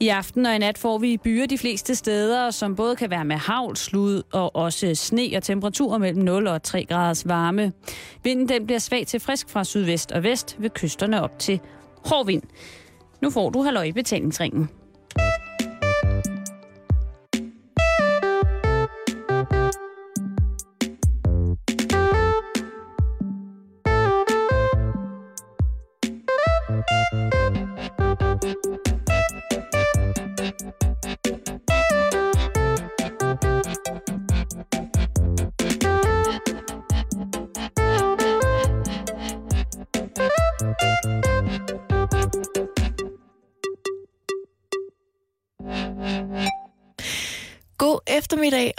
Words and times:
I 0.00 0.08
aften 0.08 0.46
og 0.46 0.54
i 0.54 0.58
nat 0.58 0.78
får 0.78 0.98
vi 0.98 1.16
byer 1.16 1.46
de 1.46 1.58
fleste 1.58 1.94
steder, 1.94 2.50
som 2.50 2.76
både 2.76 2.96
kan 2.96 3.10
være 3.10 3.24
med 3.24 3.36
havl, 3.36 3.76
slud 3.76 4.22
og 4.32 4.56
også 4.56 4.94
sne 4.94 5.30
og 5.36 5.42
temperaturer 5.42 5.98
mellem 5.98 6.24
0 6.24 6.46
og 6.46 6.62
3 6.62 6.84
graders 6.84 7.28
varme. 7.28 7.72
Vinden 8.22 8.48
den 8.48 8.66
bliver 8.66 8.78
svag 8.78 9.06
til 9.06 9.20
frisk 9.20 9.50
fra 9.50 9.64
sydvest 9.64 10.12
og 10.12 10.22
vest 10.22 10.56
ved 10.58 10.70
kysterne 10.70 11.22
op 11.22 11.38
til 11.38 11.60
hård 12.04 12.26
vind. 12.26 12.42
Nu 13.22 13.30
får 13.30 13.50
du 13.50 13.62
halløj 13.62 13.82
i 13.82 13.92
betalingsringen. 13.92 14.68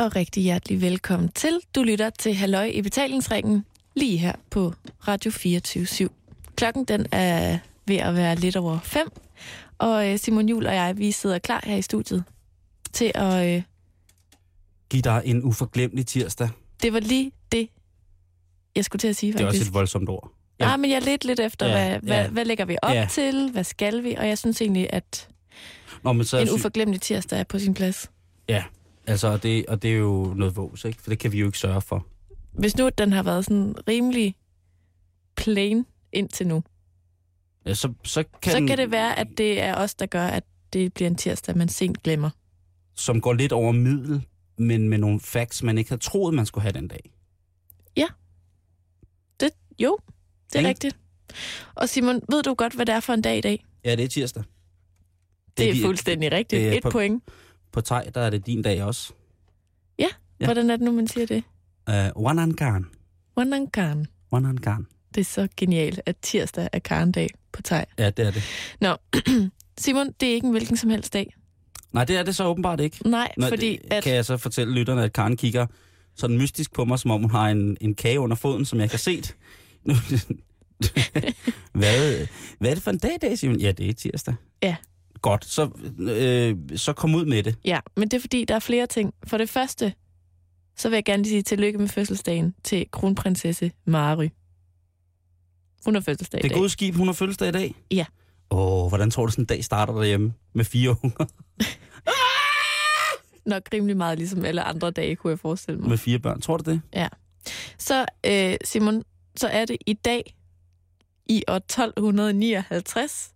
Og 0.08 0.16
rigtig 0.16 0.44
hjertelig 0.44 0.82
velkommen 0.82 1.30
til. 1.30 1.60
Du 1.76 1.84
lytter 1.84 2.10
til 2.10 2.34
Halløj 2.36 2.66
i 2.74 2.82
betalingsringen 2.82 3.66
lige 3.96 4.18
her 4.18 4.34
på 4.50 4.74
Radio 5.08 5.32
24 5.32 5.84
/7. 5.86 6.08
Klokken 6.56 6.86
den 6.86 7.06
er 7.12 7.58
ved 7.88 7.96
at 7.96 8.16
være 8.16 8.36
lidt 8.36 8.56
over 8.56 8.80
fem, 8.84 9.08
og 9.78 10.08
øh, 10.10 10.20
Simon 10.20 10.50
Jul 10.50 10.66
og 10.66 10.76
jeg, 10.76 10.98
vi 10.98 11.12
sidder 11.12 11.40
klar 11.40 11.62
her 11.64 11.76
i 11.76 11.82
studiet 11.82 12.24
til 12.94 13.12
at... 13.16 13.56
Øh, 13.56 13.62
Giv 14.90 15.02
dig 15.02 15.22
en 15.26 15.44
uforglemmelig 15.44 16.06
tirsdag. 16.08 16.50
det 16.82 16.94
var 16.94 17.00
lige 17.00 17.32
det, 17.52 17.70
jeg 18.76 18.86
skulle 18.86 19.00
til 19.00 19.08
at 19.08 19.16
sige 19.16 19.34
Det 19.34 19.42
er 19.42 19.46
faktisk. 19.46 19.62
også 19.62 19.70
et 19.70 19.74
voldsomt 19.74 20.10
ord. 20.10 20.32
Ja. 20.60 20.74
Ah, 20.74 20.80
men 20.80 20.92
jeg 20.92 21.02
lidt 21.02 21.26
lidt 21.26 21.40
efter, 21.40 21.66
Ja, 21.68 21.72
hvad, 21.90 22.00
hvad, 22.00 22.18
ja. 22.24 22.28
hvad 22.30 22.46
lægger 22.46 22.66
vi 22.66 22.78
op 22.82 22.94
Ja. 22.94 23.08
til, 23.12 23.50
hvad 23.52 23.64
skal 23.64 24.04
vi, 24.04 24.16
og 24.16 24.28
jeg 24.28 24.38
synes 24.38 24.62
egentlig, 24.62 24.88
at 24.94 25.28
Nå, 26.04 26.14
men 26.14 26.26
så 26.26 26.38
en 26.38 26.50
uforglemmelig 26.50 27.02
tirsdag 27.02 27.40
er 27.40 27.44
på 27.44 27.60
sin 27.60 27.74
plads. 27.74 28.12
Ja, 28.50 28.64
altså, 29.08 29.28
og 29.28 29.44
det, 29.44 29.66
og 29.66 29.82
det 29.82 29.92
er 29.94 29.98
jo 29.98 30.34
noget 30.36 30.56
vås, 30.56 30.86
ikke? 30.86 31.02
For 31.02 31.10
det 31.10 31.20
kan 31.20 31.32
vi 31.32 31.40
jo 31.40 31.46
ikke 31.46 31.58
sørge 31.58 31.82
for. 31.82 32.06
Hvis 32.52 32.78
nu 32.78 32.90
den 32.98 33.12
har 33.14 33.24
været 33.24 33.46
sådan 33.46 33.76
rimelig 33.88 34.36
plain 35.36 35.86
indtil 36.14 36.48
nu, 36.48 36.64
Ja, 37.66 37.74
så, 37.74 37.94
så, 38.04 38.24
kan 38.42 38.52
så 38.52 38.58
den, 38.58 38.68
kan 38.68 38.78
det 38.78 38.92
være, 38.92 39.20
at 39.20 39.28
det 39.38 39.62
er 39.62 39.76
os, 39.76 39.96
der 39.96 40.06
gør, 40.06 40.28
at 40.28 40.44
det 40.74 40.94
bliver 40.94 41.10
en 41.10 41.16
tirsdag, 41.16 41.58
man 41.58 41.70
sent 41.70 42.04
glemmer. 42.04 42.30
Som 42.96 43.22
går 43.22 43.34
lidt 43.34 43.52
over 43.52 43.72
middel, 43.72 44.26
men 44.58 44.90
med 44.90 44.98
nogle 44.98 45.20
facts, 45.20 45.64
man 45.64 45.78
ikke 45.78 45.90
havde 45.90 46.02
troet, 46.02 46.34
man 46.34 46.46
skulle 46.46 46.62
have 46.62 46.74
den 46.74 46.88
dag. 46.88 47.12
Det, 49.40 49.50
jo, 49.80 49.98
det 50.48 50.56
er 50.56 50.60
Ikke? 50.60 50.70
rigtigt. 50.70 50.98
Og 51.76 51.90
Simon, 51.90 52.22
ved 52.32 52.44
du 52.44 52.54
godt, 52.54 52.74
hvad 52.74 52.86
det 52.86 52.96
er 52.96 53.00
for 53.00 53.14
en 53.14 53.22
dag 53.22 53.38
i 53.38 53.42
dag? 53.42 53.66
Ja, 53.86 53.96
det 53.96 54.04
er 54.04 54.08
tirsdag. 54.08 54.44
Det 55.58 55.70
er 55.70 55.74
de- 55.74 55.82
fuldstændig 55.82 56.32
rigtigt. 56.32 56.60
det 56.60 56.68
er 56.74 56.78
Et 56.78 56.84
på- 56.84 56.90
point. 56.90 57.24
På 57.72 57.82
teg, 57.82 58.12
der 58.16 58.22
er 58.22 58.30
det 58.30 58.46
din 58.46 58.62
dag 58.62 58.84
også. 58.84 59.14
Ja. 60.00 60.08
Hvordan 60.46 60.70
er 60.70 60.76
det 60.76 60.86
nu, 60.86 60.92
man 60.92 61.08
siger 61.08 61.26
det? 61.26 61.44
Uh. 61.90 62.24
One 64.32 64.48
and 64.50 64.58
garn. 64.58 64.88
Det 65.16 65.22
er 65.22 65.26
så 65.26 65.48
genialt, 65.58 66.02
at 66.06 66.16
tirsdag 66.22 66.70
er 66.74 66.80
karndag 66.80 67.30
på 67.52 67.62
teg. 67.62 67.86
Ja, 67.98 68.10
det 68.10 68.28
er 68.28 68.32
det. 68.32 68.44
Nå, 68.82 68.96
Simon, 69.78 70.12
det 70.20 70.30
er 70.30 70.34
ikke 70.34 70.46
en 70.46 70.52
hvilken 70.52 70.78
som 70.78 70.90
helst 70.90 71.14
dag. 71.14 71.34
Nej, 71.92 72.06
det 72.06 72.18
er 72.18 72.24
det 72.24 72.36
så 72.36 72.46
åbenbart 72.46 72.80
ikke. 72.80 73.10
Nej, 73.10 73.34
Nå, 73.38 73.48
fordi 73.48 73.72
det, 73.72 73.94
at... 73.94 74.04
kan 74.04 74.16
jeg 74.16 74.26
så 74.26 74.38
fortælle 74.38 74.74
lytterne, 74.74 75.04
at 75.04 75.14
Karen 75.14 75.38
kigger 75.38 75.68
sådan 76.16 76.38
mystisk 76.38 76.74
på 76.74 76.86
mig, 76.86 77.00
som 77.00 77.12
om 77.12 77.22
hun 77.22 77.32
har 77.32 77.50
en, 77.50 77.78
en 77.82 77.96
kage 77.96 78.20
under 78.20 78.36
foden, 78.36 78.66
som 78.66 78.80
jeg 78.80 78.90
kan 78.90 79.00
se. 79.00 79.24
Hvad, 81.72 82.28
hvad 82.60 82.70
er 82.70 82.74
det 82.74 82.84
for 82.84 82.92
en 82.92 82.98
dag 82.98 83.16
i 83.16 83.18
dag, 83.22 83.38
Simon? 83.38 83.60
Ja, 83.60 83.72
det 83.72 83.90
er 83.90 83.94
tirsdag. 83.94 84.36
Ja. 84.64 84.76
Godt, 85.28 85.46
så, 85.46 85.70
øh, 86.00 86.78
så 86.80 86.94
kom 86.94 87.16
ud 87.16 87.26
med 87.26 87.44
det. 87.44 87.56
Ja, 87.66 87.80
men 87.98 88.08
det 88.08 88.18
er 88.18 88.22
fordi, 88.22 88.46
der 88.46 88.56
er 88.56 88.60
flere 88.60 88.88
ting. 88.88 89.14
For 89.28 89.38
det 89.38 89.50
første, 89.50 89.94
så 90.76 90.90
vil 90.90 90.96
jeg 90.98 91.06
gerne 91.06 91.24
lige 91.24 91.32
sige 91.32 91.42
tillykke 91.42 91.80
med 91.80 91.88
fødselsdagen 91.88 92.56
til 92.64 92.86
kronprinsesse 92.92 93.72
Mary. 93.86 94.28
Hun 95.86 95.94
har 95.94 96.02
fødselsdag 96.02 96.40
i 96.40 96.42
Det 96.44 96.52
dag. 96.52 96.58
gode 96.58 96.70
skib, 96.70 96.96
hun 96.96 97.08
har 97.08 97.14
fødselsdag 97.14 97.50
i 97.50 97.52
dag? 97.52 97.76
Ja. 97.92 98.06
Åh, 98.52 98.88
hvordan 98.88 99.12
tror 99.12 99.26
du, 99.26 99.32
sådan 99.32 99.42
en 99.42 99.46
dag 99.46 99.64
starter 99.64 99.94
derhjemme 99.94 100.34
med 100.54 100.66
fire 100.66 100.96
unger? 101.04 101.26
Nok 103.46 103.64
rimelig 103.74 103.98
meget 103.98 104.18
ligesom 104.18 104.46
alle 104.46 104.62
andre 104.64 104.92
dage, 104.92 105.16
kunne 105.16 105.32
jeg 105.32 105.40
forestille 105.40 105.80
mig. 105.80 105.90
Med 105.90 105.98
fire 105.98 106.20
børn, 106.20 106.42
tror 106.42 106.58
du 106.58 106.72
det? 106.72 106.82
Så 107.78 108.06
øh, 108.26 108.56
Simon, 108.64 109.04
så 109.36 109.48
er 109.48 109.66
det 109.66 109.78
i 109.86 109.94
dag, 109.94 110.36
i 111.30 111.44
år 111.48 111.56
1259, 111.56 113.34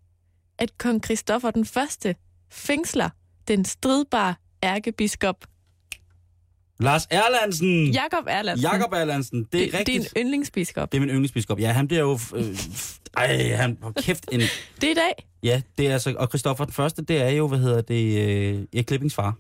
at 0.61 0.77
kong 0.77 1.05
Christoffer 1.05 1.51
den 1.51 1.65
første 1.65 2.15
fængsler 2.51 3.09
den 3.47 3.65
stridbare 3.65 4.35
ærkebiskop 4.63 5.45
Lars 6.79 7.07
Erlandsen! 7.11 7.91
Jakob 7.91 8.25
Erlandsen. 8.27 8.71
Jakob 8.71 8.93
Erlandsen, 8.93 9.47
det 9.51 9.61
er 9.61 9.65
det, 9.65 9.71
det 9.71 9.73
er 9.73 9.79
rigtigt. 9.79 10.13
en 10.15 10.21
yndlingsbiskop. 10.21 10.91
Det 10.91 10.97
er 10.97 11.01
min 11.01 11.09
yndlingsbiskop. 11.09 11.59
Ja, 11.59 11.71
han 11.71 11.87
bliver 11.87 12.01
jo... 12.01 12.19
Øh, 12.35 12.57
ej, 13.17 13.55
han... 13.55 13.77
Hold 13.81 13.93
kæft, 13.93 14.25
en... 14.31 14.39
Det 14.39 14.83
er 14.83 14.91
i 14.91 14.93
dag. 14.93 15.27
Ja, 15.43 15.61
det 15.77 15.87
er 15.87 15.93
altså... 15.93 16.15
Og 16.17 16.27
Christoffer 16.27 16.65
den 16.65 16.73
første, 16.73 17.01
det 17.01 17.21
er 17.21 17.29
jo, 17.29 17.47
hvad 17.47 17.59
hedder 17.59 17.81
det... 17.81 18.27
Øh, 18.27 18.65
Erik 18.73 18.85
Klippings 18.85 19.15
far. 19.15 19.35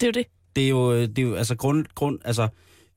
Det 0.00 0.02
er 0.02 0.06
jo 0.06 0.12
det. 0.12 0.26
Det 0.56 0.64
er 0.64 0.68
jo, 0.68 0.92
øh, 0.92 1.08
det 1.08 1.18
er 1.18 1.22
jo 1.22 1.34
altså 1.34 1.56
grund... 1.56 1.86
grund 1.94 2.18
altså, 2.24 2.48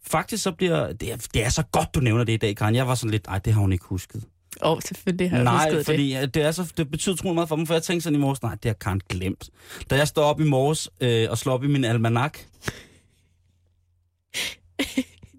faktisk 0.07 0.43
så 0.43 0.51
bliver... 0.51 0.93
Det 0.93 1.11
er, 1.11 1.17
det 1.33 1.45
er 1.45 1.49
så 1.49 1.63
godt, 1.71 1.95
du 1.95 1.99
nævner 1.99 2.23
det 2.23 2.33
i 2.33 2.37
dag, 2.37 2.55
Karen. 2.55 2.75
Jeg 2.75 2.87
var 2.87 2.95
sådan 2.95 3.11
lidt... 3.11 3.27
Ej, 3.27 3.39
det 3.39 3.53
har 3.53 3.61
hun 3.61 3.71
ikke 3.71 3.85
husket. 3.85 4.23
Åh, 4.63 4.71
oh, 4.71 4.79
selvfølgelig 4.81 5.29
har 5.29 5.37
jeg 5.37 5.43
Nej, 5.43 5.63
husket 5.69 5.85
fordi 5.85 6.11
det. 6.13 6.33
Det, 6.33 6.43
er 6.43 6.51
så, 6.51 6.73
det 6.77 6.91
betyder 6.91 7.13
utrolig 7.15 7.35
meget 7.35 7.49
for 7.49 7.55
mig, 7.55 7.67
for 7.67 7.73
jeg 7.73 7.83
tænkte 7.83 8.03
sådan 8.03 8.19
i 8.19 8.19
morges, 8.21 8.41
nej, 8.41 8.55
det 8.55 8.65
har 8.69 8.73
Karen 8.73 9.01
glemt. 9.09 9.49
Da 9.89 9.95
jeg 9.95 10.07
står 10.07 10.23
op 10.23 10.39
i 10.41 10.43
morges 10.43 10.89
øh, 11.01 11.27
og 11.29 11.37
slår 11.37 11.53
op 11.53 11.63
i 11.63 11.67
min 11.67 11.83
almanak. 11.83 12.37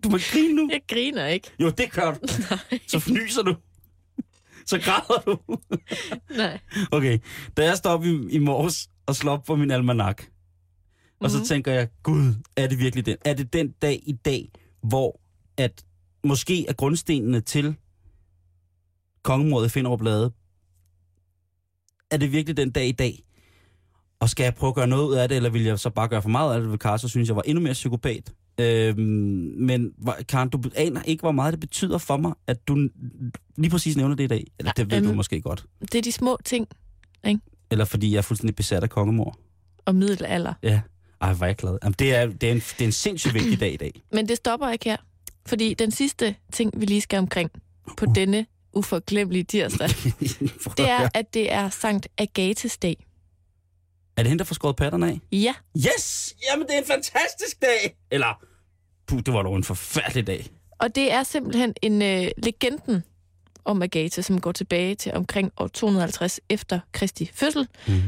Du 0.04 0.08
må 0.08 0.18
grine 0.32 0.54
nu. 0.54 0.68
Jeg 0.72 0.80
griner 0.88 1.26
ikke. 1.26 1.50
Jo, 1.60 1.70
det 1.70 1.92
gør 1.92 2.10
du. 2.14 2.18
Nej. 2.50 2.80
Så 2.86 2.98
fnyser 3.00 3.42
du. 3.42 3.54
Så 4.66 4.78
græder 4.78 5.20
du. 5.26 5.38
Nej. 6.36 6.58
Okay, 6.92 7.18
da 7.56 7.64
jeg 7.64 7.76
står 7.76 7.90
op 7.90 8.04
i, 8.04 8.28
i 8.30 8.38
morges 8.38 8.88
og 9.06 9.16
slår 9.16 9.32
op 9.32 9.44
på 9.44 9.56
min 9.56 9.70
almanak, 9.70 10.22
og 11.20 11.30
så 11.30 11.36
Mhm. 11.38 11.46
tænker 11.46 11.72
jeg, 11.72 11.88
gud, 12.02 12.34
er 12.56 12.66
det 12.66 12.78
virkelig 12.78 13.06
den? 13.06 13.16
Er 13.24 13.34
det 13.34 13.52
den 13.52 13.70
dag 13.82 14.00
i 14.06 14.12
dag, 14.12 14.50
hvor 14.82 15.20
at 15.56 15.84
måske 16.24 16.66
er 16.68 16.72
grundstenene 16.72 17.40
til 17.40 17.74
kongemordet 19.22 19.66
i 19.66 19.70
Finderup 19.70 20.02
Lade, 20.02 20.32
er 22.10 22.16
det 22.16 22.32
virkelig 22.32 22.56
den 22.56 22.70
dag 22.70 22.86
i 22.88 22.92
dag? 22.92 23.24
Og 24.20 24.28
skal 24.30 24.44
jeg 24.44 24.54
prøve 24.54 24.68
at 24.68 24.74
gøre 24.74 24.86
noget 24.86 25.08
ud 25.08 25.14
af 25.14 25.28
det, 25.28 25.36
eller 25.36 25.50
vil 25.50 25.62
jeg 25.64 25.78
så 25.78 25.90
bare 25.90 26.08
gøre 26.08 26.22
for 26.22 26.28
meget 26.28 26.54
af 26.54 26.60
det 26.60 26.70
ved 26.70 26.78
Karen, 26.78 26.98
så 26.98 27.08
synes 27.08 27.28
jeg 27.28 27.36
var 27.36 27.42
endnu 27.42 27.62
mere 27.62 27.72
psykopat. 27.72 28.32
Øhm, 28.60 28.98
men 29.58 29.92
Karen, 30.28 30.48
du 30.48 30.62
aner 30.76 31.02
ikke, 31.02 31.20
hvor 31.20 31.32
meget 31.32 31.52
det 31.52 31.60
betyder 31.60 31.98
for 31.98 32.16
mig, 32.16 32.32
at 32.46 32.68
du 32.68 32.88
lige 33.56 33.70
præcis 33.70 33.96
nævner 33.96 34.14
det 34.16 34.24
i 34.24 34.26
dag. 34.26 34.46
Eller 34.58 34.72
det 34.72 34.90
ved 34.90 34.98
øhm. 34.98 35.06
du 35.06 35.14
måske 35.14 35.40
godt. 35.40 35.64
Det 35.80 35.94
er 35.94 36.02
de 36.02 36.12
små 36.12 36.38
ting 36.44 36.66
Eller 37.70 37.84
fordi 37.84 38.10
jeg 38.12 38.18
er 38.18 38.22
fuldstændig 38.22 38.56
besat 38.56 38.82
af 38.82 38.90
kongemor. 38.90 39.38
og 39.84 39.94
middelalder. 39.94 40.54
Ja. 40.62 40.80
Ej, 41.20 41.32
hvor 41.34 41.44
er 41.44 41.48
jeg 41.48 41.56
glad. 41.56 41.78
Jamen, 41.82 41.94
det, 41.98 42.14
er, 42.14 42.26
det, 42.26 42.48
er 42.48 42.52
en, 42.52 42.58
det 42.58 42.80
er 42.80 42.84
en 42.84 42.92
sindssygt 42.92 43.34
vigtig 43.34 43.60
dag 43.60 43.72
i 43.72 43.76
dag. 43.76 44.02
Men 44.12 44.28
det 44.28 44.36
stopper 44.36 44.68
ikke 44.70 44.84
her. 44.84 44.96
Fordi 45.46 45.74
den 45.74 45.90
sidste 45.90 46.34
ting, 46.52 46.80
vi 46.80 46.86
lige 46.86 47.00
skal 47.00 47.18
omkring 47.18 47.50
på 47.96 48.04
Uh. 48.06 48.14
denne 48.14 48.46
uforglemmelige 48.72 49.44
tirsdag, 49.44 49.88
det 50.76 50.88
er, 50.90 51.08
at 51.14 51.34
det 51.34 51.52
er 51.52 51.68
Sankt 51.70 52.08
Agates 52.18 52.78
dag. 52.78 53.06
Er 54.16 54.22
det 54.22 54.28
hende, 54.28 54.38
der 54.38 54.44
får 54.44 54.54
skåret 54.54 54.76
patterne 54.76 55.08
af? 55.08 55.20
Ja, 55.32 55.54
Yes! 55.76 56.34
Jamen, 56.50 56.66
det 56.66 56.74
er 56.74 56.78
en 56.78 56.86
fantastisk 56.86 57.62
dag! 57.62 57.96
Eller, 58.10 58.42
puh, 59.06 59.20
det 59.26 59.34
var 59.34 59.42
dog 59.42 59.56
en 59.56 59.64
forfærdelig 59.64 60.26
dag. 60.26 60.46
og 60.78 60.94
det 60.94 61.12
er 61.12 61.22
simpelthen 61.22 61.74
en 61.82 62.02
øh, 62.02 62.28
legenden 62.38 63.04
om 63.64 63.82
Agathe, 63.82 64.22
som 64.22 64.40
går 64.40 64.52
tilbage 64.52 64.94
til 64.94 65.12
omkring 65.14 65.52
år 65.56 65.66
250 65.68 66.40
efter 66.48 66.80
Kristi 66.92 67.30
fødsel. 67.34 67.68
Mm. 67.88 68.02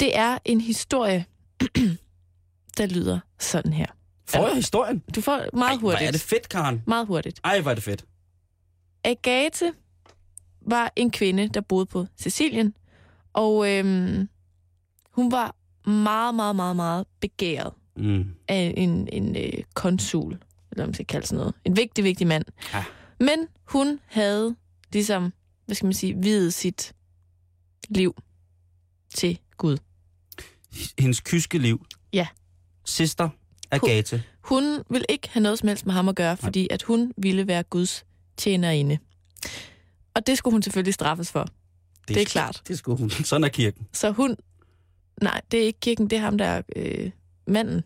Det 0.00 0.16
er 0.16 0.38
en 0.44 0.60
historie, 0.60 1.24
der 2.78 2.86
lyder 2.86 3.20
sådan 3.38 3.72
her. 3.72 3.86
Får 4.28 4.46
jeg 4.46 4.56
historien? 4.56 5.02
Du 5.14 5.20
får 5.20 5.44
meget 5.56 5.70
Ej, 5.72 5.76
hurtigt. 5.80 6.08
er 6.08 6.12
det 6.12 6.20
fedt, 6.20 6.48
Karen. 6.48 6.82
Meget 6.86 7.06
hurtigt. 7.06 7.40
Ej, 7.44 7.60
hvor 7.60 7.70
er 7.70 7.74
det 7.74 7.84
fedt. 7.84 8.04
Agathe 9.04 9.72
var 10.66 10.92
en 10.96 11.10
kvinde, 11.10 11.48
der 11.48 11.60
boede 11.60 11.86
på 11.86 12.06
Sicilien, 12.16 12.74
og 13.32 13.70
øhm, 13.72 14.28
hun 15.12 15.32
var 15.32 15.54
meget, 15.90 16.34
meget, 16.34 16.56
meget, 16.56 16.76
meget 16.76 17.06
begæret 17.20 17.72
Mm. 17.98 18.24
af 18.48 18.74
en, 18.76 19.08
en 19.12 19.36
øh, 19.36 19.62
konsul, 19.74 20.32
eller 20.32 20.40
hvad 20.74 20.86
man 20.86 20.94
skal 20.94 21.06
kalde 21.06 21.26
sådan 21.26 21.38
noget. 21.38 21.54
En 21.64 21.76
vigtig, 21.76 22.04
vigtig 22.04 22.26
mand. 22.26 22.44
Ja. 22.74 22.84
Men 23.20 23.38
hun 23.64 24.00
havde 24.06 24.56
ligesom, 24.92 25.32
hvad 25.66 25.76
skal 25.76 25.86
man 25.86 25.92
sige, 25.94 26.14
videt 26.22 26.54
sit 26.54 26.92
liv 27.88 28.14
til 29.14 29.38
Gud. 29.56 29.78
hendes 30.98 31.20
kyske 31.20 31.58
liv. 31.58 31.86
Ja. 32.12 32.26
Sister 32.84 33.28
Agathe. 33.70 34.22
Hun 34.40 34.82
vil 34.90 35.04
ikke 35.08 35.28
have 35.28 35.42
noget 35.42 35.58
som 35.58 35.68
helst 35.68 35.86
med 35.86 35.94
ham 35.94 36.08
at 36.08 36.16
gøre, 36.16 36.36
fordi 36.36 36.68
at 36.70 36.82
hun 36.82 37.12
ville 37.16 37.46
være 37.46 37.62
Guds 37.62 38.06
tjenerinde. 38.36 38.98
Og 40.16 40.26
det 40.26 40.38
skulle 40.38 40.52
hun 40.54 40.62
selvfølgelig 40.62 40.94
straffes 40.94 41.32
for. 41.32 41.48
Det 42.08 42.16
er 42.16 42.24
klart. 42.24 42.62
Det 42.68 42.78
skulle 42.78 42.98
hun. 42.98 43.10
Sådan 43.10 43.44
er 43.44 43.48
kirken. 43.48 43.86
Så 43.92 44.10
hun... 44.10 44.36
Nej, 45.22 45.40
det 45.50 45.60
er 45.60 45.64
ikke 45.64 45.80
kirken, 45.80 46.10
det 46.10 46.16
er 46.16 46.20
ham, 46.20 46.38
der 46.38 46.44
er 46.44 46.62
øh, 46.76 47.10
manden. 47.46 47.84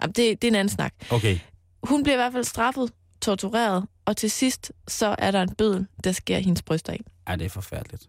Jamen, 0.00 0.12
det, 0.12 0.42
det 0.42 0.44
er 0.44 0.48
en 0.48 0.54
anden 0.54 0.74
snak. 0.74 0.94
Okay. 1.10 1.38
Hun 1.82 2.02
bliver 2.02 2.14
i 2.14 2.16
hvert 2.16 2.32
fald 2.32 2.44
straffet, 2.44 2.92
tortureret, 3.20 3.86
og 4.04 4.16
til 4.16 4.30
sidst 4.30 4.72
så 4.88 5.14
er 5.18 5.30
der 5.30 5.42
en 5.42 5.54
bødel, 5.54 5.86
der 6.04 6.12
skærer 6.12 6.40
hendes 6.40 6.62
bryster 6.62 6.92
ind. 6.92 7.04
Ej, 7.26 7.36
det 7.36 7.44
er 7.44 7.48
forfærdeligt. 7.48 8.08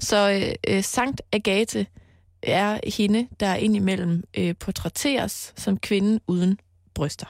Så 0.00 0.30
øh, 0.30 0.76
øh, 0.76 0.84
Sankt 0.84 1.22
Agathe 1.32 1.86
er 2.42 2.80
hende, 2.96 3.28
der 3.40 3.54
indimellem 3.54 4.24
øh, 4.36 4.54
portrætteres 4.60 5.52
som 5.56 5.78
kvinde 5.78 6.20
uden 6.26 6.58
bryster. 6.94 7.26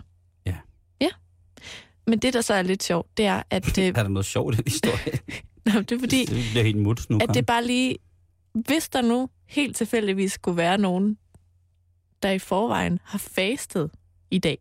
Men 2.10 2.18
det, 2.18 2.34
der 2.34 2.40
så 2.40 2.54
er 2.54 2.62
lidt 2.62 2.82
sjovt, 2.82 3.16
det 3.16 3.24
er, 3.26 3.42
at, 3.50 3.78
øh, 3.78 3.84
Er 3.84 3.92
der 3.92 4.08
noget 4.08 4.26
sjovt 4.26 4.54
i 4.54 4.56
den 4.56 4.64
historie? 4.66 5.18
Nå, 5.66 5.80
det 5.80 5.92
er 5.92 5.98
fordi, 5.98 6.24
det 6.24 6.44
bliver 6.50 6.64
helt 6.64 6.78
mut 6.78 7.10
nu. 7.10 7.18
at 7.22 7.34
det 7.34 7.46
bare 7.46 7.64
lige, 7.66 7.96
hvis 8.52 8.88
der 8.88 9.02
nu 9.02 9.28
helt 9.46 9.76
tilfældigvis 9.76 10.32
skulle 10.32 10.56
være 10.56 10.78
nogen, 10.78 11.18
der 12.22 12.30
i 12.30 12.38
forvejen 12.38 12.98
har 13.04 13.18
fastet 13.18 13.90
i 14.30 14.38
dag, 14.38 14.58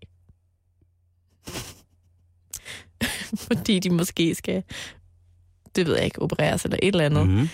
fordi 3.47 3.79
de 3.79 3.89
måske 3.89 4.35
skal, 4.35 4.63
det 5.75 5.85
ved 5.85 5.95
jeg 5.95 6.05
ikke, 6.05 6.21
opereres 6.21 6.63
eller 6.65 6.77
et 6.81 6.87
eller 6.87 7.05
andet, 7.05 7.27
Mm-hmm. 7.27 7.47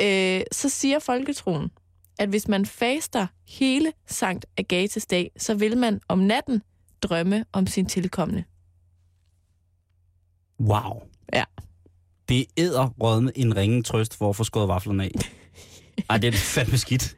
øh, 0.00 0.40
så 0.52 0.68
siger 0.68 0.98
folketroen, 0.98 1.70
at 2.18 2.28
hvis 2.28 2.48
man 2.48 2.66
faster 2.66 3.26
hele 3.48 3.92
Sankt 4.06 4.46
Agathes 4.56 5.06
dag, 5.06 5.30
så 5.36 5.54
vil 5.54 5.76
man 5.78 6.00
om 6.08 6.18
natten 6.18 6.62
drømme 7.02 7.44
om 7.52 7.66
sin 7.66 7.86
tilkommende. 7.86 8.44
Wow. 10.60 11.02
Ja. 11.34 11.44
Det 12.28 12.40
er 12.40 12.44
æderrødende 12.56 13.32
en 13.36 13.56
ringe 13.56 13.82
trøst 13.82 14.14
for 14.16 14.28
at 14.30 14.36
få 14.36 14.44
skåret 14.44 14.68
vaflerne 14.68 15.04
af. 15.04 15.10
Ej, 16.10 16.18
det 16.18 16.28
er 16.28 16.32
fandme 16.32 16.78
skidt. 16.78 17.16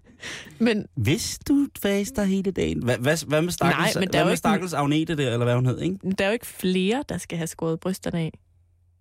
Men 0.58 0.86
Hvis 0.94 1.38
du 1.48 1.66
faster 1.82 2.24
hele 2.24 2.50
dagen. 2.50 2.82
Hvad, 2.84 2.98
hvad, 2.98 3.26
hvad 3.26 3.42
med 3.42 3.52
stakkels, 3.52 3.94
Nej, 3.94 4.00
men 4.00 4.08
der 4.12 4.18
er 4.18 4.18
hvad 4.18 4.20
jo 4.20 4.24
med 4.24 4.32
ikke- 4.32 4.38
stakkels 4.38 4.72
Agnete 4.72 5.16
der, 5.16 5.32
eller 5.32 5.44
hvad 5.44 5.54
hun 5.54 5.66
hed, 5.66 5.80
ikke? 5.80 5.98
der 6.18 6.24
er 6.24 6.28
jo 6.28 6.32
ikke 6.32 6.46
flere, 6.46 7.04
der 7.08 7.18
skal 7.18 7.38
have 7.38 7.46
skåret 7.46 7.80
brysterne 7.80 8.18
af. 8.18 8.32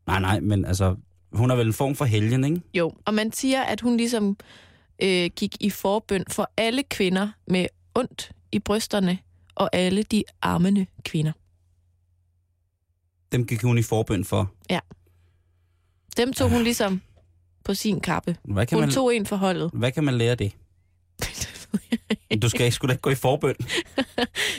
Nej, 0.07 0.19
nej, 0.19 0.40
men 0.40 0.66
altså, 0.66 0.95
hun 1.33 1.51
er 1.51 1.56
vel 1.56 1.68
en 1.68 1.74
form 1.74 1.95
for 1.95 2.06
helgen, 2.06 2.44
ikke? 2.44 2.62
Jo, 2.74 2.92
og 3.06 3.13
man 3.13 3.31
siger, 3.31 3.62
at 3.63 3.81
hun 3.81 3.98
ligesom 3.98 4.38
øh, 5.04 5.30
gik 5.36 5.56
i 5.60 5.69
forbøn 5.69 6.24
for 6.30 6.51
alle 6.57 6.83
kvinder 6.83 7.30
med 7.48 7.68
ondt 7.95 8.31
i 8.51 8.60
brysterne 8.60 9.18
og 9.56 9.69
alle 9.74 10.04
de 10.04 10.24
armende 10.42 10.86
kvinder. 11.04 11.31
Dem 13.32 13.46
gik 13.48 13.62
hun 13.62 13.78
i 13.78 13.82
forbøn 13.82 14.26
for. 14.26 14.52
Dem 16.18 16.34
tog 16.34 16.50
hun 16.50 16.64
ligesom 16.64 17.02
på 17.66 17.74
sin 17.74 18.00
kappe. 18.00 18.36
Hvad 18.44 18.66
kan, 18.66 18.76
Hun 18.76 18.86
man, 18.86 18.94
tog 18.94 19.16
en 19.16 19.26
for 19.26 19.36
holdet. 19.36 19.72
hvad 19.74 19.92
kan 19.92 20.04
man 20.04 20.14
lære 20.14 20.32
af 20.32 20.38
det? 20.38 20.52
Du 22.42 22.50
skal 22.50 22.72
da 22.72 22.94
ikke 22.94 23.02
gå 23.02 23.10
i 23.10 23.16
forbøn. 23.16 23.56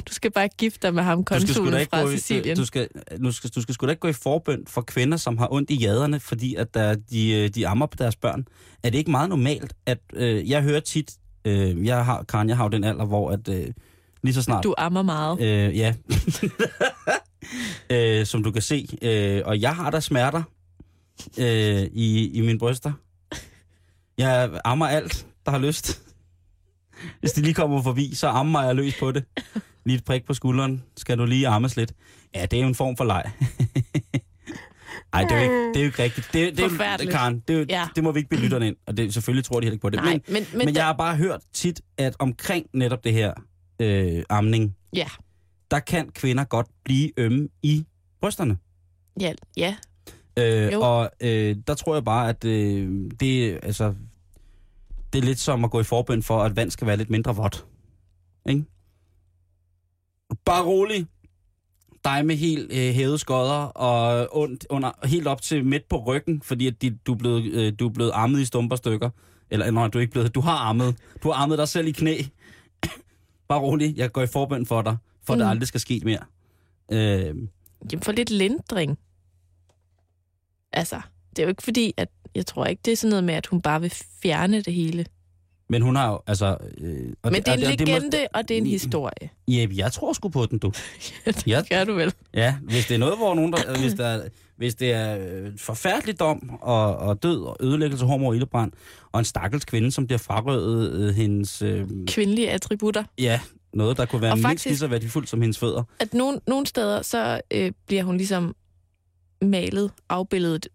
Du 0.09 0.12
skal 0.12 0.31
bare 0.31 0.49
gifte 0.49 0.79
dig 0.82 0.94
med 0.94 1.03
ham, 1.03 1.25
konsulen 1.25 1.87
fra 1.91 2.03
gå 2.03 2.09
i, 2.11 2.17
Sicilien. 2.17 2.56
du, 2.56 2.65
skal, 2.65 2.88
du, 3.25 3.32
skal, 3.32 3.50
du 3.50 3.62
skal 3.62 3.75
sgu 3.75 3.87
da 3.87 3.91
ikke 3.91 4.00
gå 4.00 4.09
i 4.09 4.12
forbøn 4.12 4.65
for 4.67 4.81
kvinder, 4.81 5.17
som 5.17 5.38
har 5.38 5.53
ondt 5.53 5.70
i 5.70 5.75
jaderne, 5.76 6.20
fordi 6.20 6.55
at 6.55 6.75
der, 6.75 6.94
de, 6.94 7.31
øh, 7.32 7.49
de 7.49 7.69
ammer 7.69 7.87
på 7.87 7.97
deres 7.97 8.17
børn. 8.17 8.47
Er 8.82 8.91
det 8.91 8.99
ikke 8.99 9.11
meget 9.11 9.29
normalt, 9.29 9.75
at 9.87 9.99
øh, 10.12 10.50
jeg 10.50 10.62
hører 10.62 10.81
tit, 10.81 11.12
øh, 11.44 11.87
jeg 11.87 12.05
har, 12.05 12.23
Karen, 12.23 12.49
jeg 12.49 12.56
har 12.56 12.65
jo 12.65 12.69
den 12.70 12.85
alder, 12.85 13.05
hvor 13.05 13.31
at, 13.31 13.49
øh, 13.49 13.67
lige 14.23 14.35
så 14.35 14.43
snart... 14.43 14.65
Du 14.65 14.75
ammer 14.79 15.03
meget. 15.03 15.41
Øh, 15.41 15.76
ja. 15.79 15.94
øh, 17.90 18.26
som 18.26 18.43
du 18.43 18.50
kan 18.50 18.62
se. 18.62 18.88
Øh, 19.02 19.43
og 19.44 19.61
jeg 19.61 19.76
har 19.76 19.90
der 19.90 20.00
smerter 20.00 20.43
øh, 21.38 21.82
i, 21.93 22.31
i 22.35 22.40
mine 22.40 22.58
bryster. 22.58 22.93
Jeg 24.19 24.61
ammer 24.64 24.87
alt, 24.87 25.26
der 25.46 25.50
har 25.52 25.58
lyst. 25.58 26.02
Hvis 27.20 27.32
de 27.32 27.43
lige 27.43 27.55
kommer 27.55 27.82
forbi, 27.82 28.14
så 28.14 28.29
ammer 28.29 28.62
jeg 28.62 28.75
løs 28.75 28.94
på 29.00 29.12
det. 29.12 29.25
Lige 29.85 29.96
et 29.99 30.05
prik 30.05 30.25
på 30.26 30.35
skulderen. 30.35 30.82
Skal 30.96 31.19
du 31.19 31.25
lige 31.26 31.49
ammes 31.49 31.76
lidt? 31.76 31.93
Ja, 32.35 32.46
det 32.46 32.56
er 32.56 32.61
jo 32.62 32.69
en 32.69 32.75
form 32.75 32.96
for 32.96 33.05
leg. 33.05 33.31
Nej, 35.12 35.23
det 35.23 35.32
er 35.32 35.37
jo 35.37 35.43
ikke, 35.43 35.69
det 35.69 35.76
er 35.76 35.81
jo 35.81 35.87
ikke 35.87 36.02
rigtigt. 36.02 36.29
Det, 36.32 36.56
det, 36.56 36.64
er 36.64 36.69
Forfærdeligt. 36.69 37.12
Karen, 37.17 37.43
det, 37.49 37.55
er 37.55 37.58
jo, 37.58 37.67
Ja. 37.69 37.88
det 37.96 38.05
må 38.05 38.12
vi 38.12 38.19
ikke 38.19 38.29
bilde 38.31 38.43
lytterne 38.44 38.67
ind. 38.67 38.76
Og 38.87 38.96
det, 38.96 39.14
selvfølgelig 39.14 39.44
tror 39.44 39.61
de 39.61 39.64
heller 39.64 39.75
ikke 39.75 39.82
på 39.82 39.91
det. 39.91 39.96
Nej, 40.00 40.12
men, 40.12 40.23
men, 40.29 40.34
men, 40.34 40.46
men, 40.58 40.67
men 40.67 40.75
der- 40.75 40.81
jeg 40.81 40.87
har 40.87 40.93
bare 40.93 41.17
hørt 41.17 41.41
tit, 41.52 41.81
at 41.99 42.17
omkring 42.19 42.67
netop 42.75 43.05
det 43.05 43.12
her 43.12 43.32
øh, 43.81 44.23
amning, 44.31 44.76
Ja, 44.94 45.06
der 45.70 45.79
kan 45.81 46.09
kvinder 46.09 46.44
godt 46.44 46.67
blive 46.85 47.11
ømme 47.17 47.49
i 47.62 47.87
brysterne. 48.20 48.59
ja, 49.20 49.32
ja. 49.56 49.76
Øh, 50.38 50.73
Jo. 50.73 50.81
og 50.81 51.11
øh, 51.20 51.56
der 51.67 51.75
tror 51.75 51.94
jeg 51.94 52.05
bare, 52.05 52.29
at 52.29 52.44
øh, 52.44 53.11
det, 53.20 53.59
altså, 53.62 53.94
det 55.12 55.19
er 55.19 55.23
lidt 55.23 55.38
som 55.38 55.65
at 55.65 55.70
gå 55.70 55.81
i 55.81 55.85
forbøn 55.85 56.23
for, 56.23 56.43
at 56.43 56.56
vand 56.56 56.70
skal 56.70 56.87
være 56.87 56.97
lidt 56.97 57.11
mindre 57.11 57.37
vådt. 57.37 57.67
Ikke? 58.49 58.65
Bare 60.44 60.65
rolig. 60.65 61.06
Dig 62.05 62.26
med 62.26 62.37
helt 62.37 62.73
øh, 62.73 62.94
hævede 62.94 63.19
skodder 63.19 63.65
og 63.65 64.29
ondt 64.32 64.67
under, 64.70 65.06
helt 65.06 65.26
op 65.26 65.43
til 65.43 65.65
midt 65.65 65.88
på 65.88 65.97
ryggen, 66.06 66.43
fordi 66.43 66.67
at 66.67 66.82
de, 66.82 66.91
du, 67.06 67.12
er 67.12 67.17
blevet, 67.19 67.44
øh, 67.44 67.73
du 67.79 67.88
er 67.88 67.93
blevet 67.93 68.11
armet 68.11 68.41
i 68.41 68.44
stumperstykker. 68.44 69.11
Eller 69.50 69.70
nej, 69.70 69.88
du 69.88 69.99
er 69.99 70.03
ikke 70.03 70.12
blevet, 70.12 70.35
du 70.35 70.41
har 70.41 70.56
armet. 70.56 70.97
Du 71.23 71.31
har 71.31 71.43
armet 71.43 71.59
dig 71.59 71.69
selv 71.69 71.87
i 71.88 71.93
knæ. 71.93 72.23
Bare 73.49 73.61
rolig, 73.61 73.97
jeg 73.97 74.12
går 74.12 74.23
i 74.23 74.26
forbøn 74.26 74.67
for 74.67 74.82
dig, 74.82 74.97
for 75.28 75.34
mm. 75.34 75.38
Mm. 75.38 75.44
det 75.44 75.50
aldrig 75.50 75.69
skal 75.69 75.80
ske 75.80 76.00
mere. 76.04 76.20
Øh, 76.92 77.34
Jamen, 77.92 78.02
for 78.02 78.12
lidt 78.12 78.30
lindring. 78.30 78.98
Altså, 80.72 81.00
det 81.30 81.38
er 81.38 81.42
jo 81.42 81.48
ikke 81.48 81.62
fordi, 81.62 81.94
at 81.96 82.08
jeg 82.34 82.46
tror 82.46 82.66
ikke, 82.66 82.80
det 82.84 82.92
er 82.92 82.96
sådan 82.96 83.10
noget 83.10 83.25
med, 83.25 83.34
at 83.34 83.46
hun 83.46 83.60
bare 83.62 83.80
vil 83.80 83.92
fjerne 84.22 84.62
det 84.62 84.72
hele. 84.75 85.06
Men 85.70 85.82
hun 85.82 85.96
har 85.96 86.10
jo, 86.10 86.20
altså... 86.26 86.56
Øh, 86.78 87.12
og 87.22 87.32
Men 87.32 87.42
det 87.42 87.48
er 87.48 87.52
en 87.52 87.62
og 87.64 87.70
og 87.72 87.76
legende, 87.86 88.26
og 88.34 88.48
det 88.48 88.54
er 88.54 88.58
en 88.58 88.66
historie. 88.66 89.30
Ja, 89.48 89.66
jeg 89.75 89.92
tror 89.92 90.12
sgu 90.12 90.28
på 90.28 90.46
den, 90.46 90.58
du. 90.58 90.72
det 91.26 91.46
Ja. 91.46 91.62
gør 91.70 91.84
du 91.84 91.92
vel. 91.94 92.12
Ja, 92.34 92.56
hvis 92.62 92.86
det 92.86 92.94
er 92.94 92.98
noget, 92.98 93.16
hvor 93.16 93.34
nogen, 93.34 93.52
der, 93.52 93.81
hvis, 93.81 93.92
der, 93.94 94.06
er- 94.06 94.28
hvis 94.56 94.74
det 94.74 94.92
er 94.92 95.19
øh, 95.19 95.58
forfærdelig 95.58 96.20
dom 96.20 96.50
og, 96.62 96.96
og 96.96 97.22
død 97.22 97.42
og 97.42 97.56
ødelæggelse, 97.60 98.04
hormor 98.06 98.28
og 98.28 98.34
ildebrand, 98.34 98.72
og 99.12 99.19
en 99.19 99.24
stakkels 99.24 99.64
kvinde, 99.64 99.92
som 99.92 100.06
bliver 100.06 100.19
frarøvet 100.19 100.92
øh, 100.92 101.14
hendes... 101.14 101.62
Øh, 101.62 101.86
Kvindelige 102.06 102.50
attributter. 102.50 103.05
ja, 103.19 103.41
noget, 103.72 103.96
der 103.96 104.06
kunne 104.06 104.22
være 104.22 104.32
Og 104.32 104.37
mindst 104.39 104.48
faktisk- 104.48 104.67
lige 104.67 104.77
så 104.79 104.87
værdifuldt 104.87 105.29
som 105.29 105.41
hendes 105.41 105.58
fødder. 105.58 105.82
At 106.01 106.15
nogen, 106.15 106.41
nogle 106.46 106.67
steder, 106.67 107.03
så 107.03 107.41
øh, 107.51 107.72
bliver 107.87 108.03
hun 108.03 108.17
ligesom 108.17 108.56
malet, 109.43 109.93
afbilledet 110.08 110.69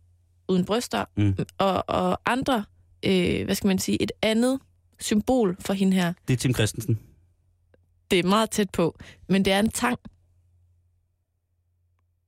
uden 0.47 0.65
bryster, 0.65 1.05
Mm. 1.17 1.35
og, 1.57 1.83
og 1.87 2.19
andre, 2.25 2.65
øh, 3.05 3.45
hvad 3.45 3.55
skal 3.55 3.67
man 3.67 3.79
sige, 3.79 4.01
et 4.01 4.11
andet 4.21 4.59
symbol 4.99 5.57
for 5.59 5.73
hende 5.73 5.93
her. 5.97 6.13
Det 6.27 6.33
er 6.33 6.37
Tim 6.37 6.53
Christensen. 6.53 6.99
Det 8.11 8.19
er 8.19 8.23
meget 8.23 8.49
tæt 8.51 8.69
på, 8.69 8.97
men 9.29 9.45
det 9.45 9.53
er 9.53 9.59
en 9.59 9.69
tang. 9.69 9.99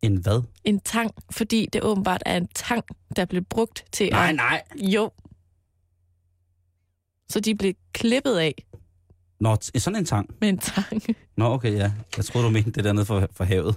En 0.02 0.18
hvad? 0.18 0.42
En 0.64 0.80
tang, 0.80 1.12
fordi 1.32 1.68
det 1.74 1.84
åbenbart 1.84 2.24
er 2.26 2.38
en 2.38 2.48
tang, 2.48 2.84
der 3.16 3.26
blev 3.26 3.44
brugt 3.44 3.86
til 3.92 4.10
Nej, 4.12 4.30
at... 4.30 4.36
nej. 4.36 4.64
Jo. 4.78 5.12
Så 7.30 7.40
de 7.40 7.56
blev 7.56 7.74
klippet 7.94 8.38
af 8.38 8.66
Nå, 9.46 9.58
sådan 9.78 10.00
en 10.00 10.06
tang. 10.06 10.30
med 10.42 10.50
en 10.50 10.58
tang. 10.58 11.02
Nå, 11.38 11.46
okay, 11.46 11.74
ja. 11.74 11.92
Jeg 12.18 12.26
troede, 12.26 12.48
du 12.48 12.52
mente 12.52 12.72
det 12.72 12.84
dernede 12.84 13.06
for, 13.06 13.28
for 13.34 13.44
havet. 13.44 13.76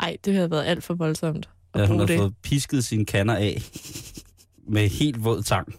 Ej, 0.00 0.16
det 0.24 0.34
havde 0.34 0.50
været 0.50 0.64
alt 0.64 0.84
for 0.84 0.94
voldsomt 0.94 1.48
at 1.74 1.80
Ja, 1.80 1.86
hun 1.86 1.98
har 1.98 2.06
det. 2.06 2.18
fået 2.18 2.34
pisket 2.42 2.84
sine 2.84 3.04
kander 3.06 3.34
af 3.36 3.62
med 4.68 4.88
helt 4.88 5.24
våd 5.24 5.42
tang. 5.42 5.74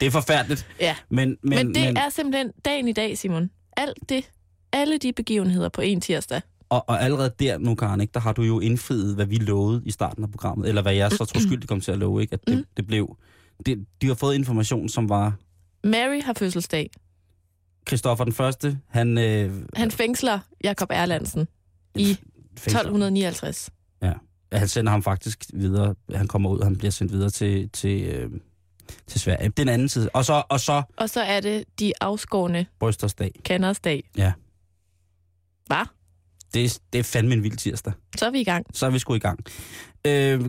det 0.00 0.06
er 0.06 0.10
forfærdeligt. 0.10 0.66
Ja. 0.80 0.96
Men, 1.10 1.28
men, 1.28 1.38
Men, 1.42 1.74
det 1.74 1.82
men... 1.84 1.96
er 1.96 2.08
simpelthen 2.08 2.50
dagen 2.64 2.88
i 2.88 2.92
dag, 2.92 3.18
Simon. 3.18 3.50
Alt 3.76 3.98
det, 4.08 4.30
alle 4.72 4.98
de 4.98 5.12
begivenheder 5.12 5.68
på 5.68 5.80
en 5.80 6.00
tirsdag. 6.00 6.40
Og, 6.68 6.84
og 6.88 7.02
allerede 7.02 7.32
der 7.40 7.58
nu, 7.58 7.74
Karen, 7.74 8.00
ikke, 8.00 8.12
der 8.12 8.20
har 8.20 8.32
du 8.32 8.42
jo 8.42 8.60
indfriet, 8.60 9.14
hvad 9.14 9.26
vi 9.26 9.36
lovede 9.36 9.82
i 9.84 9.90
starten 9.90 10.24
af 10.24 10.30
programmet. 10.30 10.68
Eller 10.68 10.82
hvad 10.82 10.94
jeg 10.94 11.10
så 11.10 11.24
tror 11.24 11.40
skyld, 11.40 11.66
kom 11.66 11.80
til 11.80 11.92
at 11.92 11.98
love, 11.98 12.20
ikke? 12.22 12.32
At 12.34 12.40
det, 12.46 12.56
Mm. 12.56 12.64
det 12.76 12.86
blev... 12.86 13.16
Det, 13.66 13.86
de 14.02 14.06
har 14.06 14.14
fået 14.14 14.34
information, 14.34 14.88
som 14.88 15.08
var... 15.08 15.34
Mary 15.84 16.20
har 16.22 16.32
fødselsdag. 16.32 16.90
Christoffer 17.88 18.24
den 18.24 18.32
første, 18.32 18.78
han... 18.88 19.18
Øh, 19.18 19.62
Han 19.76 19.90
fængsler 19.90 20.38
Jakob 20.64 20.88
Erlandsen 20.92 21.48
i 21.94 22.18
fængsler- 22.60 22.80
1259. 22.80 23.70
Han 24.52 24.68
sender 24.68 24.92
ham 24.92 25.02
faktisk 25.02 25.44
videre. 25.54 25.94
Han 26.14 26.28
kommer 26.28 26.50
ud, 26.50 26.62
han 26.62 26.76
bliver 26.76 26.90
sendt 26.90 27.12
videre 27.12 27.30
til, 27.30 27.70
til, 27.70 28.02
øh, 28.02 28.30
til 29.06 29.20
Sverige. 29.20 29.48
Den 29.48 29.68
anden 29.68 29.88
side. 29.88 30.08
Og 30.14 30.24
så, 30.24 30.42
og 30.48 30.60
så 30.60 30.82
Og 30.96 31.10
så 31.10 31.20
er 31.22 31.40
det 31.40 31.64
de 31.78 31.92
afskårne 32.00 32.66
Brøstersdag. 32.78 33.32
kanders 33.44 33.80
dag. 33.80 34.10
Ja. 34.16 34.32
Hvad? 35.66 35.86
Det, 36.54 36.64
er- 36.64 36.78
det 36.92 36.98
er 36.98 37.02
fandme 37.02 37.34
en 37.34 37.42
vild 37.42 37.56
tirsdag. 37.56 37.92
Så 38.16 38.26
er 38.26 38.30
vi 38.30 38.40
i 38.40 38.44
gang. 38.44 38.66
Så 38.72 38.86
er 38.86 38.90
vi 38.90 38.98
sgu 38.98 39.14
i 39.14 39.18
gang. 39.18 39.38
Øh, 40.06 40.40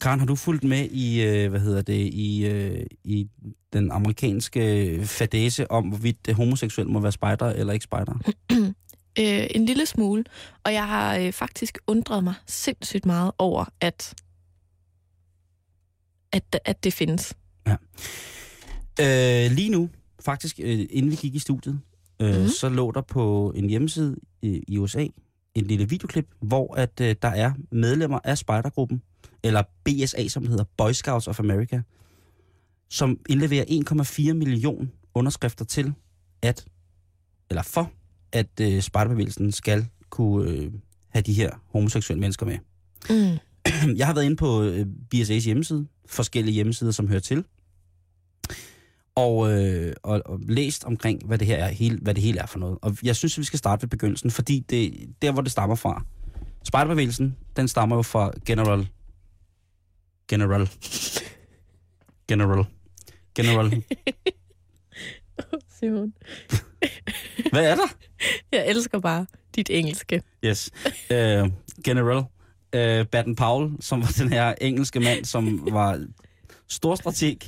Karen, 0.00 0.18
har 0.20 0.26
du 0.26 0.34
fulgt 0.34 0.64
med 0.64 0.88
i, 0.90 1.22
øh, 1.22 1.50
hvad 1.50 1.60
hedder 1.60 1.82
det, 1.82 2.06
i, 2.12 2.46
øh, 2.46 2.86
i 3.04 3.28
den 3.72 3.90
amerikanske 3.90 5.00
fadese 5.04 5.70
om, 5.70 5.88
hvorvidt 5.88 6.26
det 6.26 6.34
homoseksuel 6.34 6.88
må 6.88 7.00
være 7.00 7.12
spejder 7.12 7.46
eller 7.46 7.72
ikke 7.72 7.84
spejder? 7.84 8.12
Øh, 9.18 9.46
en 9.50 9.66
lille 9.66 9.86
smule. 9.86 10.24
Og 10.64 10.72
jeg 10.72 10.86
har 10.88 11.16
øh, 11.16 11.32
faktisk 11.32 11.78
undret 11.86 12.24
mig 12.24 12.34
sindssygt 12.46 13.06
meget 13.06 13.32
over, 13.38 13.64
at, 13.80 14.14
at, 16.32 16.60
at 16.64 16.84
det 16.84 16.92
findes. 16.92 17.34
Øh, 19.00 19.50
lige 19.50 19.68
nu, 19.70 19.90
faktisk, 20.24 20.60
øh, 20.62 20.86
inden 20.90 21.10
vi 21.10 21.16
gik 21.16 21.34
i 21.34 21.38
studiet, 21.38 21.80
øh, 22.22 22.30
Mhm. 22.34 22.42
mm. 22.42 22.48
så 22.48 22.68
lå 22.68 22.90
der 22.90 23.00
på 23.00 23.52
en 23.56 23.68
hjemmeside 23.68 24.16
i, 24.42 24.62
i 24.68 24.78
USA 24.78 25.06
en 25.54 25.64
lille 25.66 25.88
videoklip, 25.88 26.28
hvor 26.40 26.74
at 26.74 27.00
øh, 27.00 27.14
der 27.22 27.28
er 27.28 27.52
medlemmer 27.72 28.18
af 28.24 28.38
spejdergruppen, 28.38 29.02
eller 29.42 29.62
BSA, 29.84 30.28
som 30.28 30.46
hedder, 30.46 30.64
Boy 30.76 30.92
Scouts 30.92 31.28
of 31.28 31.40
America, 31.40 31.82
som 32.88 33.18
indleverer 33.28 33.64
1,4 34.30 34.32
million 34.32 34.90
underskrifter 35.14 35.64
til, 35.64 35.94
at, 36.42 36.64
eller 37.50 37.62
for, 37.62 37.92
at 38.32 38.60
øh, 38.60 38.80
spejderbevægelsen 38.82 39.52
skal 39.52 39.86
kunne 40.10 40.50
øh, 40.50 40.72
have 41.08 41.22
de 41.22 41.32
her 41.32 41.50
homoseksuelle 41.72 42.20
mennesker 42.20 42.46
med. 42.46 42.58
Mm. 43.10 43.38
Jeg 43.98 44.06
har 44.06 44.14
været 44.14 44.24
inde 44.24 44.36
på 44.36 44.62
øh, 44.62 44.86
BSA's 45.14 45.44
hjemmeside, 45.44 45.86
forskellige 46.06 46.54
hjemmesider, 46.54 46.90
som 46.90 47.08
hører 47.08 47.20
til, 47.20 47.44
og, 49.14 49.52
øh, 49.52 49.92
og, 50.02 50.22
og 50.24 50.40
læst 50.48 50.84
omkring, 50.84 51.26
hvad 51.26 51.38
det 51.38 51.46
her 51.46 51.56
er, 51.56 51.68
hele, 51.68 51.98
hvad 52.02 52.14
det 52.14 52.22
hele 52.22 52.40
er 52.40 52.46
for 52.46 52.58
noget. 52.58 52.78
Og 52.82 52.96
jeg 53.02 53.16
synes, 53.16 53.38
vi 53.38 53.44
skal 53.44 53.58
starte 53.58 53.82
ved 53.82 53.88
begyndelsen, 53.88 54.30
fordi 54.30 54.64
det 54.70 54.94
der, 55.22 55.32
hvor 55.32 55.42
det 55.42 55.52
stammer 55.52 55.74
fra. 55.76 56.04
Spejderbevægelsen, 56.64 57.36
den 57.56 57.68
stammer 57.68 57.96
jo 57.96 58.02
fra 58.02 58.30
General... 58.46 58.88
General... 60.30 60.68
General... 62.28 62.64
General... 63.34 63.82
Simon. 65.78 66.14
Hvad 67.52 67.70
er 67.70 67.74
der? 67.74 67.94
Jeg 68.52 68.68
elsker 68.68 68.98
bare 68.98 69.26
dit 69.56 69.70
engelske. 69.70 70.22
Yes. 70.44 70.70
Uh, 70.86 71.50
General 71.84 72.16
uh, 72.16 73.06
Baden 73.06 73.36
Powell, 73.36 73.76
som 73.80 74.00
var 74.00 74.14
den 74.18 74.32
her 74.32 74.54
engelske 74.60 75.00
mand, 75.00 75.24
som 75.24 75.68
var 75.72 76.06
stor 76.68 76.94
strateg, 76.94 77.38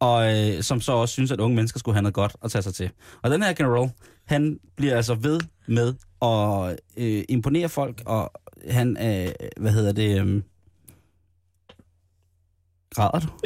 og 0.00 0.36
øh, 0.36 0.62
som 0.62 0.80
så 0.80 0.92
også 0.92 1.12
synes, 1.12 1.30
at 1.30 1.40
unge 1.40 1.56
mennesker 1.56 1.78
skulle 1.78 1.94
have 1.94 2.02
noget 2.02 2.14
godt 2.14 2.36
at 2.44 2.50
tage 2.50 2.62
sig 2.62 2.74
til. 2.74 2.90
Og 3.22 3.30
den 3.30 3.42
her 3.42 3.52
general, 3.52 3.90
han 4.24 4.58
bliver 4.76 4.96
altså 4.96 5.14
ved 5.14 5.40
med 5.66 5.94
at 6.22 6.80
øh, 6.96 7.24
imponere 7.28 7.68
folk, 7.68 8.02
og 8.06 8.32
han, 8.70 8.96
øh, 8.96 9.32
hvad 9.56 9.72
hedder 9.72 9.92
det, 9.92 10.20
øh, 10.20 10.42
græder 12.98 13.18
du? 13.18 13.28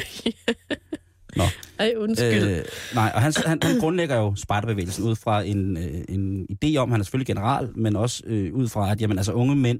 Ej, 1.79 1.93
undskyld. 1.97 2.43
Øh. 2.43 2.65
Nej, 2.95 3.11
og 3.15 3.21
han, 3.21 3.33
han, 3.45 3.59
han 3.63 3.79
grundlægger 3.79 4.15
jo 4.15 4.35
spejderbevægelsen 4.35 5.03
ud 5.03 5.15
fra 5.15 5.41
en, 5.41 5.77
øh, 5.77 6.01
en 6.09 6.47
idé 6.51 6.75
om, 6.77 6.91
han 6.91 6.99
er 6.99 7.03
selvfølgelig 7.03 7.27
general, 7.27 7.69
men 7.75 7.95
også 7.95 8.23
øh, 8.25 8.53
ud 8.53 8.69
fra, 8.69 8.91
at 8.91 9.01
jamen, 9.01 9.17
altså, 9.17 9.31
unge 9.33 9.55
mænd, 9.55 9.79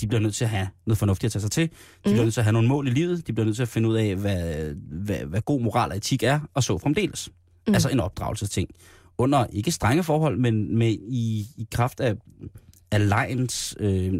de 0.00 0.06
bliver 0.06 0.20
nødt 0.20 0.34
til 0.34 0.44
at 0.44 0.50
have 0.50 0.68
noget 0.86 0.98
fornuftigt 0.98 1.28
at 1.28 1.32
tage 1.32 1.40
sig 1.40 1.50
til. 1.50 1.62
De 1.62 1.70
mm. 2.04 2.12
bliver 2.12 2.22
nødt 2.22 2.34
til 2.34 2.40
at 2.40 2.44
have 2.44 2.52
nogle 2.52 2.68
mål 2.68 2.86
i 2.86 2.90
livet. 2.90 3.26
De 3.26 3.32
bliver 3.32 3.44
nødt 3.44 3.56
til 3.56 3.62
at 3.62 3.68
finde 3.68 3.88
ud 3.88 3.96
af, 3.96 4.16
hvad, 4.16 4.74
hvad, 4.74 5.18
hvad 5.18 5.40
god 5.40 5.60
moral 5.60 5.90
og 5.90 5.96
etik 5.96 6.22
er, 6.22 6.40
og 6.54 6.62
så 6.62 6.78
fremdeles. 6.78 7.30
Mm. 7.66 7.74
Altså 7.74 7.88
en 7.88 8.00
opdragelsesting. 8.00 8.68
Under 9.18 9.46
ikke 9.52 9.70
strenge 9.70 10.02
forhold, 10.02 10.38
men 10.38 10.78
med 10.78 10.90
i, 11.08 11.46
i 11.56 11.68
kraft 11.72 12.00
af, 12.00 12.14
af 12.90 13.08
lejens, 13.08 13.76
øh, 13.80 14.12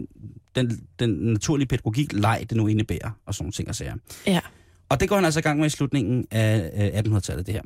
den, 0.55 0.87
den 0.99 1.11
naturlige 1.11 1.67
pædagogik, 1.67 2.12
leg 2.12 2.47
det 2.49 2.57
nu 2.57 2.67
indebærer, 2.67 3.11
og 3.26 3.35
sådan 3.35 3.45
nogle 3.45 3.53
ting 3.53 3.69
og 3.69 3.75
sager. 3.75 3.95
Ja. 4.26 4.41
Og 4.88 5.00
det 5.00 5.09
går 5.09 5.17
han 5.17 5.25
altså 5.25 5.41
i 5.41 5.43
gang 5.43 5.59
med 5.59 5.67
i 5.67 5.71
slutningen 5.71 6.26
af 6.31 6.93
øh, 6.95 7.00
1800-tallet, 7.00 7.47
det 7.47 7.55
her. 7.55 7.62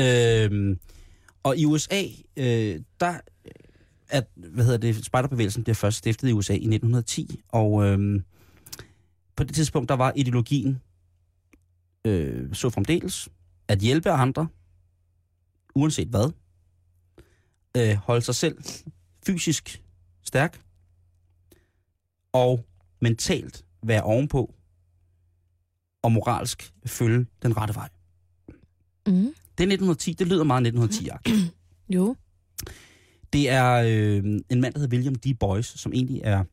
Øhm, 0.00 0.78
og 1.42 1.56
i 1.56 1.64
USA, 1.64 2.02
øh, 2.36 2.80
der 3.00 3.18
at, 4.12 4.26
hvad 4.34 4.64
hedder 4.64 4.78
det, 4.78 5.04
spejderbevægelsen 5.04 5.64
bliver 5.64 5.74
først 5.74 5.98
stiftet 5.98 6.28
i 6.28 6.32
USA 6.32 6.52
i 6.52 6.56
1910, 6.56 7.40
og 7.48 7.84
øhm, 7.84 8.24
på 9.36 9.44
det 9.44 9.54
tidspunkt, 9.54 9.88
der 9.88 9.94
var 9.94 10.12
ideologien 10.16 10.80
øh, 12.04 12.54
så 12.54 12.70
fremdeles 12.70 13.28
at 13.68 13.78
hjælpe 13.78 14.10
andre, 14.10 14.48
uanset 15.74 16.08
hvad, 16.08 16.32
øh, 17.76 17.94
holde 17.94 18.22
sig 18.22 18.34
selv 18.34 18.62
fysisk 19.26 19.82
stærk, 20.22 20.60
og 22.32 22.64
mentalt 23.00 23.64
være 23.82 24.02
ovenpå, 24.02 24.54
og 26.02 26.12
moralsk 26.12 26.72
følge 26.86 27.26
den 27.42 27.56
rette 27.56 27.74
vej. 27.74 27.88
Mm. 29.06 29.34
Det 29.58 29.64
er 29.64 29.72
1910, 29.72 30.12
det 30.12 30.26
lyder 30.26 30.44
meget 30.44 30.66
1910-agtigt. 30.68 31.34
Jo. 31.88 32.16
Det 33.32 33.50
er 33.50 33.72
øh, 33.72 34.16
en 34.50 34.60
mand, 34.60 34.74
der 34.74 34.80
hedder 34.80 34.96
William 34.96 35.14
D. 35.14 35.38
Boyce, 35.40 35.78
som 35.78 35.92
egentlig 35.92 36.20
er, 36.24 36.44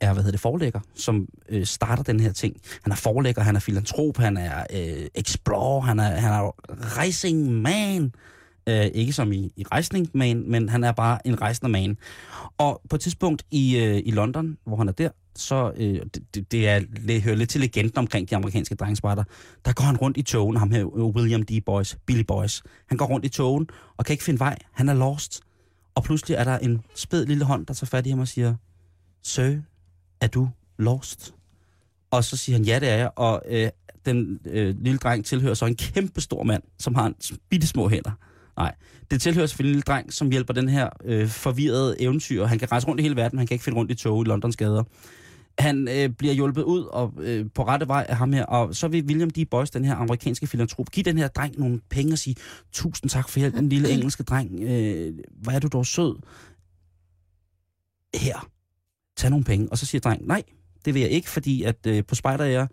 er 0.00 0.12
hvad 0.12 0.22
hedder 0.22 0.30
det, 0.30 0.40
forlægger, 0.40 0.80
som 0.94 1.28
øh, 1.48 1.66
starter 1.66 2.02
den 2.02 2.20
her 2.20 2.32
ting. 2.32 2.56
Han 2.82 2.92
er 2.92 2.96
forlægger, 2.96 3.42
han 3.42 3.56
er 3.56 3.60
filantrop, 3.60 4.16
han 4.16 4.36
er 4.36 4.66
øh, 4.72 5.06
explorer, 5.14 5.80
han 5.80 5.98
er, 5.98 6.10
han 6.10 6.32
er 6.32 6.50
racing 6.98 7.52
man. 7.52 8.12
Øh, 8.68 8.86
ikke 8.94 9.12
som 9.12 9.32
i, 9.32 9.52
i 9.56 9.64
rejsning 9.72 10.10
man, 10.14 10.44
men 10.50 10.68
han 10.68 10.84
er 10.84 10.92
bare 10.92 11.26
en 11.26 11.40
rejsende 11.40 11.70
man. 11.70 11.98
Og 12.58 12.80
på 12.90 12.96
et 12.96 13.02
tidspunkt 13.02 13.42
i, 13.50 13.78
øh, 13.78 14.02
i 14.04 14.10
London, 14.10 14.58
hvor 14.64 14.76
han 14.76 14.88
er 14.88 14.92
der, 14.92 15.10
så 15.38 15.72
øh, 15.76 16.00
det, 16.34 16.52
det, 16.52 16.68
er, 16.68 16.80
det 17.06 17.22
hører 17.22 17.36
lidt 17.36 17.50
til 17.50 17.60
legenden 17.60 17.98
omkring 17.98 18.30
de 18.30 18.36
amerikanske 18.36 18.74
drengsparter, 18.74 19.24
Der 19.64 19.72
går 19.72 19.84
han 19.84 19.96
rundt 19.96 20.16
i 20.16 20.22
togen, 20.22 20.56
ham 20.56 20.70
her 20.70 20.96
øh, 20.96 21.04
William 21.04 21.42
D. 21.42 21.50
Boyce, 21.66 21.98
Billy 22.06 22.22
Boyce. 22.22 22.62
Han 22.88 22.98
går 22.98 23.06
rundt 23.06 23.26
i 23.26 23.28
togen 23.28 23.68
og 23.96 24.04
kan 24.04 24.12
ikke 24.12 24.24
finde 24.24 24.40
vej. 24.40 24.58
Han 24.72 24.88
er 24.88 24.94
lost. 24.94 25.40
Og 25.94 26.02
pludselig 26.02 26.34
er 26.34 26.44
der 26.44 26.58
en 26.58 26.82
spæd 26.94 27.26
lille 27.26 27.44
hånd, 27.44 27.66
der 27.66 27.74
tager 27.74 27.86
fat 27.86 28.06
i 28.06 28.10
ham 28.10 28.18
og 28.18 28.28
siger, 28.28 28.54
Sir, 29.22 29.56
er 30.20 30.26
du 30.26 30.48
lost? 30.78 31.34
Og 32.10 32.24
så 32.24 32.36
siger 32.36 32.56
han, 32.56 32.64
ja 32.64 32.78
det 32.80 32.88
er 32.88 32.96
jeg. 32.96 33.10
Og 33.16 33.42
øh, 33.48 33.68
den 34.06 34.40
øh, 34.46 34.74
lille 34.80 34.98
dreng 34.98 35.24
tilhører 35.24 35.54
så 35.54 35.66
en 35.66 35.76
kæmpe 35.76 36.20
stor 36.20 36.42
mand, 36.42 36.62
som 36.78 36.94
har 36.94 37.06
en 37.06 37.14
bitte 37.50 37.66
små 37.66 37.88
hænder. 37.88 38.10
Nej, 38.56 38.74
det 39.10 39.20
tilhører 39.20 39.46
selvfølgelig 39.46 39.70
en 39.70 39.74
lille 39.74 39.82
dreng, 39.82 40.12
som 40.12 40.30
hjælper 40.30 40.54
den 40.54 40.68
her 40.68 40.88
øh, 41.04 41.28
forvirrede 41.28 42.02
eventyr. 42.02 42.44
Han 42.44 42.58
kan 42.58 42.72
rejse 42.72 42.86
rundt 42.86 43.00
i 43.00 43.02
hele 43.02 43.16
verden, 43.16 43.36
men 43.36 43.38
han 43.38 43.46
kan 43.46 43.54
ikke 43.54 43.64
finde 43.64 43.78
rundt 43.78 43.90
i 43.90 43.94
tog 43.94 44.22
i 44.22 44.28
Londons 44.28 44.56
gader. 44.56 44.82
Han 45.58 45.88
øh, 45.88 46.08
bliver 46.08 46.34
hjulpet 46.34 46.62
ud 46.62 46.82
og 46.82 47.12
øh, 47.18 47.46
på 47.54 47.64
rette 47.64 47.88
vej 47.88 48.06
af 48.08 48.16
ham 48.16 48.32
her, 48.32 48.44
og 48.44 48.74
så 48.74 48.88
vil 48.88 49.04
William 49.04 49.30
D. 49.30 49.48
Boyce, 49.50 49.72
den 49.72 49.84
her 49.84 49.94
amerikanske 49.94 50.46
filantrop, 50.46 50.90
give 50.90 51.04
den 51.04 51.18
her 51.18 51.28
dreng 51.28 51.58
nogle 51.58 51.80
penge 51.90 52.12
og 52.12 52.18
sige, 52.18 52.36
tusind 52.72 53.10
tak 53.10 53.28
for 53.28 53.38
hjælpen, 53.38 53.68
lille 53.68 53.90
engelske 53.90 54.22
dreng. 54.22 54.62
Øh, 54.62 55.14
hvor 55.42 55.52
er 55.52 55.58
du 55.58 55.68
dog 55.68 55.86
sød. 55.86 56.16
Her, 58.14 58.48
tag 59.16 59.30
nogle 59.30 59.44
penge. 59.44 59.68
Og 59.70 59.78
så 59.78 59.86
siger 59.86 60.00
drengen, 60.00 60.28
nej, 60.28 60.42
det 60.84 60.94
vil 60.94 61.02
jeg 61.02 61.10
ikke, 61.10 61.30
fordi 61.30 61.62
at 61.62 61.86
øh, 61.86 62.04
på 62.04 62.14
spejder 62.14 62.66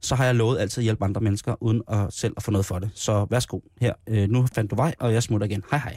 så 0.00 0.14
har 0.14 0.24
jeg 0.24 0.34
lovet 0.34 0.58
altid 0.58 0.80
at 0.80 0.84
hjælpe 0.84 1.04
andre 1.04 1.20
mennesker, 1.20 1.62
uden 1.62 1.82
at 1.88 2.12
selv 2.12 2.34
at 2.36 2.42
få 2.42 2.50
noget 2.50 2.66
for 2.66 2.78
det. 2.78 2.90
Så 2.94 3.26
værsgo, 3.30 3.60
her, 3.80 3.92
øh, 4.08 4.28
nu 4.28 4.46
fandt 4.54 4.70
du 4.70 4.76
vej, 4.76 4.94
og 4.98 5.12
jeg 5.12 5.22
smutter 5.22 5.46
igen. 5.46 5.62
Hej 5.70 5.78
hej. 5.78 5.96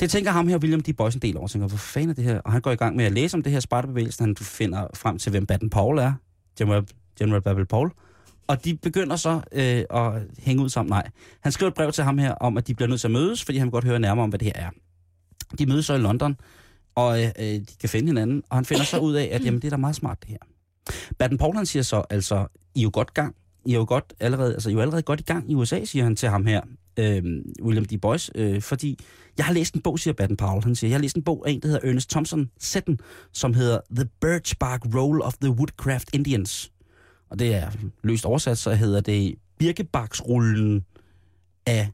Det 0.00 0.10
tænker 0.10 0.30
ham 0.30 0.48
her, 0.48 0.58
William 0.58 0.80
D. 0.80 0.96
Boyce, 0.96 1.16
en 1.16 1.22
del 1.22 1.36
over, 1.36 1.48
tænker, 1.48 1.68
hvor 1.68 1.76
fanden 1.76 2.10
er 2.10 2.14
det 2.14 2.24
her? 2.24 2.40
Og 2.40 2.52
han 2.52 2.60
går 2.60 2.70
i 2.70 2.76
gang 2.76 2.96
med 2.96 3.04
at 3.04 3.12
læse 3.12 3.36
om 3.36 3.42
det 3.42 3.52
her 3.52 3.60
spartabevægelse. 3.60 4.24
Han 4.24 4.36
finder 4.36 4.86
frem 4.94 5.18
til, 5.18 5.30
hvem 5.30 5.46
Baden 5.46 5.70
Powell 5.70 5.98
er. 5.98 6.12
General, 6.58 6.86
General 7.18 7.42
Babel 7.42 7.66
Paul. 7.66 7.90
Og 8.46 8.64
de 8.64 8.76
begynder 8.76 9.16
så 9.16 9.40
øh, 9.52 9.84
at 9.90 10.22
hænge 10.38 10.62
ud 10.62 10.68
sammen. 10.68 10.90
Nej, 10.90 11.08
han 11.40 11.52
skriver 11.52 11.70
et 11.70 11.74
brev 11.74 11.92
til 11.92 12.04
ham 12.04 12.18
her 12.18 12.32
om, 12.32 12.56
at 12.56 12.66
de 12.66 12.74
bliver 12.74 12.88
nødt 12.88 13.00
til 13.00 13.08
at 13.08 13.12
mødes, 13.12 13.44
fordi 13.44 13.58
han 13.58 13.66
vil 13.66 13.72
godt 13.72 13.84
høre 13.84 13.98
nærmere 13.98 14.22
om, 14.22 14.28
hvad 14.28 14.38
det 14.38 14.46
her 14.46 14.62
er. 14.66 14.70
De 15.58 15.66
mødes 15.66 15.86
så 15.86 15.94
i 15.94 15.98
London, 15.98 16.36
og 16.94 17.22
øh, 17.22 17.28
øh, 17.38 17.44
de 17.44 17.66
kan 17.80 17.88
finde 17.88 18.06
hinanden, 18.06 18.42
og 18.50 18.56
han 18.56 18.64
finder 18.64 18.84
så 18.84 18.98
ud 18.98 19.14
af, 19.14 19.28
at 19.32 19.44
jamen, 19.44 19.60
det 19.60 19.66
er 19.66 19.70
da 19.70 19.76
meget 19.76 19.96
smart 19.96 20.18
det 20.22 20.28
her. 20.28 20.38
Baden 21.18 21.38
Paul 21.38 21.56
han 21.56 21.66
siger 21.66 21.82
så, 21.82 22.04
altså, 22.10 22.46
I 22.74 22.78
er 22.78 22.82
jo 22.82 22.90
godt 22.92 23.14
gang, 23.14 23.34
I 23.64 23.72
er 23.72 23.78
jo 23.78 23.84
godt 23.88 24.14
allerede, 24.20 24.54
altså, 24.54 24.68
I 24.68 24.72
er 24.72 24.74
jo 24.74 24.80
allerede 24.80 25.02
godt 25.02 25.20
i 25.20 25.22
gang 25.22 25.50
i 25.50 25.54
USA, 25.54 25.84
siger 25.84 26.04
han 26.04 26.16
til 26.16 26.28
ham 26.28 26.46
her, 26.46 26.60
øh, 26.98 27.22
William 27.62 27.84
D. 27.84 28.00
Boyce, 28.00 28.32
øh, 28.34 28.62
fordi 28.62 28.98
jeg 29.38 29.46
har 29.46 29.52
læst 29.52 29.74
en 29.74 29.80
bog, 29.80 29.98
siger 29.98 30.14
Baden 30.14 30.36
Powell. 30.36 30.64
Han 30.64 30.74
siger, 30.74 30.88
jeg 30.88 30.96
har 30.96 31.02
læst 31.02 31.16
en 31.16 31.22
bog 31.22 31.48
af 31.48 31.52
en, 31.52 31.60
der 31.60 31.68
hedder 31.68 31.88
Ernest 31.88 32.10
Thompson 32.10 32.50
Setten, 32.58 33.00
som 33.32 33.54
hedder 33.54 33.80
The 33.96 34.08
Birch 34.20 34.56
Bark 34.60 34.82
Roll 34.94 35.22
of 35.22 35.34
the 35.34 35.50
Woodcraft 35.50 36.10
Indians. 36.12 36.72
Og 37.30 37.38
det 37.38 37.54
er 37.54 37.70
løst 38.02 38.26
oversat, 38.26 38.58
så 38.58 38.74
hedder 38.74 39.00
det 39.00 39.34
Birkebarksrullen 39.58 40.84
af 41.66 41.88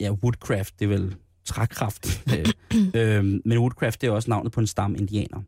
ja, 0.00 0.10
Woodcraft, 0.10 0.78
det 0.78 0.84
er 0.84 0.88
vel 0.88 1.16
trækraft. 1.44 2.06
øh, 2.34 2.46
øh, 2.94 3.24
men 3.44 3.58
Woodcraft, 3.58 4.00
det 4.00 4.06
er 4.06 4.10
også 4.10 4.30
navnet 4.30 4.52
på 4.52 4.60
en 4.60 4.66
stamme 4.66 4.98
indianer. 4.98 5.42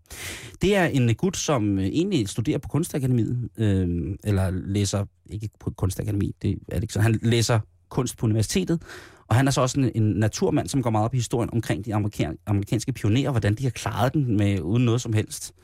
Det 0.63 0.77
er 0.77 0.85
en 0.85 1.15
gut, 1.15 1.37
som 1.37 1.79
øh, 1.79 1.85
egentlig 1.85 2.29
studerer 2.29 2.59
på 2.59 2.69
Kunstakademiet, 2.69 3.49
øh, 3.57 4.17
eller 4.25 4.51
læser, 4.51 5.05
ikke 5.31 5.49
på 5.61 5.71
Kunstakademi, 5.71 6.35
det 6.43 6.59
er 6.69 6.75
det 6.75 6.83
ikke 6.83 6.95
så, 6.95 7.01
han 7.01 7.19
læser 7.23 7.61
kunst 7.93 8.17
på 8.19 8.27
universitetet, 8.27 8.83
og 9.29 9.37
han 9.37 9.47
er 9.47 9.51
så 9.51 9.61
også 9.61 9.81
en, 9.81 9.91
en 9.95 10.03
naturmand, 10.03 10.69
som 10.69 10.83
går 10.83 10.91
meget 10.91 11.05
op 11.05 11.15
i 11.15 11.17
historien 11.17 11.51
omkring 11.53 11.85
de 11.85 11.95
amerikan, 11.95 12.39
amerikanske 12.47 12.93
pionerer, 12.93 13.31
hvordan 13.31 13.55
de 13.55 13.63
har 13.63 13.71
klaret 13.71 14.15
den 14.15 14.37
med 14.37 14.61
uden 14.61 14.85
noget 14.85 15.01
som 15.01 15.13
helst. 15.13 15.55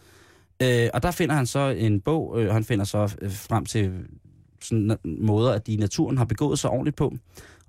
Øh, 0.63 0.89
og 0.95 1.03
der 1.03 1.11
finder 1.11 1.35
han 1.35 1.47
så 1.47 1.59
en 1.59 2.01
bog, 2.01 2.41
øh, 2.41 2.49
og 2.49 2.55
han 2.55 2.65
finder 2.65 2.85
så 2.85 3.17
øh, 3.23 3.33
frem 3.33 3.65
til 3.67 3.93
sådan 4.63 4.97
måder, 5.05 5.53
at 5.53 5.67
de 5.67 5.73
i 5.73 5.77
naturen 5.77 6.19
har 6.19 6.25
begået 6.25 6.59
sig 6.59 6.71
ordentligt 6.71 6.97
på. 6.97 7.15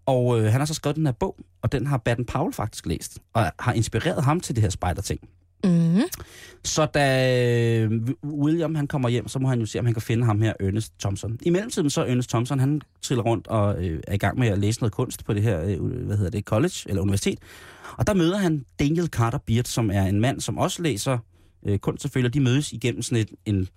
Og 0.05 0.39
øh, 0.39 0.51
han 0.51 0.61
har 0.61 0.65
så 0.65 0.73
skrevet 0.73 0.95
den 0.95 1.05
her 1.05 1.13
bog, 1.13 1.35
og 1.61 1.71
den 1.71 1.87
har 1.87 1.97
Baden 1.97 2.25
Powell 2.25 2.53
faktisk 2.53 2.85
læst, 2.85 3.19
og 3.33 3.51
har 3.59 3.73
inspireret 3.73 4.23
ham 4.23 4.39
til 4.39 4.55
det 4.55 4.61
her 4.61 4.69
spejderting. 4.69 5.19
ting 5.19 5.38
Mm. 5.63 6.01
Så 6.63 6.85
da 6.85 7.79
øh, 7.81 7.91
William 8.23 8.75
han 8.75 8.87
kommer 8.87 9.09
hjem, 9.09 9.27
så 9.27 9.39
må 9.39 9.47
han 9.47 9.59
jo 9.59 9.65
se, 9.65 9.79
om 9.79 9.85
han 9.85 9.93
kan 9.93 10.01
finde 10.01 10.25
ham 10.25 10.41
her, 10.41 10.53
Ernest 10.59 10.93
Thompson. 10.99 11.37
I 11.41 11.49
mellemtiden 11.49 11.89
så 11.89 12.01
er 12.01 12.05
Ernest 12.05 12.29
Thompson, 12.29 12.59
han 12.59 12.81
triller 13.01 13.23
rundt 13.23 13.47
og 13.47 13.85
øh, 13.85 13.99
er 14.07 14.13
i 14.13 14.17
gang 14.17 14.39
med 14.39 14.47
at 14.47 14.57
læse 14.57 14.79
noget 14.79 14.93
kunst 14.93 15.25
på 15.25 15.33
det 15.33 15.43
her, 15.43 15.61
øh, 15.63 15.79
hvad 15.81 16.17
hedder 16.17 16.31
det, 16.31 16.45
college 16.45 16.75
eller 16.85 17.01
universitet. 17.01 17.39
Og 17.97 18.07
der 18.07 18.13
møder 18.13 18.37
han 18.37 18.65
Daniel 18.79 19.07
Carter 19.07 19.37
Beard, 19.37 19.65
som 19.65 19.91
er 19.91 20.03
en 20.03 20.19
mand, 20.19 20.41
som 20.41 20.57
også 20.57 20.81
læser 20.81 21.17
øh, 21.65 21.79
kunst 21.79 22.01
selvfølgelig. 22.01 22.33
De 22.33 22.39
mødes 22.39 22.73
igennem 22.73 23.01
sådan 23.01 23.17
et, 23.17 23.29
en, 23.45 23.67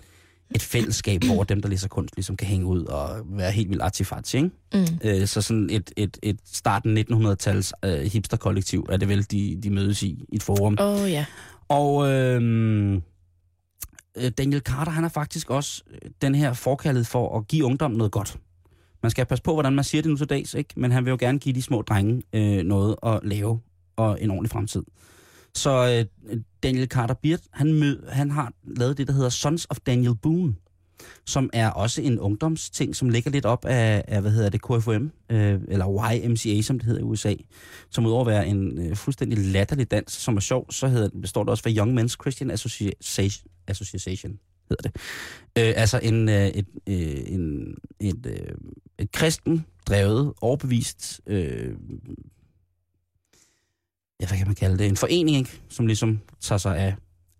et 0.54 0.62
fællesskab, 0.62 1.24
hvor 1.24 1.44
dem, 1.44 1.62
der 1.62 1.68
læser 1.68 1.88
kunst, 1.88 2.16
ligesom 2.16 2.36
kan 2.36 2.48
hænge 2.48 2.66
ud 2.66 2.84
og 2.84 3.08
være 3.26 3.52
helt 3.52 3.68
vildt 3.68 3.82
artifat, 3.82 4.34
ikke? 4.34 4.50
Mm. 4.74 4.86
Øh, 5.04 5.26
så 5.26 5.42
sådan 5.42 5.70
et, 5.70 5.92
et, 5.96 6.18
et 6.22 6.38
starten 6.52 6.98
1900-tals 6.98 7.72
øh, 7.84 8.00
hipster-kollektiv 8.00 8.86
er 8.88 8.96
det 8.96 9.08
vel, 9.08 9.26
de, 9.30 9.58
de 9.62 9.70
mødes 9.70 10.02
i, 10.02 10.24
i 10.28 10.36
et 10.36 10.42
forum. 10.42 10.76
Åh 10.80 11.02
oh, 11.02 11.10
ja. 11.10 11.24
Og 11.72 12.08
øhm, 12.08 12.94
øh, 14.16 14.30
Daniel 14.38 14.60
Carter, 14.60 14.92
han 14.92 15.04
er 15.04 15.08
faktisk 15.08 15.50
også 15.50 15.82
øh, 15.90 16.10
den 16.22 16.34
her 16.34 16.52
forkaldet 16.52 17.06
for 17.06 17.38
at 17.38 17.48
give 17.48 17.64
ungdom 17.64 17.90
noget 17.90 18.12
godt. 18.12 18.38
Man 19.02 19.10
skal 19.10 19.26
passe 19.26 19.42
på, 19.42 19.52
hvordan 19.52 19.72
man 19.72 19.84
siger 19.84 20.02
det 20.02 20.10
nu 20.10 20.16
til 20.16 20.30
dags, 20.30 20.54
ikke? 20.54 20.74
men 20.76 20.92
han 20.92 21.04
vil 21.04 21.10
jo 21.10 21.16
gerne 21.20 21.38
give 21.38 21.54
de 21.54 21.62
små 21.62 21.82
drenge 21.82 22.22
øh, 22.32 22.62
noget 22.62 22.96
at 23.02 23.20
lave 23.22 23.60
og 23.96 24.22
en 24.22 24.30
ordentlig 24.30 24.50
fremtid. 24.50 24.82
Så 25.54 26.06
øh, 26.30 26.36
Daniel 26.62 26.88
Carter 26.88 27.14
Beard, 27.14 27.40
han, 27.50 27.72
mød, 27.72 28.08
han 28.08 28.30
har 28.30 28.52
lavet 28.64 28.98
det, 28.98 29.06
der 29.06 29.12
hedder 29.12 29.28
Sons 29.28 29.66
of 29.70 29.76
Daniel 29.86 30.14
Boone, 30.14 30.54
som 31.26 31.50
er 31.52 31.70
også 31.70 32.02
en 32.02 32.18
ungdomsting, 32.18 32.96
som 32.96 33.08
ligger 33.08 33.30
lidt 33.30 33.46
op 33.46 33.64
af, 33.64 34.04
af 34.08 34.20
hvad 34.20 34.30
hedder 34.30 34.50
det, 34.50 34.62
KFM, 34.62 35.06
øh, 35.30 35.60
eller 35.68 36.22
YMCA, 36.24 36.62
som 36.62 36.78
det 36.78 36.86
hedder 36.86 37.00
i 37.00 37.04
USA, 37.04 37.34
som 37.90 38.06
udover 38.06 38.20
at 38.20 38.26
være 38.26 38.48
en 38.48 38.78
øh, 38.78 38.96
fuldstændig 38.96 39.38
latterlig 39.38 39.90
dans, 39.90 40.12
som 40.12 40.36
er 40.36 40.40
sjov, 40.40 40.72
så 40.72 40.88
hedder, 40.88 41.20
består 41.20 41.42
det 41.42 41.50
også 41.50 41.62
for 41.62 41.70
Young 41.76 42.00
Men's 42.00 42.16
Christian 42.22 42.50
Association, 42.50 43.50
Association 43.68 44.38
hedder 44.68 44.88
det. 44.88 44.96
Øh, 45.58 45.72
altså 45.76 46.00
en, 46.02 46.28
øh, 46.28 46.46
et, 46.46 46.66
øh, 46.88 47.22
en, 47.26 47.74
et, 48.00 48.26
øh, 48.26 48.54
et 48.98 49.12
kristen 49.12 49.66
drevet, 49.86 50.32
overbevist, 50.40 51.20
øh, 51.26 51.74
ja, 54.20 54.26
hvad 54.26 54.38
kan 54.38 54.46
man 54.46 54.54
kalde 54.54 54.78
det, 54.78 54.86
en 54.86 54.96
forening, 54.96 55.36
ikke? 55.36 55.60
som 55.68 55.86
ligesom 55.86 56.20
tager 56.40 56.58
sig 56.58 56.78
af, 56.78 56.94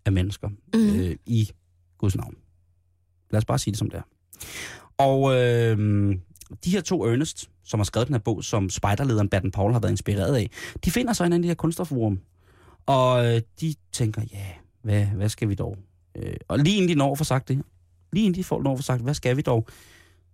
af 0.05 0.11
mennesker 0.11 0.49
Mm. 0.73 0.99
øh, 0.99 1.15
i 1.25 1.49
Guds 1.97 2.15
navn. 2.15 2.35
Lad 3.33 3.37
os 3.37 3.45
bare 3.45 3.59
sige 3.59 3.71
det 3.71 3.79
som 3.79 3.89
det 3.89 3.97
er. 3.97 4.03
Og 4.97 5.33
øh, 5.35 5.77
de 6.65 6.69
her 6.71 6.81
to 6.81 7.05
Ernest, 7.05 7.49
som 7.63 7.79
har 7.79 7.83
skrevet 7.83 8.07
den 8.07 8.13
her 8.13 8.19
bog, 8.21 8.43
som 8.43 8.69
spejderlederen 8.69 9.29
Baden 9.29 9.51
Paul 9.51 9.71
har 9.73 9.79
været 9.79 9.91
inspireret 9.91 10.35
af, 10.35 10.49
de 10.85 10.91
finder 10.91 11.13
så 11.13 11.23
en 11.23 11.33
af 11.33 11.41
de 11.41 11.47
her 11.47 11.55
kunstnerforum. 11.55 12.19
Og 12.85 13.25
øh, 13.35 13.41
de 13.61 13.75
tænker, 13.91 14.21
ja, 14.33 14.45
hvad, 14.81 15.05
hvad 15.05 15.29
skal 15.29 15.49
vi 15.49 15.55
dog? 15.55 15.77
Øh, 16.17 16.33
og 16.47 16.59
lige 16.59 16.75
inden 16.77 16.89
de 16.89 16.95
når 16.95 17.15
for 17.15 17.23
sagt 17.23 17.47
det, 17.47 17.61
lige 18.13 18.25
inden 18.25 18.39
de 18.39 18.43
får 18.43 18.61
når 18.61 18.75
for 18.75 18.83
sagt, 18.83 19.01
hvad 19.01 19.13
skal 19.13 19.37
vi 19.37 19.41
dog? 19.41 19.67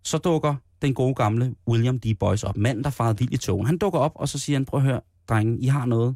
Så 0.04 0.18
dukker 0.18 0.56
den 0.82 0.94
gode 0.94 1.16
gamle 1.16 1.56
William 1.68 2.00
D. 2.00 2.06
Boyce 2.20 2.48
op, 2.48 2.58
manden, 2.58 2.84
der 2.84 2.90
farede 2.90 3.18
vildt 3.18 3.34
i 3.34 3.38
togen. 3.38 3.66
Han 3.66 3.78
dukker 3.78 4.00
op, 4.00 4.12
og 4.16 4.30
så 4.30 4.40
siger 4.40 4.56
han, 4.58 4.66
prøv 4.66 4.80
at 4.80 4.86
høre, 4.86 5.02
drenge, 5.30 5.60
I 5.60 5.66
har 5.66 5.86
noget, 5.86 6.16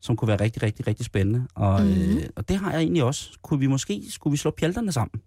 som 0.00 0.16
kunne 0.16 0.28
være 0.28 0.40
rigtig, 0.40 0.62
rigtig, 0.62 0.86
rigtig 0.86 1.06
spændende. 1.06 1.46
Og, 1.54 1.82
Mhm. 1.82 1.92
øh, 2.18 2.22
og 2.36 2.48
det 2.48 2.56
har 2.56 2.70
jeg 2.72 2.80
egentlig 2.80 3.04
også. 3.04 3.30
Kunne 3.42 3.60
vi 3.60 3.66
måske, 3.66 4.02
skulle 4.10 4.32
vi 4.32 4.36
slå 4.36 4.50
pjalterne 4.50 4.92
sammen? 4.92 5.20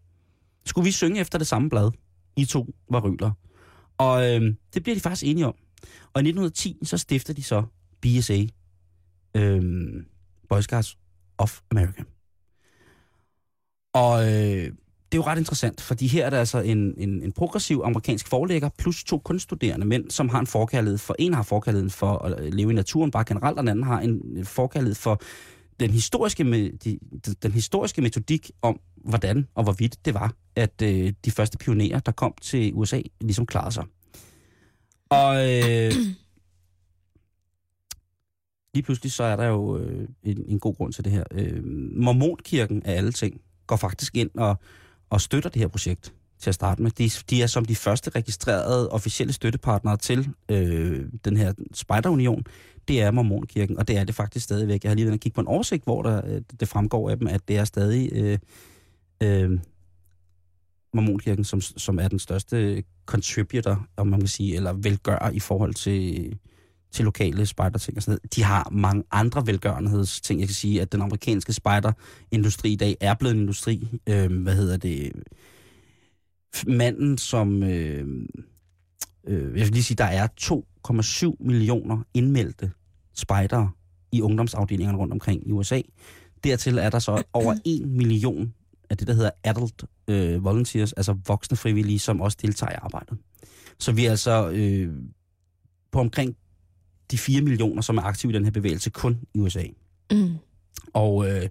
Skulle 0.69 0.85
vi 0.85 0.91
synge 0.91 1.21
efter 1.21 1.37
det 1.37 1.47
samme 1.47 1.69
blad? 1.69 1.91
I 2.35 2.45
to 2.45 2.67
var 2.89 2.99
rygler. 2.99 3.31
Og 3.97 4.35
øh, 4.35 4.41
det 4.73 4.83
bliver 4.83 4.95
de 4.95 5.01
faktisk 5.01 5.23
enige 5.23 5.45
om. 5.45 5.55
Og 6.13 6.21
i 6.21 6.29
1910, 6.29 6.79
så 6.83 6.97
stifter 6.97 7.33
de 7.33 7.43
så 7.43 7.63
BSA, 8.01 8.45
øh, 9.35 9.63
Boy 10.49 10.61
Scouts 10.61 10.97
of 11.37 11.59
America. 11.71 12.03
Og 13.93 14.23
øh, 14.23 14.71
det 15.11 15.17
er 15.17 15.21
jo 15.21 15.21
ret 15.21 15.37
interessant, 15.37 15.81
fordi 15.81 16.07
her 16.07 16.25
er 16.25 16.29
der 16.29 16.39
altså 16.39 16.59
en, 16.59 16.93
en, 16.97 17.21
en 17.23 17.31
progressiv 17.31 17.81
amerikansk 17.85 18.27
forlægger, 18.27 18.69
plus 18.77 19.03
to 19.03 19.17
kunststuderende 19.17 19.85
mænd, 19.85 20.11
som 20.11 20.29
har 20.29 20.39
en 20.39 20.47
forkærlighed 20.47 20.97
for, 20.97 21.15
en 21.19 21.33
har 21.33 21.43
forkærligheden 21.43 21.89
for 21.89 22.17
at 22.17 22.53
leve 22.53 22.71
i 22.71 22.75
naturen 22.75 23.11
bare 23.11 23.25
generelt, 23.27 23.57
og 23.57 23.63
den 23.63 23.69
anden 23.69 23.85
har 23.85 23.99
en 23.99 24.45
forkærlighed 24.45 24.95
for 24.95 25.21
den 25.79 25.89
historiske, 25.91 26.43
me- 26.43 26.77
de, 26.83 26.99
den, 27.25 27.35
den 27.41 27.51
historiske 27.51 28.01
metodik 28.01 28.51
om, 28.61 28.79
hvordan 28.95 29.47
og 29.55 29.63
hvorvidt 29.63 30.05
det 30.05 30.13
var, 30.13 30.33
at 30.55 30.81
øh, 30.81 31.13
de 31.25 31.31
første 31.31 31.57
pionerer, 31.57 31.99
der 31.99 32.11
kom 32.11 32.33
til 32.41 32.71
USA, 32.73 33.01
ligesom 33.21 33.45
klarede 33.45 33.71
sig. 33.71 33.83
Og 35.09 35.35
øh, 35.35 35.91
lige 38.73 38.83
pludselig 38.83 39.11
så 39.11 39.23
er 39.23 39.35
der 39.35 39.45
jo 39.45 39.77
øh, 39.77 40.07
en, 40.23 40.45
en 40.47 40.59
god 40.59 40.75
grund 40.75 40.93
til 40.93 41.03
det 41.03 41.11
her. 41.11 41.23
Øh, 41.31 41.63
Mormonkirken 41.95 42.83
af 42.83 42.93
alle 42.93 43.11
ting 43.11 43.41
går 43.67 43.75
faktisk 43.75 44.15
ind 44.15 44.29
og, 44.33 44.55
og 45.09 45.21
støtter 45.21 45.49
det 45.49 45.59
her 45.59 45.67
projekt 45.67 46.13
til 46.39 46.49
at 46.49 46.55
starte 46.55 46.81
med. 46.81 46.91
De, 46.91 47.09
de 47.29 47.41
er 47.41 47.47
som 47.47 47.65
de 47.65 47.75
første 47.75 48.09
registrerede 48.09 48.89
officielle 48.89 49.33
støttepartnere 49.33 49.97
til 49.97 50.29
øh, 50.49 51.05
den 51.25 51.37
her 51.37 51.53
Spejderunion. 51.73 52.43
Det 52.87 53.01
er 53.01 53.11
Mormonkirken, 53.11 53.77
og 53.77 53.87
det 53.87 53.97
er 53.97 54.03
det 54.03 54.15
faktisk 54.15 54.43
stadigvæk. 54.43 54.83
Jeg 54.83 54.89
har 54.89 54.95
lige 54.95 55.05
været 55.05 55.17
og 55.17 55.19
kigge 55.19 55.35
på 55.35 55.41
en 55.41 55.47
oversigt, 55.47 55.83
hvor 55.83 56.01
der, 56.01 56.21
øh, 56.25 56.41
det 56.59 56.67
fremgår 56.67 57.09
af 57.09 57.17
dem, 57.17 57.27
at 57.27 57.47
det 57.47 57.57
er 57.57 57.63
stadig 57.63 58.09
øh, 58.13 58.37
øh, 59.23 59.59
Mormonkirken, 60.93 61.43
som, 61.43 61.61
som 61.61 61.99
er 61.99 62.07
den 62.07 62.19
største 62.19 62.83
contributor, 63.05 63.87
om 63.97 64.07
man 64.07 64.19
kan 64.19 64.27
sige, 64.27 64.55
eller 64.55 64.73
velgør 64.73 65.29
i 65.33 65.39
forhold 65.39 65.73
til, 65.73 66.37
til 66.91 67.05
lokale 67.05 67.45
spejderting 67.45 67.97
og 67.97 68.03
sådan 68.03 68.11
noget. 68.11 68.35
De 68.35 68.43
har 68.43 68.69
mange 68.71 69.03
andre 69.11 69.47
velgørenhedsting. 69.47 70.39
Jeg 70.39 70.47
kan 70.47 70.55
sige, 70.55 70.81
at 70.81 70.91
den 70.91 71.01
amerikanske 71.01 71.53
spejderindustri 71.53 72.71
i 72.71 72.75
dag 72.75 72.97
er 73.01 73.13
blevet 73.13 73.35
en 73.35 73.41
industri. 73.41 73.87
Øh, 74.09 74.41
hvad 74.41 74.55
hedder 74.55 74.77
det? 74.77 75.11
Manden, 76.67 77.17
som... 77.17 77.63
Øh, 77.63 78.07
øh, 79.27 79.57
jeg 79.57 79.65
vil 79.65 79.71
lige 79.71 79.83
sige, 79.83 79.97
der 79.97 80.03
er 80.03 80.27
2,7 80.41 81.45
millioner 81.45 82.03
indmeldte 82.13 82.71
spejdere 83.13 83.71
i 84.11 84.21
ungdomsafdelingerne 84.21 84.97
rundt 84.97 85.13
omkring 85.13 85.47
i 85.47 85.51
USA. 85.51 85.81
Dertil 86.43 86.77
er 86.77 86.89
der 86.89 86.99
så 86.99 87.23
over 87.33 87.55
1 87.65 87.87
million 87.87 88.53
af 88.89 88.97
det, 88.97 89.07
der 89.07 89.13
hedder 89.13 89.31
adult 89.43 89.83
øh, 90.07 90.43
volunteers, 90.43 90.93
altså 90.93 91.17
voksne 91.27 91.57
frivillige, 91.57 91.99
som 91.99 92.21
også 92.21 92.37
deltager 92.41 92.71
i 92.71 92.75
arbejdet. 92.81 93.17
Så 93.79 93.91
vi 93.91 94.05
er 94.05 94.11
altså 94.11 94.49
øh, 94.49 94.93
på 95.91 95.99
omkring 95.99 96.35
de 97.11 97.17
4 97.17 97.41
millioner, 97.41 97.81
som 97.81 97.97
er 97.97 98.01
aktive 98.01 98.31
i 98.31 98.35
den 98.35 98.43
her 98.43 98.51
bevægelse, 98.51 98.89
kun 98.89 99.19
i 99.33 99.39
USA. 99.39 99.63
Mm. 100.11 100.35
Og 100.93 101.29
øh, 101.29 101.49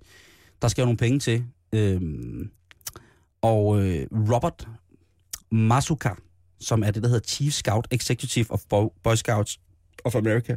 der 0.63 0.69
skal 0.69 0.83
jo 0.83 0.87
nogle 0.87 0.97
penge 0.97 1.19
til. 1.19 1.45
Øh, 1.73 2.01
og 3.43 3.83
øh, 3.83 4.07
Robert 4.13 4.69
Masuka, 5.51 6.11
som 6.61 6.83
er 6.83 6.91
det, 6.91 7.03
der 7.03 7.09
hedder 7.09 7.27
Chief 7.29 7.53
Scout 7.53 7.89
Executive 7.91 8.51
of 8.51 8.61
Bo- 8.69 8.95
Boy 9.03 9.15
Scouts 9.15 9.61
of 10.05 10.15
America, 10.15 10.57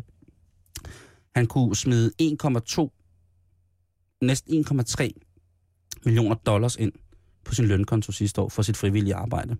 han 1.36 1.47
kunne 1.47 1.75
smide 1.75 2.12
1,2, 2.21 4.17
næsten 4.21 4.65
1,3 4.65 5.10
millioner 6.06 6.36
dollars 6.36 6.75
ind 6.75 6.91
på 7.43 7.54
sin 7.56 7.65
lønkonto 7.65 8.12
sidste 8.12 8.41
år 8.41 8.49
for 8.49 8.62
sit 8.62 8.77
frivillige 8.77 9.15
arbejde. 9.15 9.56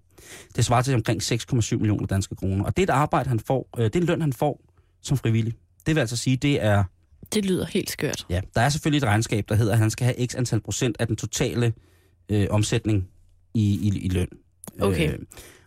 Det 0.56 0.66
svarer 0.66 0.82
til 0.82 0.94
omkring 0.96 1.22
6,7 1.22 1.76
millioner 1.76 2.06
danske 2.08 2.36
kroner. 2.36 2.66
Og 2.66 2.78
det 2.78 2.90
er 2.90 2.94
et 2.94 2.98
arbejde, 2.98 3.30
han 3.30 3.40
får, 3.40 3.70
øh, 3.78 3.84
det 3.84 3.96
er 3.96 4.00
en 4.00 4.06
løn, 4.06 4.22
han 4.22 4.34
får 4.34 4.62
som 5.02 5.18
frivillig. 5.18 5.54
Det 5.86 5.96
vil 5.96 6.02
altså 6.02 6.18
sige, 6.18 6.38
det 6.38 6.64
er 6.64 6.84
Det 7.34 7.46
lyder 7.46 7.66
helt 7.66 7.90
skørt. 7.90 8.26
Ja, 8.30 8.42
der 8.56 8.62
er 8.62 8.70
selvfølgelig 8.70 8.98
et 8.98 9.04
regnskab, 9.10 9.50
der 9.50 9.56
hedder, 9.56 9.74
at 9.74 9.80
han 9.80 9.90
skal 9.90 10.06
have 10.06 10.28
x 10.28 10.36
antal 10.36 10.62
procent 10.62 10.96
af 11.00 11.08
den 11.08 11.16
totale 11.16 11.74
øh, 12.30 12.48
omsætning 12.50 13.08
i, 13.54 13.90
i, 13.90 14.00
i 14.00 14.10
løn. 14.10 14.28
Okay. 14.80 15.14
Øh, 15.14 15.20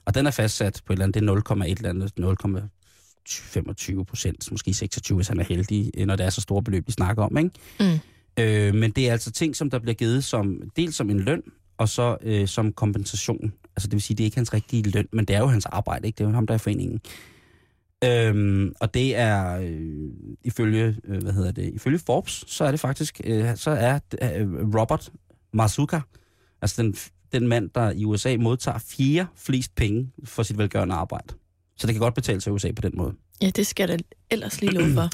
og 0.04 0.14
den 0.14 0.26
er 0.26 0.30
fastsat 0.30 0.82
på 0.86 0.92
et 0.92 0.96
eller 0.96 1.04
andet, 1.04 1.22
det 1.22 1.28
er 1.28 1.54
0,1 1.54 1.64
eller 1.64 1.90
andet, 1.90 2.12
0,25 3.98 4.04
procent, 4.04 4.50
måske 4.50 4.74
26, 4.74 5.16
hvis 5.16 5.28
han 5.28 5.40
er 5.40 5.44
heldig, 5.44 5.90
øh, 5.96 6.06
når 6.06 6.16
det 6.16 6.26
er 6.26 6.30
så 6.30 6.40
store 6.40 6.62
beløb, 6.62 6.86
vi 6.86 6.92
snakker 6.92 7.22
om. 7.22 7.36
Ikke? 7.38 7.50
Mm. 7.80 7.98
Øh, 8.42 8.74
men 8.74 8.90
det 8.90 9.08
er 9.08 9.12
altså 9.12 9.30
ting, 9.30 9.56
som 9.56 9.70
der 9.70 9.78
bliver 9.78 9.94
givet 9.94 10.24
som, 10.24 10.62
dels 10.76 10.96
som 10.96 11.10
en 11.10 11.20
løn, 11.20 11.42
og 11.78 11.88
så 11.88 12.16
øh, 12.22 12.48
som 12.48 12.72
kompensation. 12.72 13.52
Altså 13.76 13.86
det 13.86 13.92
vil 13.92 14.02
sige, 14.02 14.16
det 14.16 14.24
er 14.24 14.26
ikke 14.26 14.36
hans 14.36 14.54
rigtige 14.54 14.90
løn, 14.90 15.08
men 15.12 15.24
det 15.24 15.36
er 15.36 15.40
jo 15.40 15.46
hans 15.46 15.66
arbejde, 15.66 16.06
ikke? 16.06 16.16
Det 16.16 16.24
er 16.24 16.28
jo 16.28 16.34
ham, 16.34 16.46
der 16.46 16.54
er 16.54 16.58
i 16.58 16.58
foreningen. 16.58 17.00
Øhm, 18.04 18.72
og 18.80 18.94
det 18.94 19.16
er 19.16 19.56
øh, 19.56 20.10
ifølge, 20.44 20.96
øh, 21.04 21.22
hvad 21.22 21.32
hedder 21.32 21.52
det, 21.52 21.74
ifølge 21.74 21.98
Forbes, 21.98 22.44
så 22.46 22.64
er 22.64 22.70
det 22.70 22.80
faktisk, 22.80 23.20
øh, 23.24 23.56
så 23.56 23.70
er 23.70 23.98
øh, 24.22 24.78
Robert 24.80 25.10
Masuka, 25.52 26.00
altså 26.62 26.82
den, 26.82 26.96
den 27.34 27.48
mand, 27.48 27.70
der 27.74 27.90
i 27.90 28.04
USA 28.04 28.36
modtager 28.36 28.78
fire 28.78 29.26
flest 29.36 29.74
penge 29.74 30.10
for 30.24 30.42
sit 30.42 30.58
velgørende 30.58 30.94
arbejde. 30.94 31.34
Så 31.76 31.86
det 31.86 31.94
kan 31.94 32.00
godt 32.00 32.14
betale 32.14 32.40
sig 32.40 32.50
i 32.50 32.54
USA 32.54 32.72
på 32.72 32.82
den 32.82 32.92
måde. 32.94 33.14
Ja, 33.42 33.50
det 33.50 33.66
skal 33.66 33.88
da 33.88 33.96
ellers 34.30 34.60
lige 34.60 34.72
love 34.72 34.94
for. 34.94 35.10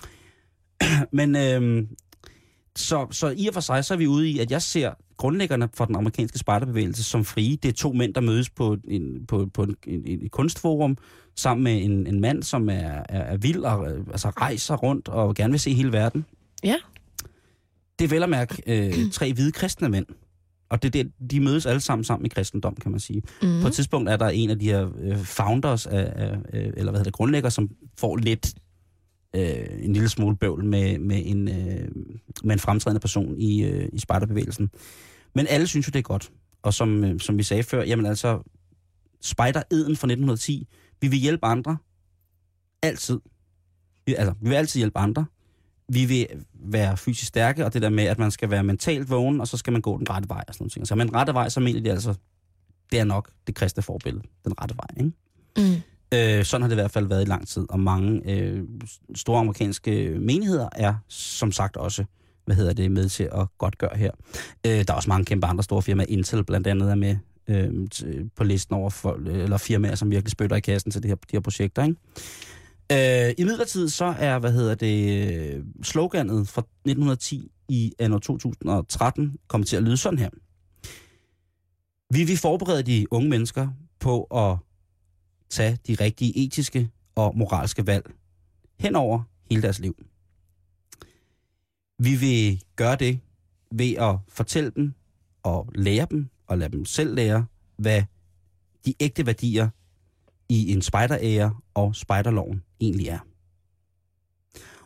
Men 1.17 1.37
øhm, 1.37 1.89
så, 2.77 3.07
så 3.11 3.35
i 3.37 3.47
og 3.47 3.55
for 3.55 3.61
sig, 3.61 3.85
så 3.85 3.95
er 3.95 3.99
vi 3.99 4.07
ude 4.07 4.29
i, 4.29 4.39
at 4.39 4.51
jeg 4.51 4.63
ser 4.63 4.93
grundlæggerne 5.17 5.69
for 5.75 5.85
den 5.85 5.97
amerikanske 5.97 6.39
spejderbevægelse 6.39 7.05
som 7.05 7.25
frie. 7.25 7.57
Det 7.57 7.69
er 7.69 7.73
to 7.73 7.93
mænd, 7.93 8.15
der 8.15 8.21
mødes 8.21 8.51
på, 8.51 8.77
en, 8.89 9.27
på, 9.27 9.47
på 9.55 9.63
en, 9.63 9.77
en, 9.87 10.03
en 10.07 10.29
kunstforum 10.29 10.97
sammen 11.37 11.65
med 11.65 11.85
en, 11.85 12.07
en 12.07 12.21
mand, 12.21 12.43
som 12.43 12.69
er, 12.69 13.03
er, 13.09 13.21
er 13.21 13.37
vild 13.37 13.63
og 13.63 13.93
øh, 13.93 14.05
altså, 14.11 14.29
rejser 14.29 14.77
rundt 14.77 15.09
og 15.09 15.35
gerne 15.35 15.51
vil 15.51 15.61
se 15.61 15.75
hele 15.75 15.93
verden. 15.93 16.25
Ja. 16.65 16.77
Det 17.99 18.05
er 18.05 18.09
vel 18.09 18.23
at 18.23 18.29
mærke 18.29 18.63
øh, 18.67 18.95
tre 19.13 19.33
hvide 19.33 19.53
kristne 19.53 19.89
mænd. 19.89 20.07
Og 20.71 20.83
det, 20.83 20.93
det, 20.93 21.13
de 21.31 21.41
mødes 21.41 21.67
alle 21.67 21.81
sammen 21.81 22.05
sammen 22.05 22.27
i 22.27 22.29
kristendom, 22.29 22.75
kan 22.75 22.91
man 22.91 23.01
sige. 23.01 23.23
Mm. 23.43 23.61
På 23.63 23.67
et 23.67 23.73
tidspunkt 23.73 24.09
er 24.09 24.17
der 24.17 24.29
en 24.29 24.51
af 24.51 24.59
de 24.59 24.67
her 24.67 24.89
øh, 24.99 25.19
founders, 25.19 25.87
af, 25.87 26.13
af, 26.17 26.39
øh, 26.53 26.73
eller 26.77 26.83
hvad 26.83 26.93
hedder 26.93 27.05
det, 27.05 27.13
grundlægger, 27.13 27.51
som 27.51 27.71
får 27.99 28.17
lidt 28.17 28.55
øh, 29.37 29.85
en 29.85 29.93
lille 29.93 30.09
smule 30.09 30.37
bøvl 30.37 30.65
med, 30.65 30.99
med, 30.99 31.23
en, 31.25 31.49
øh, 31.49 31.89
med 32.45 32.53
en 32.53 32.59
fremtrædende 32.59 33.01
person 33.01 33.39
i, 33.39 33.63
øh, 33.63 33.89
i 33.93 33.99
spejderbevægelsen. 33.99 34.71
Men 35.35 35.47
alle 35.47 35.67
synes 35.67 35.87
jo, 35.87 35.91
det 35.91 35.99
er 35.99 36.03
godt. 36.03 36.31
Og 36.63 36.75
som, 36.75 37.05
øh, 37.05 37.21
som 37.21 37.39
vi 37.39 37.43
sagde 37.43 37.63
før, 37.63 37.83
jamen 37.83 38.07
altså, 38.07 38.43
spejdereden 39.21 39.97
fra 39.97 40.07
1910, 40.07 40.69
vi 41.01 41.09
vil 41.09 41.19
hjælpe 41.19 41.47
andre. 41.47 41.77
Altid. 42.83 43.21
Vi, 44.07 44.15
altså, 44.15 44.35
vi 44.41 44.49
vil 44.49 44.57
altid 44.57 44.81
hjælpe 44.81 44.99
andre. 44.99 45.25
Vi 45.93 46.05
vil 46.05 46.27
være 46.55 46.97
fysisk 46.97 47.29
stærke, 47.29 47.65
og 47.67 47.75
det 47.75 47.83
der 47.83 47.89
med, 47.89 48.05
at 48.05 48.19
man 48.19 48.31
skal 48.31 48.51
være 48.51 48.63
mentalt 48.63 49.11
vågen, 49.11 49.41
og 49.41 49.49
så 49.49 49.57
skal 49.57 49.73
man 49.73 49.83
gå 49.83 49.99
den 49.99 50.11
rette 50.11 50.29
vej 50.29 50.45
og 50.49 50.55
sådan 50.55 50.71
noget. 50.77 50.89
Så 50.89 50.95
men 50.95 51.15
rette 51.15 51.35
vej, 51.35 51.49
så 51.49 51.61
mener 51.61 51.81
de 51.81 51.91
altså, 51.91 52.15
det 52.93 53.01
er 53.01 53.05
nok 53.05 53.31
det 53.47 53.55
kristne 53.55 53.83
forbillede, 53.83 54.25
den 54.45 54.61
rette 54.61 54.75
vej. 54.77 55.05
Ikke? 55.05 55.13
Mm. 55.57 55.83
Øh, 56.15 56.45
sådan 56.45 56.63
har 56.63 56.69
det 56.69 56.75
i 56.75 56.81
hvert 56.81 56.91
fald 56.91 57.07
været 57.07 57.23
i 57.23 57.29
lang 57.29 57.49
tid, 57.49 57.67
og 57.71 57.81
mange 57.81 58.33
øh, 58.33 58.63
store 59.15 59.41
amerikanske 59.41 60.17
menigheder 60.21 60.69
er 60.73 60.95
som 61.09 61.53
sagt 61.53 61.77
også 61.77 62.05
hvad 62.45 62.57
hedder 62.57 62.73
det, 62.73 62.91
med 62.91 63.09
til 63.09 63.29
at 63.33 63.47
godt 63.59 63.79
gøre 63.79 63.97
her. 63.97 64.11
Øh, 64.67 64.73
der 64.73 64.85
er 64.89 64.93
også 64.93 65.09
mange 65.09 65.25
kæmpe 65.25 65.47
andre 65.47 65.65
store 65.65 65.83
firmaer. 65.83 66.07
Intel 66.09 66.45
blandt 66.45 66.67
andet 66.67 66.91
er 66.91 66.95
med 66.95 67.17
øh, 67.49 68.29
på 68.37 68.45
listen 68.45 68.75
over 68.75 68.91
for, 68.91 69.15
eller 69.27 69.57
firmaer, 69.57 69.95
som 69.95 70.11
virkelig 70.11 70.31
spytter 70.31 70.57
i 70.57 70.61
kassen 70.61 70.91
til 70.91 71.03
det 71.03 71.09
her, 71.09 71.15
de 71.15 71.33
her 71.33 71.41
projekter. 71.41 71.85
Ikke? 71.85 71.97
Øh, 72.93 73.35
I 73.39 73.45
midlertid 73.45 73.89
så 73.89 74.05
er, 74.05 74.39
hvad 74.39 74.53
hedder 74.53 74.75
det, 74.75 75.29
øh, 75.57 75.65
sloganet 75.83 76.49
fra 76.49 76.61
1910 76.61 77.51
i 77.69 77.93
anno 77.99 78.19
2013 78.19 79.37
kommet 79.49 79.69
til 79.69 79.77
at 79.77 79.83
lyde 79.83 79.97
sådan 79.97 80.19
her. 80.19 80.31
Vi 82.15 82.25
vil 82.25 82.39
forberede 82.39 82.83
de 82.83 83.07
unge 83.11 83.29
mennesker 83.29 83.69
på 84.01 84.23
at 84.23 84.57
tage 85.51 85.79
de 85.87 85.95
rigtige 85.95 86.45
etiske 86.45 86.91
og 87.15 87.37
moralske 87.37 87.87
valg 87.87 88.11
hen 88.81 88.97
over 88.97 89.23
hele 89.51 89.63
deres 89.63 89.79
liv. 89.79 89.95
Vi 91.99 92.15
vil 92.15 92.63
gøre 92.77 92.97
det 92.97 93.21
ved 93.73 93.95
at 93.95 94.17
fortælle 94.29 94.71
dem 94.77 94.95
og 95.43 95.69
lære 95.75 96.07
dem 96.11 96.29
og 96.47 96.59
lade 96.59 96.73
dem 96.73 96.85
selv 96.85 97.15
lære, 97.15 97.47
hvad 97.77 98.03
de 98.87 98.95
ægte 99.01 99.27
værdier 99.27 99.69
i 100.51 100.73
en 100.73 100.83
spejderære 100.83 101.55
og 101.75 101.97
spejderloven 101.97 102.63
egentlig 102.81 103.09
er. 103.09 103.19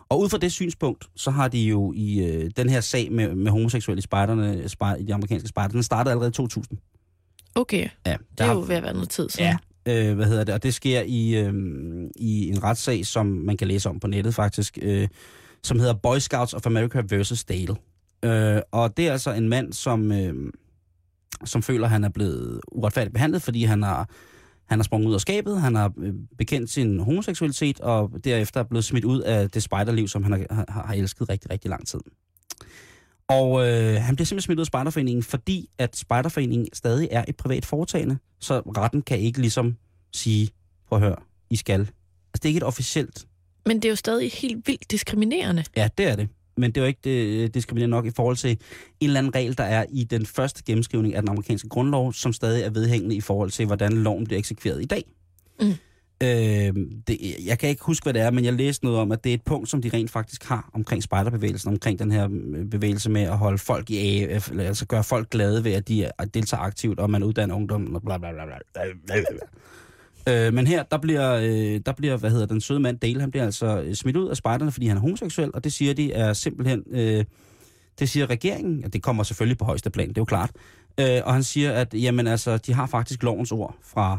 Og 0.08 0.20
ud 0.20 0.28
fra 0.28 0.38
det 0.38 0.52
synspunkt, 0.52 1.08
så 1.16 1.30
har 1.30 1.48
de 1.48 1.58
jo 1.64 1.92
i 1.96 2.24
øh, 2.26 2.50
den 2.56 2.68
her 2.68 2.80
sag 2.80 3.12
med, 3.12 3.34
med 3.34 3.50
homoseksuelle 3.50 3.98
i, 3.98 4.02
spejderne, 4.02 4.68
spej, 4.68 4.96
de 5.08 5.14
amerikanske 5.14 5.48
spejder, 5.48 5.72
den 5.72 5.82
startede 5.82 6.10
allerede 6.10 6.28
i 6.28 6.32
2000. 6.32 6.78
Okay, 7.54 7.88
Ja, 8.06 8.16
det 8.30 8.40
er 8.40 8.44
har- 8.44 8.54
jo 8.54 8.60
ved 8.60 8.74
at 8.76 8.82
være 8.82 8.92
noget 8.94 9.08
tid 9.10 9.28
siden. 9.28 9.56
Ja, 9.86 10.08
øh, 10.10 10.14
hvad 10.16 10.26
hedder 10.26 10.44
det? 10.44 10.54
Og 10.54 10.62
det 10.62 10.74
sker 10.74 11.02
i, 11.06 11.34
øh, 11.36 11.54
i 12.16 12.48
en 12.48 12.62
retssag, 12.62 13.06
som 13.06 13.26
man 13.26 13.56
kan 13.56 13.68
læse 13.68 13.88
om 13.88 14.00
på 14.00 14.06
nettet 14.06 14.34
faktisk, 14.34 14.78
øh, 14.82 15.08
som 15.62 15.78
hedder 15.78 15.94
Boy 15.94 16.18
Scouts 16.18 16.54
of 16.54 16.66
America 16.66 17.02
versus 17.08 17.44
Dale. 17.44 17.76
Øh, 18.24 18.60
og 18.72 18.96
det 18.96 19.08
er 19.08 19.12
altså 19.12 19.32
en 19.32 19.48
mand, 19.48 19.72
som, 19.72 20.12
øh, 20.12 20.34
som 21.44 21.62
føler, 21.62 21.84
at 21.84 21.90
han 21.90 22.04
er 22.04 22.08
blevet 22.08 22.60
uretfærdigt 22.72 23.12
behandlet, 23.14 23.42
fordi 23.42 23.64
han 23.64 23.82
har, 23.82 24.08
han 24.66 24.78
har 24.78 24.84
sprunget 24.84 25.08
ud 25.08 25.14
af 25.14 25.20
skabet, 25.20 25.60
han 25.60 25.74
har 25.74 25.92
øh, 25.98 26.14
bekendt 26.38 26.70
sin 26.70 27.00
homoseksualitet, 27.00 27.80
og 27.80 28.10
derefter 28.24 28.60
er 28.60 28.64
blevet 28.64 28.84
smidt 28.84 29.04
ud 29.04 29.20
af 29.20 29.50
det 29.50 29.62
spejderliv, 29.62 30.08
som 30.08 30.22
han 30.22 30.32
har, 30.32 30.46
har, 30.50 30.82
har 30.86 30.94
elsket 30.94 31.28
rigtig, 31.28 31.50
rigtig 31.50 31.68
lang 31.70 31.86
tid. 31.86 32.00
Og 33.28 33.68
øh, 33.68 34.02
han 34.02 34.16
bliver 34.16 34.26
simpelthen 34.26 34.40
smidt 34.40 34.58
ud 34.58 34.62
af 34.62 34.66
Spejderforeningen, 34.66 35.22
fordi 35.22 35.70
at 35.78 35.96
Spejderforeningen 35.96 36.68
stadig 36.72 37.08
er 37.10 37.24
et 37.28 37.36
privat 37.36 37.64
foretagende, 37.64 38.18
så 38.40 38.60
retten 38.60 39.02
kan 39.02 39.18
ikke 39.18 39.40
ligesom 39.40 39.76
sige, 40.12 40.48
prøv 40.88 40.98
at 40.98 41.04
høre, 41.04 41.16
I 41.50 41.56
skal. 41.56 41.80
Altså 41.80 41.90
det 42.34 42.44
er 42.44 42.48
ikke 42.48 42.58
et 42.58 42.62
officielt, 42.62 43.26
Men 43.66 43.76
det 43.76 43.84
er 43.84 43.90
jo 43.90 43.96
stadig 43.96 44.30
helt 44.32 44.68
vildt 44.68 44.90
diskriminerende. 44.90 45.64
ja 45.76 45.88
det 45.98 46.06
er 46.06 46.16
det, 46.16 46.28
men 46.56 46.70
det 46.70 46.76
er 46.76 46.80
jo 46.80 46.86
ikke 46.86 47.00
det, 47.04 47.54
diskriminerende 47.54 47.96
nok 47.96 48.06
i 48.06 48.10
forhold 48.16 48.36
til 48.36 48.50
en 48.50 48.56
eller 49.00 49.18
anden 49.18 49.34
regel, 49.34 49.58
der 49.58 49.64
er 49.64 49.84
i 49.92 50.04
den 50.04 50.26
første 50.26 50.62
gennemskrivning 50.66 51.14
af 51.14 51.22
den 51.22 51.28
amerikanske 51.28 51.68
grundlov, 51.68 52.12
som 52.12 52.32
stadig 52.32 52.62
er 52.62 52.70
vedhængende 52.70 53.16
i 53.16 53.20
forhold 53.20 53.50
til, 53.50 53.66
hvordan 53.66 53.92
loven 53.92 54.24
bliver 54.24 54.38
eksekveret 54.38 54.82
i 54.82 54.84
dag. 54.84 55.04
Mm. 55.60 55.72
Øh, 56.22 56.74
det, 57.06 57.18
jeg 57.46 57.58
kan 57.58 57.68
ikke 57.68 57.84
huske, 57.84 58.04
hvad 58.04 58.12
det 58.14 58.22
er, 58.22 58.30
men 58.30 58.44
jeg 58.44 58.52
læste 58.52 58.84
noget 58.84 59.00
om, 59.00 59.12
at 59.12 59.24
det 59.24 59.30
er 59.30 59.34
et 59.34 59.42
punkt, 59.42 59.68
som 59.68 59.82
de 59.82 59.88
rent 59.94 60.10
faktisk 60.10 60.44
har 60.44 60.70
omkring 60.72 61.02
spejderbevægelsen, 61.02 61.68
omkring 61.68 61.98
den 61.98 62.12
her 62.12 62.28
øh, 62.32 62.64
bevægelse 62.66 63.10
med 63.10 63.22
at 63.22 63.38
holde 63.38 63.58
folk 63.58 63.90
i 63.90 64.24
AF, 64.24 64.50
eller 64.50 64.64
altså 64.64 64.86
gøre 64.86 65.04
folk 65.04 65.30
glade 65.30 65.64
ved, 65.64 65.72
at 65.72 65.88
de 65.88 66.04
er- 66.04 66.24
deltager 66.34 66.60
aktivt, 66.60 67.00
og 67.00 67.10
man 67.10 67.22
uddanner 67.22 67.54
ungdom, 67.54 67.94
og 67.94 68.02
bla 68.02 68.18
bla 68.18 68.32
bla 68.32 68.44
bla. 68.44 68.56
bla, 68.74 69.14
bla. 69.30 69.38
Øh, 70.28 70.54
men 70.54 70.66
her, 70.66 70.82
der 70.82 70.98
bliver, 70.98 71.32
øh, 71.32 71.80
der 71.86 71.92
bliver, 71.92 72.16
hvad 72.16 72.30
hedder 72.30 72.46
den 72.46 72.60
søde 72.60 72.80
mand 72.80 72.98
Dale, 72.98 73.20
han 73.20 73.30
bliver 73.30 73.44
altså 73.44 73.82
øh, 73.82 73.94
smidt 73.94 74.16
ud 74.16 74.28
af 74.28 74.36
spejderne, 74.36 74.72
fordi 74.72 74.86
han 74.86 74.96
er 74.96 75.00
homoseksuel, 75.00 75.50
og 75.54 75.64
det 75.64 75.72
siger 75.72 75.94
de 75.94 76.12
er 76.12 76.32
simpelthen, 76.32 76.84
øh, 76.90 77.24
det 77.98 78.08
siger 78.08 78.30
regeringen, 78.30 78.84
og 78.84 78.92
det 78.92 79.02
kommer 79.02 79.22
selvfølgelig 79.22 79.58
på 79.58 79.64
højeste 79.64 79.90
plan, 79.90 80.08
det 80.08 80.18
er 80.18 80.20
jo 80.20 80.24
klart, 80.24 80.50
øh, 81.00 81.20
og 81.24 81.32
han 81.32 81.42
siger, 81.42 81.72
at 81.72 81.94
jamen 81.94 82.26
altså, 82.26 82.56
de 82.56 82.72
har 82.72 82.86
faktisk 82.86 83.22
lovens 83.22 83.52
ord 83.52 83.76
fra 83.82 84.18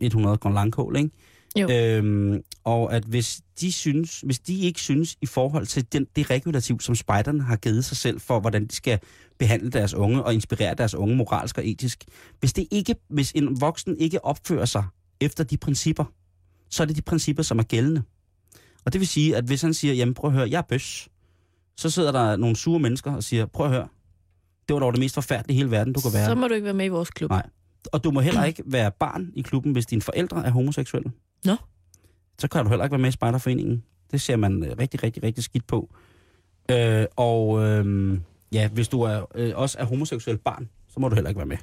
100 0.00 0.36
Grøn 0.36 0.54
Langkål, 0.54 0.96
ikke? 0.96 1.10
Jo. 1.56 1.70
Øhm, 1.70 2.42
og 2.64 2.94
at 2.94 3.04
hvis 3.04 3.40
de 3.60 3.72
synes, 3.72 4.20
hvis 4.20 4.38
de 4.38 4.58
ikke 4.58 4.80
synes 4.80 5.16
i 5.20 5.26
forhold 5.26 5.66
til 5.66 5.92
den, 5.92 6.06
det 6.16 6.30
regulativ, 6.30 6.80
som 6.80 6.94
spejderne 6.94 7.42
har 7.42 7.56
givet 7.56 7.84
sig 7.84 7.96
selv 7.96 8.20
for, 8.20 8.40
hvordan 8.40 8.66
de 8.66 8.74
skal 8.74 8.98
behandle 9.38 9.70
deres 9.70 9.94
unge 9.94 10.22
og 10.22 10.34
inspirere 10.34 10.74
deres 10.74 10.94
unge 10.94 11.16
moralsk 11.16 11.58
og 11.58 11.66
etisk, 11.66 12.04
hvis, 12.40 12.52
det 12.52 12.66
ikke, 12.70 12.94
hvis 13.08 13.32
en 13.32 13.60
voksen 13.60 13.96
ikke 13.98 14.24
opfører 14.24 14.64
sig 14.64 14.84
efter 15.20 15.44
de 15.44 15.56
principper, 15.56 16.04
så 16.70 16.82
er 16.82 16.86
det 16.86 16.96
de 16.96 17.02
principper, 17.02 17.42
som 17.42 17.58
er 17.58 17.62
gældende. 17.62 18.02
Og 18.84 18.92
det 18.92 19.00
vil 19.00 19.08
sige, 19.08 19.36
at 19.36 19.44
hvis 19.44 19.62
han 19.62 19.74
siger, 19.74 19.94
jamen 19.94 20.14
prøv 20.14 20.30
at 20.30 20.36
høre, 20.36 20.50
jeg 20.50 20.58
er 20.58 20.62
bøs, 20.62 21.08
så 21.76 21.90
sidder 21.90 22.12
der 22.12 22.36
nogle 22.36 22.56
sure 22.56 22.80
mennesker 22.80 23.12
og 23.12 23.24
siger, 23.24 23.46
prøv 23.46 23.66
at 23.66 23.72
høre, 23.72 23.88
det 24.68 24.74
var 24.74 24.80
dog 24.80 24.92
det 24.92 25.00
mest 25.00 25.14
forfærdelige 25.14 25.54
i 25.54 25.58
hele 25.58 25.70
verden, 25.70 25.92
du 25.92 26.00
kan 26.00 26.12
være. 26.12 26.26
Så 26.26 26.34
må 26.34 26.48
du 26.48 26.54
ikke 26.54 26.64
være 26.64 26.74
med 26.74 26.84
i 26.84 26.88
vores 26.88 27.10
klub. 27.10 27.30
Nej. 27.30 27.46
Og 27.92 28.04
du 28.04 28.10
må 28.10 28.20
heller 28.20 28.44
ikke 28.44 28.62
være 28.66 28.90
barn 28.90 29.32
i 29.34 29.42
klubben, 29.42 29.72
hvis 29.72 29.86
dine 29.86 30.02
forældre 30.02 30.46
er 30.46 30.50
homoseksuelle. 30.50 31.12
Nå. 31.44 31.56
Så 32.38 32.48
kan 32.48 32.64
du 32.64 32.68
heller 32.68 32.84
ikke 32.84 32.92
være 32.92 33.00
med 33.00 33.08
i 33.08 33.12
Spejderforeningen. 33.12 33.82
Det 34.10 34.20
ser 34.20 34.36
man 34.36 34.64
øh, 34.64 34.78
rigtig, 34.78 35.02
rigtig, 35.02 35.22
rigtig 35.22 35.44
skidt 35.44 35.66
på. 35.66 35.94
Øh, 36.70 37.06
og 37.16 37.64
øh, 37.64 38.18
ja, 38.52 38.68
hvis 38.68 38.88
du 38.88 39.02
er, 39.02 39.24
øh, 39.34 39.52
også 39.54 39.78
er 39.78 39.84
homoseksuel 39.84 40.38
barn, 40.38 40.68
så 40.88 41.00
må 41.00 41.08
du 41.08 41.14
heller 41.14 41.28
ikke 41.28 41.38
være 41.38 41.46
med. 41.46 41.56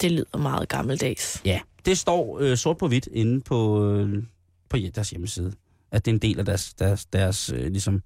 Det 0.00 0.12
lyder 0.12 0.38
meget 0.38 0.68
gammeldags. 0.68 1.42
Ja, 1.44 1.60
det 1.84 1.98
står 1.98 2.38
øh, 2.40 2.56
sort 2.56 2.78
på 2.78 2.88
hvidt 2.88 3.08
inde 3.12 3.40
på, 3.40 3.90
øh, 3.90 4.22
på 4.68 4.76
deres 4.94 5.10
hjemmeside. 5.10 5.52
At 5.90 6.04
det 6.04 6.10
er 6.10 6.14
en 6.14 6.22
del 6.22 6.38
af 6.38 6.44
deres, 6.44 6.74
deres, 6.74 7.06
deres 7.06 7.52
øh, 7.52 7.66
ligesom... 7.66 8.02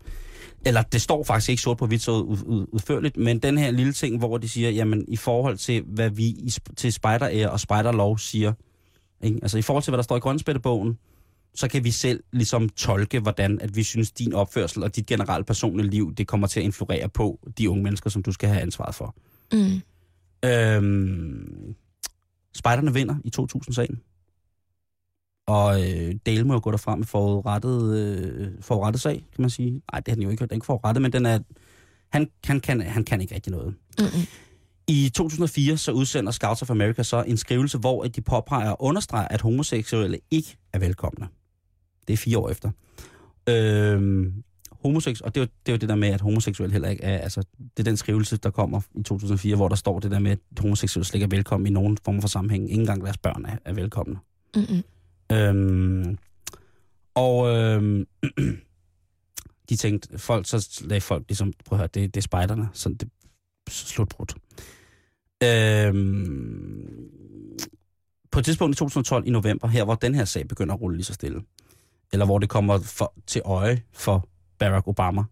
Eller 0.66 0.82
det 0.82 1.02
står 1.02 1.24
faktisk 1.24 1.50
ikke 1.50 1.62
sort 1.62 1.76
på 1.76 1.86
hvidt 1.86 2.02
så 2.02 2.12
ud, 2.12 2.38
ud, 2.46 2.66
udførligt, 2.72 3.16
men 3.16 3.38
den 3.38 3.58
her 3.58 3.70
lille 3.70 3.92
ting, 3.92 4.18
hvor 4.18 4.38
de 4.38 4.48
siger, 4.48 4.70
jamen 4.70 5.04
i 5.08 5.16
forhold 5.16 5.56
til, 5.56 5.82
hvad 5.86 6.10
vi 6.10 6.24
i, 6.24 6.52
til 6.76 6.92
spejderære 6.92 7.50
og 7.50 7.60
spejderlov 7.60 8.18
siger, 8.18 8.52
ikke? 9.20 9.38
altså 9.42 9.58
i 9.58 9.62
forhold 9.62 9.82
til, 9.82 9.90
hvad 9.90 9.96
der 9.96 10.02
står 10.02 10.16
i 10.16 10.20
grønspættebogen, 10.20 10.98
så 11.54 11.68
kan 11.68 11.84
vi 11.84 11.90
selv 11.90 12.22
ligesom 12.32 12.68
tolke, 12.68 13.20
hvordan 13.20 13.60
at 13.60 13.76
vi 13.76 13.82
synes, 13.82 14.12
din 14.12 14.32
opførsel 14.32 14.82
og 14.82 14.96
dit 14.96 15.06
generelle 15.06 15.44
personlige 15.44 15.90
liv, 15.90 16.14
det 16.14 16.26
kommer 16.26 16.46
til 16.46 16.60
at 16.60 16.64
influere 16.64 17.08
på 17.08 17.38
de 17.58 17.70
unge 17.70 17.82
mennesker, 17.82 18.10
som 18.10 18.22
du 18.22 18.32
skal 18.32 18.48
have 18.48 18.60
ansvaret 18.60 18.94
for. 18.94 19.14
Mm. 19.52 19.80
Øhm, 20.44 21.74
Spejderne 22.58 22.94
vinder 22.94 23.14
i 23.24 23.30
2000-sagen. 23.38 24.00
Og 25.46 25.80
øh, 25.80 26.14
Dale 26.26 26.44
må 26.44 26.54
jo 26.54 26.60
gå 26.62 26.70
derfra 26.70 26.96
med 26.96 27.06
forudrettet, 27.06 27.98
øh, 27.98 28.48
forudrettet 28.60 29.02
sag, 29.02 29.14
kan 29.14 29.42
man 29.42 29.50
sige. 29.50 29.70
Nej, 29.70 30.00
det 30.00 30.08
har 30.08 30.14
den 30.14 30.22
jo 30.22 30.30
ikke. 30.30 30.40
Den 30.40 30.50
er 30.50 30.54
ikke 30.54 30.66
forudrettet, 30.66 31.02
men 31.02 31.12
den 31.12 31.26
er, 31.26 31.38
han, 32.08 32.30
han, 32.44 32.60
kan, 32.60 32.80
han 32.80 33.04
kan 33.04 33.20
ikke 33.20 33.34
rigtig 33.34 33.52
noget. 33.52 33.74
Mm-mm. 33.98 34.26
I 34.88 35.10
2004 35.14 35.76
så 35.76 35.92
udsender 35.92 36.32
Scouts 36.32 36.62
of 36.62 36.70
America 36.70 37.02
så 37.02 37.22
en 37.22 37.36
skrivelse, 37.36 37.78
hvor 37.78 38.02
de 38.02 38.20
påpeger 38.20 38.70
og 38.70 38.82
understreger, 38.82 39.28
at 39.28 39.40
homoseksuelle 39.40 40.18
ikke 40.30 40.56
er 40.72 40.78
velkomne. 40.78 41.28
Det 42.06 42.12
er 42.12 42.16
fire 42.16 42.38
år 42.38 42.50
efter. 42.50 42.70
Øhm, 43.48 44.44
homoseks 44.82 45.20
og 45.20 45.34
det 45.34 45.40
er, 45.40 45.44
jo, 45.44 45.48
det 45.66 45.72
er 45.72 45.76
jo 45.76 45.78
det 45.78 45.88
der 45.88 45.94
med, 45.94 46.08
at 46.08 46.20
homoseksuelle 46.20 46.72
heller 46.72 46.88
ikke 46.88 47.02
er, 47.02 47.18
altså, 47.18 47.42
det 47.58 47.78
er 47.78 47.84
den 47.84 47.96
skrivelse, 47.96 48.36
der 48.36 48.50
kommer 48.50 48.80
i 48.94 49.02
2004, 49.02 49.56
hvor 49.56 49.68
der 49.68 49.76
står 49.76 50.00
det 50.00 50.10
der 50.10 50.18
med, 50.18 50.30
at 50.30 50.38
homoseksuelle 50.58 51.04
slet 51.04 51.14
ikke 51.14 51.24
er 51.24 51.36
velkommen 51.36 51.66
i 51.66 51.70
nogen 51.70 51.98
form 52.04 52.20
for 52.20 52.28
sammenhæng. 52.28 52.62
Ingen 52.62 52.80
engang 52.80 53.04
deres 53.04 53.18
børn 53.18 53.44
er, 53.44 53.56
er 53.64 53.72
velkomne. 53.72 54.18
Mm-mm. 54.56 54.82
Øhm, 55.36 56.18
og 57.14 57.48
øhm, 57.56 58.06
de 59.68 59.76
tænkte, 59.76 60.18
folk, 60.18 60.46
så 60.46 60.80
lagde 60.84 61.00
folk 61.00 61.24
ligesom, 61.28 61.52
prøv 61.64 61.76
at 61.76 61.80
høre, 61.80 61.88
det, 61.94 62.14
det 62.14 62.20
er 62.20 62.22
spejderne, 62.22 62.68
så 62.72 62.88
det, 62.88 63.08
slutbrud. 63.68 64.26
Øhm, 65.44 67.08
på 68.30 68.38
et 68.38 68.44
tidspunkt 68.44 68.76
i 68.76 68.78
2012 68.78 69.26
i 69.26 69.30
november, 69.30 69.68
her 69.68 69.84
hvor 69.84 69.94
den 69.94 70.14
her 70.14 70.24
sag 70.24 70.48
begynder 70.48 70.74
at 70.74 70.80
rulle 70.80 70.96
lige 70.96 71.04
så 71.04 71.14
stille, 71.14 71.42
eller 72.12 72.26
hvor 72.26 72.38
det 72.38 72.48
kommer 72.48 72.78
for, 72.78 73.14
til 73.26 73.42
øje 73.44 73.82
for 73.92 74.28
Barack 74.58 74.88
Obama, 74.88 75.22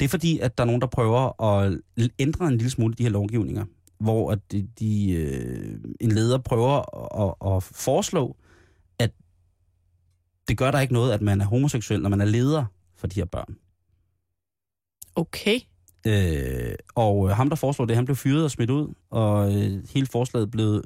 det 0.00 0.04
er 0.04 0.08
fordi, 0.08 0.38
at 0.38 0.58
der 0.58 0.64
er 0.64 0.66
nogen, 0.66 0.80
der 0.80 0.86
prøver 0.86 1.42
at 1.42 1.80
ændre 2.18 2.46
en 2.46 2.56
lille 2.56 2.70
smule 2.70 2.94
de 2.94 3.02
her 3.02 3.10
lovgivninger, 3.10 3.64
hvor 3.98 4.32
at 4.32 4.52
de, 4.52 4.68
de, 4.78 5.12
øh, 5.12 5.80
en 6.00 6.12
leder 6.12 6.38
prøver 6.38 6.76
at, 7.22 7.56
at 7.56 7.62
foreslå, 7.62 8.36
at 8.98 9.10
det 10.48 10.58
gør 10.58 10.70
der 10.70 10.80
ikke 10.80 10.92
noget, 10.92 11.12
at 11.12 11.22
man 11.22 11.40
er 11.40 11.44
homoseksuel, 11.44 12.02
når 12.02 12.08
man 12.08 12.20
er 12.20 12.24
leder 12.24 12.64
for 12.96 13.06
de 13.06 13.20
her 13.20 13.24
børn. 13.24 13.56
Okay. 15.14 15.60
Øh, 16.06 16.74
og 16.94 17.36
ham, 17.36 17.48
der 17.48 17.56
foreslår 17.56 17.84
det, 17.84 17.96
han 17.96 18.04
blev 18.04 18.16
fyret 18.16 18.44
og 18.44 18.50
smidt 18.50 18.70
ud, 18.70 18.94
og 19.10 19.54
øh, 19.54 19.88
hele 19.94 20.06
forslaget 20.06 20.50
blev 20.50 20.84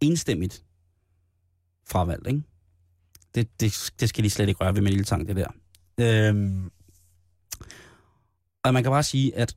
enstemmigt 0.00 0.64
fravalgt, 1.86 2.26
ikke? 2.26 2.42
Det, 3.34 3.60
det, 3.60 3.92
det 4.00 4.08
skal 4.08 4.24
de 4.24 4.30
slet 4.30 4.48
ikke 4.48 4.64
røre 4.64 4.74
ved 4.74 4.82
med 4.82 4.90
lille 4.90 5.04
tang, 5.04 5.28
det 5.28 5.36
der. 5.36 5.48
Øh, 6.00 6.50
og 8.64 8.74
man 8.74 8.82
kan 8.82 8.92
bare 8.92 9.02
sige, 9.02 9.36
at, 9.36 9.56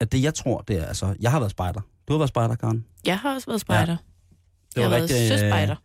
at 0.00 0.12
det 0.12 0.22
jeg 0.22 0.34
tror, 0.34 0.60
det 0.60 0.76
er, 0.76 0.84
altså, 0.86 1.16
jeg 1.20 1.30
har 1.30 1.38
været 1.38 1.50
spejder. 1.50 1.80
Du 2.08 2.12
har 2.12 2.18
været 2.18 2.28
spejder, 2.28 2.54
Karen. 2.54 2.86
Jeg 3.06 3.18
har 3.18 3.34
også 3.34 3.46
været 3.46 3.60
spejder. 3.60 3.92
Ja. 3.92 3.98
Det 4.74 4.76
Jeg 4.76 4.84
har 4.84 4.90
været 4.90 5.10
søspejder. 5.10 5.76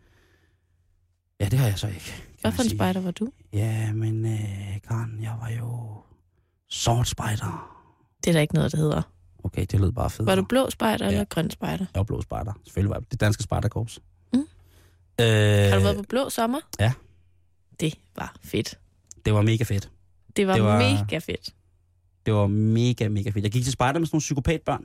Ja, 1.40 1.48
det 1.48 1.58
har 1.58 1.66
jeg 1.66 1.78
så 1.78 1.86
ikke. 1.88 2.12
Hvad 2.40 2.52
for 2.52 2.62
en 2.62 2.70
spejder 2.70 3.00
var 3.00 3.10
du? 3.10 3.32
Ja, 3.52 3.92
men 3.92 4.26
øh, 4.26 4.80
Karen, 4.88 5.18
jeg 5.22 5.36
var 5.40 5.48
jo 5.48 6.02
sort 6.68 7.08
spejder. 7.08 7.76
Det 8.24 8.30
er 8.30 8.32
der 8.32 8.40
ikke 8.40 8.54
noget, 8.54 8.72
der 8.72 8.78
hedder. 8.78 9.02
Okay, 9.44 9.66
det 9.70 9.80
lød 9.80 9.92
bare 9.92 10.10
fedt. 10.10 10.26
Var 10.26 10.34
du 10.34 10.44
blå 10.44 10.70
spejder 10.70 11.04
Ja. 11.04 11.10
eller 11.10 11.24
grøn 11.24 11.50
spejder? 11.50 11.86
Jeg 11.94 11.98
var 11.98 12.02
blå 12.04 12.22
spejder. 12.22 12.52
Selvfølgelig 12.64 12.90
var 12.90 12.96
jeg 12.96 13.10
det 13.12 13.20
danske 13.20 13.42
spejderkorps. 13.42 14.00
Mm. 14.32 14.38
Øh, 14.40 14.46
Har 15.26 15.76
du 15.76 15.82
været 15.82 15.96
på 15.96 16.02
blå 16.08 16.28
sommer? 16.30 16.60
ja. 16.80 16.92
Det 17.80 17.94
var 18.16 18.36
fedt. 18.42 18.78
Det 19.24 19.34
var 19.34 19.42
mega 19.42 19.64
fedt. 19.64 19.90
Det 20.40 20.46
var, 20.48 20.54
Det 20.54 20.62
var- 20.64 20.78
mega 20.78 21.18
fedt. 21.18 21.54
Det 22.26 22.34
var 22.34 22.46
mega, 22.46 23.08
mega 23.08 23.30
fedt. 23.30 23.44
Jeg 23.44 23.52
gik 23.52 23.62
til 23.64 23.72
spejder 23.72 23.98
med 23.98 24.06
sådan 24.06 24.14
nogle 24.16 24.20
psykopatbørn. 24.20 24.84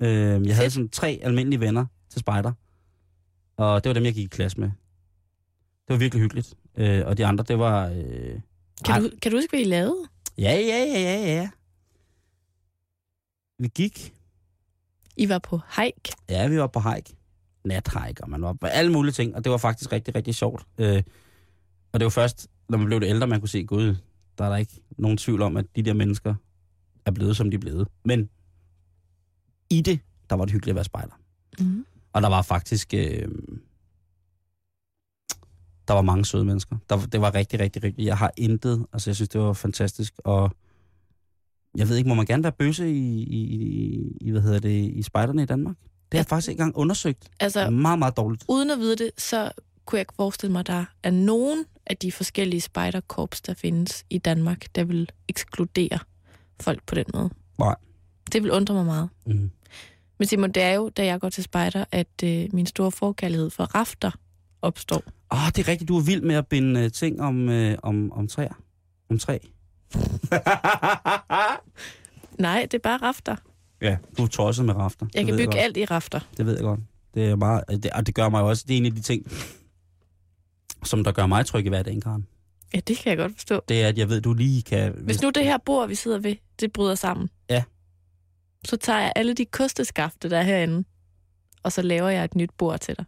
Øh, 0.00 0.46
jeg 0.46 0.56
havde 0.56 0.70
sådan 0.70 0.88
tre 0.88 1.18
almindelige 1.22 1.60
venner 1.60 1.86
til 2.10 2.20
spejder. 2.20 2.52
Og 3.56 3.84
det 3.84 3.90
var 3.90 3.94
dem, 3.94 4.04
jeg 4.04 4.14
gik 4.14 4.24
i 4.24 4.28
klasse 4.28 4.60
med. 4.60 4.68
Det 5.88 5.94
var 5.94 5.96
virkelig 5.96 6.22
hyggeligt. 6.22 6.54
Øh, 6.76 7.06
og 7.06 7.18
de 7.18 7.26
andre, 7.26 7.44
det 7.48 7.58
var... 7.58 7.88
Øh. 7.88 8.40
Kan 8.84 9.02
du, 9.02 9.10
kan 9.22 9.30
du 9.32 9.36
huske, 9.36 9.50
hvad 9.50 9.60
I 9.60 9.64
lavede? 9.64 10.04
ja, 10.38 10.52
ja, 10.52 10.84
ja, 10.84 11.00
ja, 11.00 11.26
ja. 11.34 11.50
Vi 13.58 13.68
gik. 13.74 14.14
I 15.16 15.28
var 15.28 15.38
på 15.38 15.60
hike. 15.76 16.12
Ja, 16.28 16.48
vi 16.48 16.58
var 16.58 16.66
på 16.66 16.80
hike. 16.80 17.14
Nathike, 17.64 18.22
og 18.24 18.30
man 18.30 18.42
var 18.42 18.52
på 18.52 18.66
alle 18.66 18.92
mulige 18.92 19.12
ting. 19.12 19.36
Og 19.36 19.44
det 19.44 19.52
var 19.52 19.58
faktisk 19.58 19.92
rigtig, 19.92 20.14
rigtig 20.14 20.34
sjovt. 20.34 20.66
Øh, 20.78 21.02
og 21.92 22.00
det 22.00 22.04
var 22.04 22.10
først, 22.10 22.48
når 22.68 22.78
man 22.78 22.86
blev 22.86 23.00
det 23.00 23.06
ældre, 23.06 23.26
man 23.26 23.40
kunne 23.40 23.48
se, 23.48 23.64
gud, 23.64 23.96
der 24.38 24.44
er 24.44 24.48
der 24.48 24.56
ikke 24.56 24.80
nogen 24.98 25.16
tvivl 25.18 25.42
om, 25.42 25.56
at 25.56 25.66
de 25.76 25.82
der 25.82 25.92
mennesker 25.94 26.34
er 27.06 27.10
blevet, 27.10 27.36
som 27.36 27.50
de 27.50 27.54
er 27.54 27.60
blevet. 27.60 27.88
Men 28.04 28.30
i 29.70 29.80
det, 29.80 30.00
der 30.30 30.36
var 30.36 30.44
det 30.44 30.52
hyggeligt 30.52 30.72
at 30.72 30.74
være 30.74 30.84
spejder. 30.84 31.20
Mm. 31.60 31.86
Og 32.12 32.22
der 32.22 32.28
var 32.28 32.42
faktisk... 32.42 32.94
Øh, 32.94 33.28
der 35.88 35.94
var 35.94 36.02
mange 36.02 36.24
søde 36.24 36.44
mennesker. 36.44 36.76
Der, 36.90 37.06
det 37.06 37.20
var 37.20 37.34
rigtig, 37.34 37.60
rigtig, 37.60 37.82
rigtig... 37.82 38.04
Jeg 38.04 38.16
har 38.18 38.32
intet... 38.36 38.86
Altså, 38.92 39.10
jeg 39.10 39.16
synes, 39.16 39.28
det 39.28 39.40
var 39.40 39.52
fantastisk. 39.52 40.14
Og 40.24 40.50
jeg 41.76 41.88
ved 41.88 41.96
ikke, 41.96 42.08
må 42.08 42.14
man 42.14 42.26
gerne 42.26 42.42
være 42.42 42.52
bøsse 42.52 42.90
i, 42.90 43.22
i, 43.22 43.38
i, 43.38 44.16
i 44.20 44.30
hvad 44.30 44.40
hedder 44.40 44.58
det, 44.58 44.90
i 44.94 45.02
spejderne 45.02 45.42
i 45.42 45.46
Danmark? 45.46 45.76
Det 45.78 46.18
har 46.18 46.18
jeg 46.18 46.26
faktisk 46.26 46.48
ikke 46.48 46.60
engang 46.60 46.76
undersøgt. 46.76 47.30
Altså, 47.40 47.70
Meget, 47.70 47.98
meget 47.98 48.16
dårligt. 48.16 48.44
uden 48.48 48.70
at 48.70 48.78
vide 48.78 48.96
det, 48.96 49.10
så 49.18 49.52
kunne 49.88 49.96
jeg 49.96 50.02
ikke 50.02 50.14
forestille 50.16 50.52
mig, 50.52 50.60
at 50.60 50.66
der 50.66 50.84
er 51.02 51.10
nogen 51.10 51.64
af 51.86 51.96
de 51.96 52.12
forskellige 52.12 52.60
spejderkorps, 52.60 53.40
der 53.40 53.54
findes 53.54 54.04
i 54.10 54.18
Danmark, 54.18 54.66
der 54.74 54.84
vil 54.84 55.08
ekskludere 55.28 55.98
folk 56.60 56.82
på 56.86 56.94
den 56.94 57.04
måde. 57.14 57.30
Nej. 57.58 57.74
Det 58.32 58.42
vil 58.42 58.50
undre 58.52 58.74
mig 58.74 58.84
meget. 58.84 59.08
Mm. 59.26 59.50
Men 60.18 60.28
Simon, 60.28 60.52
det 60.52 60.62
er 60.62 60.72
jo, 60.72 60.88
da 60.88 61.04
jeg 61.04 61.20
går 61.20 61.28
til 61.28 61.44
spejder, 61.44 61.84
at 61.92 62.22
øh, 62.24 62.48
min 62.52 62.66
store 62.66 62.92
forkærlighed 62.92 63.50
for 63.50 63.64
rafter 63.64 64.10
opstår. 64.62 65.02
Åh, 65.30 65.42
oh, 65.44 65.48
det 65.48 65.58
er 65.58 65.68
rigtigt. 65.68 65.88
Du 65.88 65.96
er 65.96 66.02
vild 66.02 66.22
med 66.22 66.34
at 66.34 66.46
binde 66.46 66.80
øh, 66.80 66.92
ting 66.92 67.20
om, 67.20 67.48
øh, 67.48 67.78
om, 67.82 68.12
om 68.12 68.28
træer. 68.28 68.54
Om 69.10 69.18
træ. 69.18 69.38
Nej, 72.38 72.62
det 72.70 72.74
er 72.74 72.82
bare 72.82 72.96
rafter. 73.02 73.36
ja, 73.82 73.96
du 74.18 74.22
er 74.22 74.26
tosset 74.26 74.64
med 74.64 74.74
rafter. 74.74 75.06
Jeg 75.14 75.20
Det 75.20 75.26
kan 75.26 75.36
bygge 75.36 75.44
godt. 75.46 75.56
alt 75.56 75.76
i 75.76 75.84
rafter. 75.84 76.20
Det 76.36 76.46
ved 76.46 76.54
jeg 76.54 76.62
godt. 76.62 76.80
Det 77.14 77.24
er 77.24 77.36
meget, 77.36 77.64
det, 77.68 77.90
og 77.90 78.06
det 78.06 78.14
gør 78.14 78.28
mig 78.28 78.42
også, 78.42 78.64
det 78.68 78.74
er 78.74 78.78
en 78.78 78.86
af 78.86 78.92
de 78.92 79.00
ting, 79.00 79.26
som 80.84 81.04
der 81.04 81.12
gør 81.12 81.26
mig 81.26 81.46
tryg 81.46 81.66
i 81.66 81.68
hverdagen, 81.68 82.00
Karen. 82.00 82.26
Ja, 82.74 82.80
det 82.88 82.96
kan 82.96 83.10
jeg 83.10 83.16
godt 83.18 83.32
forstå. 83.32 83.60
Det 83.68 83.82
er, 83.82 83.88
at 83.88 83.98
jeg 83.98 84.08
ved, 84.08 84.20
du 84.20 84.34
lige 84.34 84.62
kan... 84.62 84.94
Hvis 85.04 85.22
nu 85.22 85.30
det 85.30 85.44
her 85.44 85.58
bord, 85.66 85.88
vi 85.88 85.94
sidder 85.94 86.18
ved, 86.18 86.34
det 86.60 86.72
bryder 86.72 86.94
sammen, 86.94 87.28
Ja. 87.50 87.62
så 88.64 88.76
tager 88.76 89.00
jeg 89.00 89.12
alle 89.16 89.34
de 89.34 89.44
kosteskafte, 89.44 90.30
der 90.30 90.38
er 90.38 90.42
herinde, 90.42 90.84
og 91.62 91.72
så 91.72 91.82
laver 91.82 92.08
jeg 92.08 92.24
et 92.24 92.34
nyt 92.34 92.50
bord 92.58 92.80
til 92.80 92.96
dig. 92.96 93.04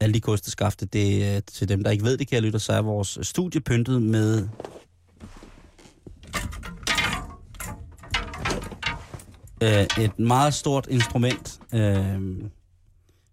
Alle 0.00 0.14
de 0.14 0.20
kosteskafte, 0.20 0.86
det 0.86 1.24
er 1.36 1.40
til 1.40 1.68
dem, 1.68 1.84
der 1.84 1.90
ikke 1.90 2.04
ved 2.04 2.16
det, 2.18 2.28
kære 2.28 2.40
lytter, 2.40 2.58
så 2.58 2.72
er 2.72 2.82
vores 2.82 3.18
studie 3.22 3.60
pyntet 3.60 4.02
med... 4.02 4.48
Øh, 9.62 10.04
et 10.04 10.18
meget 10.18 10.54
stort 10.54 10.86
instrument, 10.90 11.60
øh, 11.74 12.20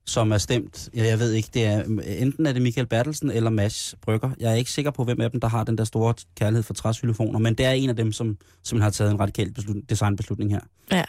som 0.08 0.32
er 0.32 0.38
stemt, 0.38 0.89
ja, 0.96 1.04
jeg 1.08 1.20
ved 1.20 1.32
ikke, 1.32 1.50
det 1.54 1.65
er, 1.65 1.84
enten 2.22 2.46
er 2.46 2.54
det 2.54 2.62
Michael 2.62 2.88
Bertelsen 2.88 3.32
eller 3.32 3.50
Mads 3.50 3.96
Brygger. 4.02 4.30
Jeg 4.39 4.52
er 4.52 4.56
ikke 4.56 4.72
sikker 4.72 4.91
på, 4.91 5.04
hvem 5.04 5.22
af 5.22 5.32
dem, 5.32 5.39
der 5.41 5.48
har 5.48 5.63
den 5.63 5.78
der 5.78 5.84
store 5.84 6.13
kærlighed 6.36 6.63
for 6.63 6.74
træsylofoner, 6.74 7.39
men 7.39 7.56
det 7.56 7.65
er 7.65 7.72
en 7.72 7.89
af 7.89 7.96
dem, 7.96 8.12
som, 8.12 8.38
som 8.63 8.82
har 8.82 8.89
taget 8.89 9.12
en 9.12 9.20
radikal 9.20 9.54
beslut, 9.54 9.89
designbeslutning 9.89 10.52
her. 10.52 10.60
Ja. 10.91 11.04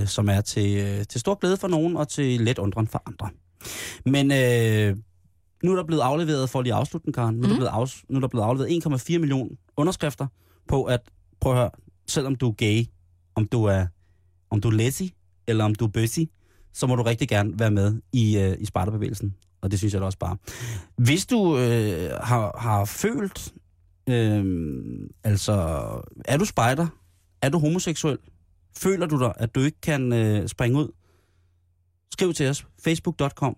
øh, 0.00 0.06
som 0.06 0.28
er 0.28 0.40
til, 0.40 0.78
øh, 0.78 1.04
til 1.06 1.20
stor 1.20 1.34
glæde 1.34 1.56
for 1.56 1.68
nogen 1.68 1.96
og 1.96 2.08
til 2.08 2.40
let 2.40 2.58
undren 2.58 2.86
for 2.86 3.02
andre. 3.06 3.28
Men 4.06 4.32
øh, 4.32 4.96
nu 5.64 5.72
er 5.72 5.76
der 5.76 5.84
blevet 5.84 6.02
afleveret, 6.02 6.50
for 6.50 6.62
lige 6.62 6.72
at 6.72 6.78
afslutte 6.78 7.04
den, 7.04 7.12
Karen, 7.12 7.34
nu, 7.34 7.40
er 7.42 7.42
der 7.42 7.48
Mhm. 7.48 7.56
blevet 7.58 7.70
afs, 7.70 8.04
nu 8.08 8.16
er 8.16 8.20
der 8.20 8.28
blevet 8.28 8.44
afleveret 8.44 8.70
1,4 8.86 9.18
millioner 9.18 9.50
underskrifter 9.76 10.26
på 10.68 10.84
at, 10.84 11.00
prøv 11.40 11.52
at 11.52 11.58
høre, 11.58 11.70
selvom 12.06 12.34
du 12.36 12.48
er 12.48 12.52
gay, 12.52 12.84
om 13.34 13.46
du 13.48 13.64
er, 13.64 13.86
om 14.50 14.60
du 14.60 14.68
er 14.68 14.72
lazy, 14.72 15.02
eller 15.46 15.64
om 15.64 15.74
du 15.74 15.84
er 15.84 15.88
bøssy, 15.88 16.20
så 16.72 16.86
må 16.86 16.96
du 16.96 17.02
rigtig 17.02 17.28
gerne 17.28 17.58
være 17.58 17.70
med 17.70 18.00
i, 18.12 18.38
øh, 18.38 18.56
i 18.60 18.64
spejderbevægelsen. 18.64 19.34
Og 19.60 19.70
det 19.70 19.78
synes 19.78 19.94
jeg 19.94 20.00
da 20.00 20.06
også 20.06 20.18
bare. 20.18 20.36
Hvis 20.96 21.26
du 21.26 21.58
øh, 21.58 22.10
har, 22.22 22.58
har 22.58 22.84
følt, 22.84 23.54
øh, 24.08 24.44
altså, 25.24 25.52
er 26.24 26.36
du 26.36 26.44
spejder? 26.44 26.86
Er 27.42 27.48
du 27.48 27.58
homoseksuel? 27.58 28.18
Føler 28.76 29.06
du 29.06 29.18
dig, 29.18 29.32
at 29.36 29.54
du 29.54 29.60
ikke 29.60 29.80
kan 29.80 30.12
øh, 30.12 30.48
springe 30.48 30.78
ud? 30.78 30.88
Skriv 32.12 32.34
til 32.34 32.48
os. 32.48 32.66
Facebook.com 32.84 33.56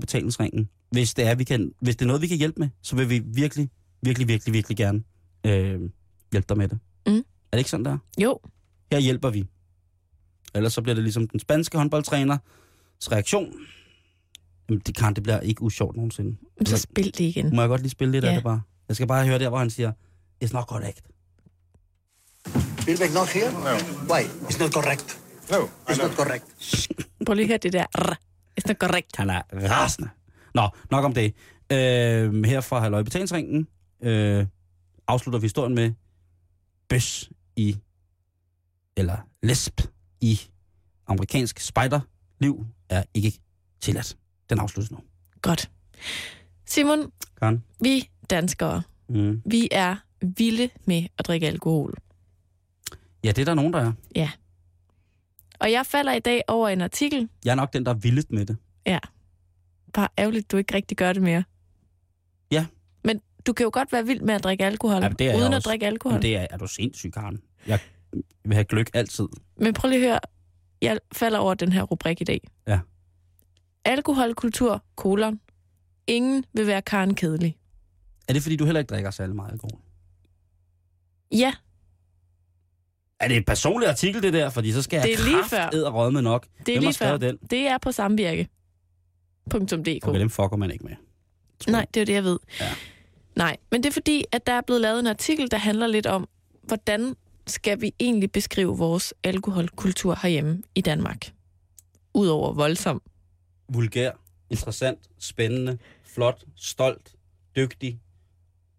betalingsringen. 0.00 0.68
Hvis 0.90 1.14
det, 1.14 1.26
er, 1.26 1.34
vi 1.34 1.44
kan, 1.44 1.72
hvis 1.80 1.96
det 1.96 2.04
er 2.04 2.06
noget, 2.06 2.22
vi 2.22 2.26
kan 2.26 2.38
hjælpe 2.38 2.60
med, 2.60 2.68
så 2.82 2.96
vil 2.96 3.10
vi 3.10 3.18
virkelig, 3.18 3.70
virkelig, 4.02 4.28
virkelig, 4.28 4.54
virkelig 4.54 4.76
gerne 4.76 5.02
øh, 5.46 5.80
hjælpe 6.32 6.46
dig 6.48 6.58
med 6.58 6.68
det. 6.68 6.78
Mm. 7.06 7.12
Er 7.12 7.22
det 7.52 7.58
ikke 7.58 7.70
sådan 7.70 7.84
der? 7.84 7.98
Jo, 8.18 8.38
Her 8.92 8.98
hjælper 8.98 9.30
vi. 9.30 9.46
Ellers 10.54 10.72
så 10.72 10.82
bliver 10.82 10.94
det 10.94 11.04
ligesom 11.04 11.28
den 11.28 11.40
spanske 11.40 11.78
håndboldtræners 11.78 12.38
reaktion. 13.12 13.52
Jamen, 14.68 14.82
det 14.86 14.96
kan, 14.96 15.14
det 15.14 15.22
bliver 15.22 15.40
ikke 15.40 15.62
usjovt 15.62 15.96
nogensinde. 15.96 16.36
så 16.66 16.78
spil 16.78 17.04
det 17.06 17.20
igen. 17.20 17.56
Må 17.56 17.62
jeg 17.62 17.68
godt 17.68 17.80
lige 17.80 17.90
spille 17.90 18.12
lidt 18.12 18.24
Ja. 18.24 18.28
af 18.28 18.34
det 18.34 18.44
bare? 18.44 18.60
Jeg 18.88 18.96
skal 18.96 19.08
bare 19.08 19.26
høre 19.26 19.38
der, 19.38 19.48
hvor 19.48 19.58
han 19.58 19.70
siger, 19.70 19.92
it's 20.44 20.52
not 20.52 20.64
correct. 20.64 21.02
Spielberg 22.80 23.12
not 23.14 23.28
here? 23.28 23.52
No. 23.52 24.14
Why? 24.14 24.22
It's 24.22 24.58
not 24.62 24.72
correct. 24.72 25.20
No, 25.50 25.56
It's 25.88 26.02
not 26.02 26.10
correct. 26.16 26.44
Prøv 27.26 27.34
lige 27.34 27.44
at 27.44 27.48
høre 27.48 27.58
det 27.58 27.72
der. 27.72 27.84
Rr. 27.98 28.12
It's 28.60 28.64
not 28.68 28.76
correct. 28.76 29.16
Han 29.16 29.30
er 29.30 29.42
rasende. 29.52 30.10
Nå, 30.54 30.68
nok 30.90 31.04
om 31.04 31.14
det. 31.14 31.34
Øh, 31.72 32.44
her 32.44 32.60
fra 32.60 32.80
Halløj 32.80 33.02
Betalingsringen 33.02 33.68
øh, 34.02 34.46
afslutter 35.08 35.38
vi 35.40 35.44
historien 35.44 35.74
med 35.74 35.92
bøs 36.88 37.30
i, 37.56 37.76
eller 38.96 39.16
lesb 39.42 39.80
i 40.20 40.40
amerikansk 41.06 41.60
spiderliv 41.60 42.66
er 42.88 43.02
ikke 43.14 43.32
tilladt. 43.80 44.16
Den 44.50 44.58
afsluttes 44.58 44.90
nu. 44.90 44.98
Godt. 45.42 45.70
Simon, 46.66 47.12
Karen? 47.38 47.64
vi 47.80 48.10
danskere, 48.30 48.82
Mm. 49.08 49.42
vi 49.46 49.68
er 49.70 49.96
vilde 50.20 50.68
med 50.84 51.06
at 51.18 51.26
drikke 51.26 51.46
alkohol. 51.46 51.94
Ja, 53.24 53.28
det 53.28 53.38
er 53.38 53.44
der 53.44 53.54
nogen, 53.54 53.72
der 53.72 53.92
er. 54.14 54.28
Og 55.60 55.72
jeg 55.72 55.86
falder 55.86 56.12
i 56.12 56.20
dag 56.20 56.42
over 56.48 56.68
en 56.68 56.80
artikel. 56.80 57.28
Jeg 57.44 57.50
er 57.50 57.54
nok 57.54 57.72
den, 57.72 57.84
der 57.86 57.90
er 57.90 57.96
vildest 57.96 58.30
med 58.30 58.46
det. 58.46 58.56
Bare 59.94 60.08
ærgerligt, 60.18 60.50
du 60.52 60.56
ikke 60.56 60.74
rigtig 60.74 60.96
gør 60.96 61.12
det 61.12 61.22
mere. 61.22 61.44
Ja. 62.50 62.66
Men 63.04 63.20
du 63.46 63.52
kan 63.52 63.64
jo 63.64 63.70
godt 63.72 63.92
være 63.92 64.06
vild 64.06 64.20
med 64.20 64.34
at 64.34 64.44
drikke 64.44 64.64
alkohol, 64.64 65.02
Ja, 65.02 65.08
men 65.08 65.18
det 65.18 65.30
er 65.30 65.36
uden 65.36 65.52
at 65.52 65.56
også. 65.56 65.68
drikke 65.68 65.86
alkohol. 65.86 66.14
Men 66.14 66.22
det 66.22 66.36
er, 66.36 66.46
er 66.50 66.56
du 66.56 66.66
sindssyg, 66.66 67.12
Karen. 67.12 67.42
Jeg, 67.66 67.80
vil 68.44 68.54
have 68.54 68.64
gløk 68.64 68.90
altid. 68.94 69.28
Men 69.56 69.74
prøv 69.74 69.88
lige 69.90 70.04
at 70.04 70.10
høre. 70.10 70.20
Jeg 70.82 70.98
falder 71.12 71.38
over 71.38 71.54
den 71.54 71.72
her 71.72 71.82
rubrik 71.82 72.20
i 72.20 72.24
dag. 72.24 72.40
Ja. 72.68 72.80
Alkoholkultur, 73.84 74.84
kolon. 74.96 75.40
Ingen 76.06 76.44
vil 76.52 76.66
være 76.66 76.82
Karen 76.82 77.14
Kedelig. 77.14 77.56
Er 78.28 78.32
det, 78.32 78.42
fordi 78.42 78.56
du 78.56 78.64
heller 78.64 78.80
ikke 78.80 78.90
drikker 78.90 79.10
særlig 79.10 79.36
meget 79.36 79.52
alkohol? 79.52 79.80
Ja, 81.32 81.54
Er 83.20 83.28
det 83.28 83.36
et 83.36 83.46
personligt 83.46 83.90
artikel, 83.90 84.22
det 84.22 84.32
der? 84.32 84.50
Fordi 84.50 84.72
så 84.72 84.82
skal 84.82 84.96
jeg 84.96 85.04
Det 85.04 85.14
er 85.14 85.24
lige 85.24 85.36
kraft 85.48 86.12
med 86.12 86.22
nok. 86.22 86.46
det 86.66 86.68
er 86.68 86.72
Hvem 86.74 86.80
lige 86.82 86.86
før. 86.86 86.92
skrevet 87.06 87.20
den? 87.20 87.36
Det 87.50 87.66
er 87.68 87.78
på 87.78 87.92
samvirke.dk. 87.92 90.08
Okay, 90.08 90.20
dem 90.20 90.30
fucker 90.30 90.56
man 90.56 90.70
ikke 90.70 90.84
med. 90.84 90.94
Tror 91.60 91.70
Nej, 91.70 91.78
jeg. 91.80 91.94
det 91.94 92.00
er 92.00 92.04
jo 92.04 92.06
det, 92.06 92.12
jeg 92.12 92.24
ved. 92.24 92.38
Ja. 92.60 92.70
Nej, 93.36 93.56
men 93.70 93.82
det 93.82 93.88
er 93.88 93.92
fordi, 93.92 94.24
at 94.32 94.46
der 94.46 94.52
er 94.52 94.60
blevet 94.60 94.80
lavet 94.82 95.00
en 95.00 95.06
artikel, 95.06 95.50
der 95.50 95.56
handler 95.56 95.86
lidt 95.86 96.06
om, 96.06 96.28
hvordan 96.62 97.14
skal 97.46 97.80
vi 97.80 97.94
egentlig 98.00 98.32
beskrive 98.32 98.78
vores 98.78 99.14
alkoholkultur 99.24 100.18
herhjemme 100.22 100.62
i 100.74 100.80
Danmark? 100.80 101.32
Udover 102.14 102.52
voldsom. 102.52 103.02
Vulgær, 103.68 104.10
interessant, 104.50 104.98
spændende, 105.18 105.78
flot, 106.02 106.44
stolt, 106.56 107.14
dygtig, 107.56 108.00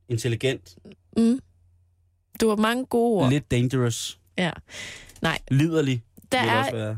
intelligent, 0.09 0.75
Mm. 1.17 1.39
Du 2.41 2.49
har 2.49 2.55
mange 2.55 2.85
gode 2.85 3.21
ord. 3.23 3.29
lidt 3.29 3.51
dangerous, 3.51 4.19
Ja. 4.37 4.51
Nej, 5.21 5.39
liderlig. 5.51 6.03
der 6.31 6.37
er 6.37 6.95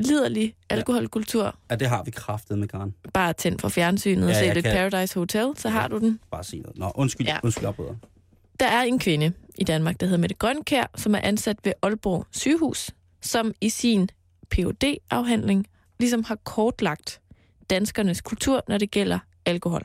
liderlig 0.00 0.54
alkoholkultur. 0.70 1.56
Ja, 1.70 1.76
det 1.76 1.88
har 1.88 2.02
vi 2.02 2.10
kraftet 2.10 2.58
med, 2.58 2.68
Karen. 2.68 2.94
Bare 3.14 3.32
tænd 3.32 3.58
for 3.58 3.68
fjernsynet 3.68 4.24
og 4.24 4.30
Ja, 4.30 4.38
se 4.38 4.44
jeg 4.46 4.54
lidt 4.54 4.64
kan- 4.66 4.90
Paradise 4.90 5.18
Hotel, 5.18 5.52
så 5.56 5.68
har 5.68 5.88
du 5.88 5.98
den. 5.98 6.20
Bare 6.30 6.44
sige 6.44 6.62
noget. 6.62 6.78
Nå, 6.78 6.92
undskyld, 6.94 7.26
Ja. 7.26 7.32
ja. 7.32 7.40
undskyld, 7.42 7.62
jeg 7.62 7.68
afbryder. 7.68 7.94
Der 8.60 8.66
er 8.66 8.82
en 8.82 8.98
kvinde 8.98 9.32
i 9.58 9.64
Danmark, 9.64 10.00
der 10.00 10.06
hedder 10.06 10.18
Mette 10.20 10.34
Grønkær, 10.36 10.84
som 10.96 11.14
er 11.14 11.18
ansat 11.22 11.56
ved 11.64 11.72
Aalborg 11.82 12.26
sygehus, 12.30 12.90
som 13.22 13.52
i 13.60 13.68
sin 13.68 14.08
phd 14.50 14.84
afhandling 15.10 15.66
ligesom 16.00 16.24
har 16.24 16.34
kortlagt 16.44 17.20
danskernes 17.70 18.20
kultur, 18.20 18.64
når 18.68 18.78
det 18.78 18.90
gælder 18.90 19.18
alkohol. 19.46 19.82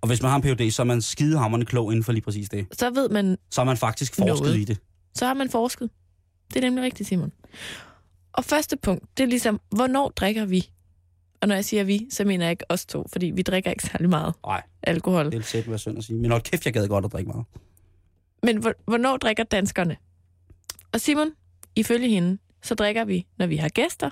Og 0.00 0.08
hvis 0.08 0.22
man 0.22 0.30
har 0.30 0.36
en 0.36 0.42
PhD, 0.42 0.70
så 0.70 0.82
er 0.82 0.84
man 0.86 1.02
skidehammerende 1.02 1.66
klog 1.66 1.92
inden 1.92 2.04
for 2.04 2.12
lige 2.12 2.22
præcis 2.22 2.48
det. 2.48 2.66
Så 2.72 2.90
ved 2.90 3.08
man, 3.08 3.38
Så 3.50 3.60
har 3.60 3.64
man 3.64 3.76
faktisk 3.76 4.14
forsket 4.14 4.40
Noget. 4.42 4.58
i 4.58 4.64
det. 4.64 4.78
så 5.14 5.26
har 5.26 5.34
man 5.34 5.50
forsket. 5.50 5.90
Det 6.48 6.56
er 6.56 6.60
nemlig 6.60 6.84
rigtigt, 6.84 7.08
Simon. 7.08 7.32
Og 8.32 8.44
første 8.44 8.76
punkt, 8.76 9.04
det 9.16 9.22
er 9.24 9.28
ligesom, 9.28 9.60
hvornår 9.70 10.08
drikker 10.08 10.44
vi? 10.44 10.70
Og 11.40 11.48
når 11.48 11.54
jeg 11.54 11.64
siger 11.64 11.84
vi, 11.84 12.06
så 12.10 12.24
mener 12.24 12.44
jeg 12.44 12.50
ikke 12.50 12.64
os 12.68 12.86
to, 12.86 13.06
fordi 13.12 13.26
vi 13.26 13.42
drikker 13.42 13.70
ikke 13.70 13.82
særlig 13.82 14.08
meget 14.08 14.34
Nej, 14.46 14.62
alkohol. 14.82 15.24
det 15.32 15.34
er 15.34 15.42
sæt 15.42 15.68
være 15.70 15.78
synd 15.78 15.98
at 15.98 16.04
sige. 16.04 16.16
Men 16.16 16.30
hold 16.30 16.42
kæft, 16.42 16.64
jeg 16.64 16.72
gad 16.72 16.88
godt 16.88 17.04
at 17.04 17.12
drikke 17.12 17.28
meget. 17.30 17.44
Men 18.42 18.56
hvor- 18.56 18.74
hvornår 18.84 19.16
drikker 19.16 19.44
danskerne? 19.44 19.96
Og 20.92 21.00
Simon, 21.00 21.30
ifølge 21.76 22.08
hende, 22.08 22.38
så 22.62 22.74
drikker 22.74 23.04
vi, 23.04 23.26
når 23.38 23.46
vi 23.46 23.56
har 23.56 23.68
gæster, 23.68 24.10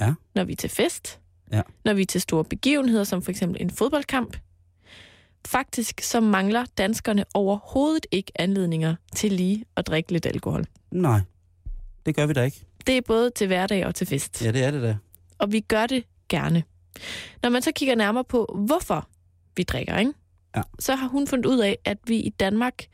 Ja. 0.00 0.14
når 0.34 0.44
vi 0.44 0.52
er 0.52 0.56
til 0.56 0.70
fest, 0.70 1.20
Ja. 1.52 1.62
når 1.84 1.94
vi 1.94 2.02
er 2.02 2.06
til 2.06 2.20
store 2.20 2.44
begivenheder, 2.44 3.04
som 3.04 3.22
for 3.22 3.30
eksempel 3.30 3.62
en 3.62 3.70
fodboldkamp. 3.70 4.36
Faktisk 5.46 6.00
så 6.00 6.20
mangler 6.20 6.64
danskerne 6.78 7.24
overhovedet 7.34 8.06
ikke 8.10 8.32
anledninger 8.36 8.94
til 9.14 9.32
lige 9.32 9.64
at 9.76 9.86
drikke 9.86 10.12
lidt 10.12 10.26
alkohol. 10.26 10.64
Nej, 10.90 11.20
det 12.06 12.16
gør 12.16 12.26
vi 12.26 12.32
da 12.32 12.42
ikke. 12.42 12.64
Det 12.86 12.96
er 12.96 13.00
både 13.06 13.30
til 13.30 13.46
hverdag 13.46 13.86
og 13.86 13.94
til 13.94 14.06
fest. 14.06 14.44
Ja, 14.44 14.52
det 14.52 14.64
er 14.64 14.70
det 14.70 14.82
da. 14.82 14.96
Og 15.38 15.52
vi 15.52 15.60
gør 15.60 15.86
det 15.86 16.04
gerne. 16.28 16.62
Når 17.42 17.50
man 17.50 17.62
så 17.62 17.72
kigger 17.72 17.94
nærmere 17.94 18.24
på, 18.24 18.62
hvorfor 18.66 19.08
vi 19.56 19.62
drikker, 19.62 19.98
ikke? 19.98 20.12
Ja. 20.56 20.62
så 20.78 20.94
har 20.94 21.06
hun 21.08 21.26
fundet 21.26 21.46
ud 21.46 21.58
af, 21.58 21.78
at 21.84 21.98
vi 22.06 22.16
i 22.16 22.28
Danmark 22.30 22.86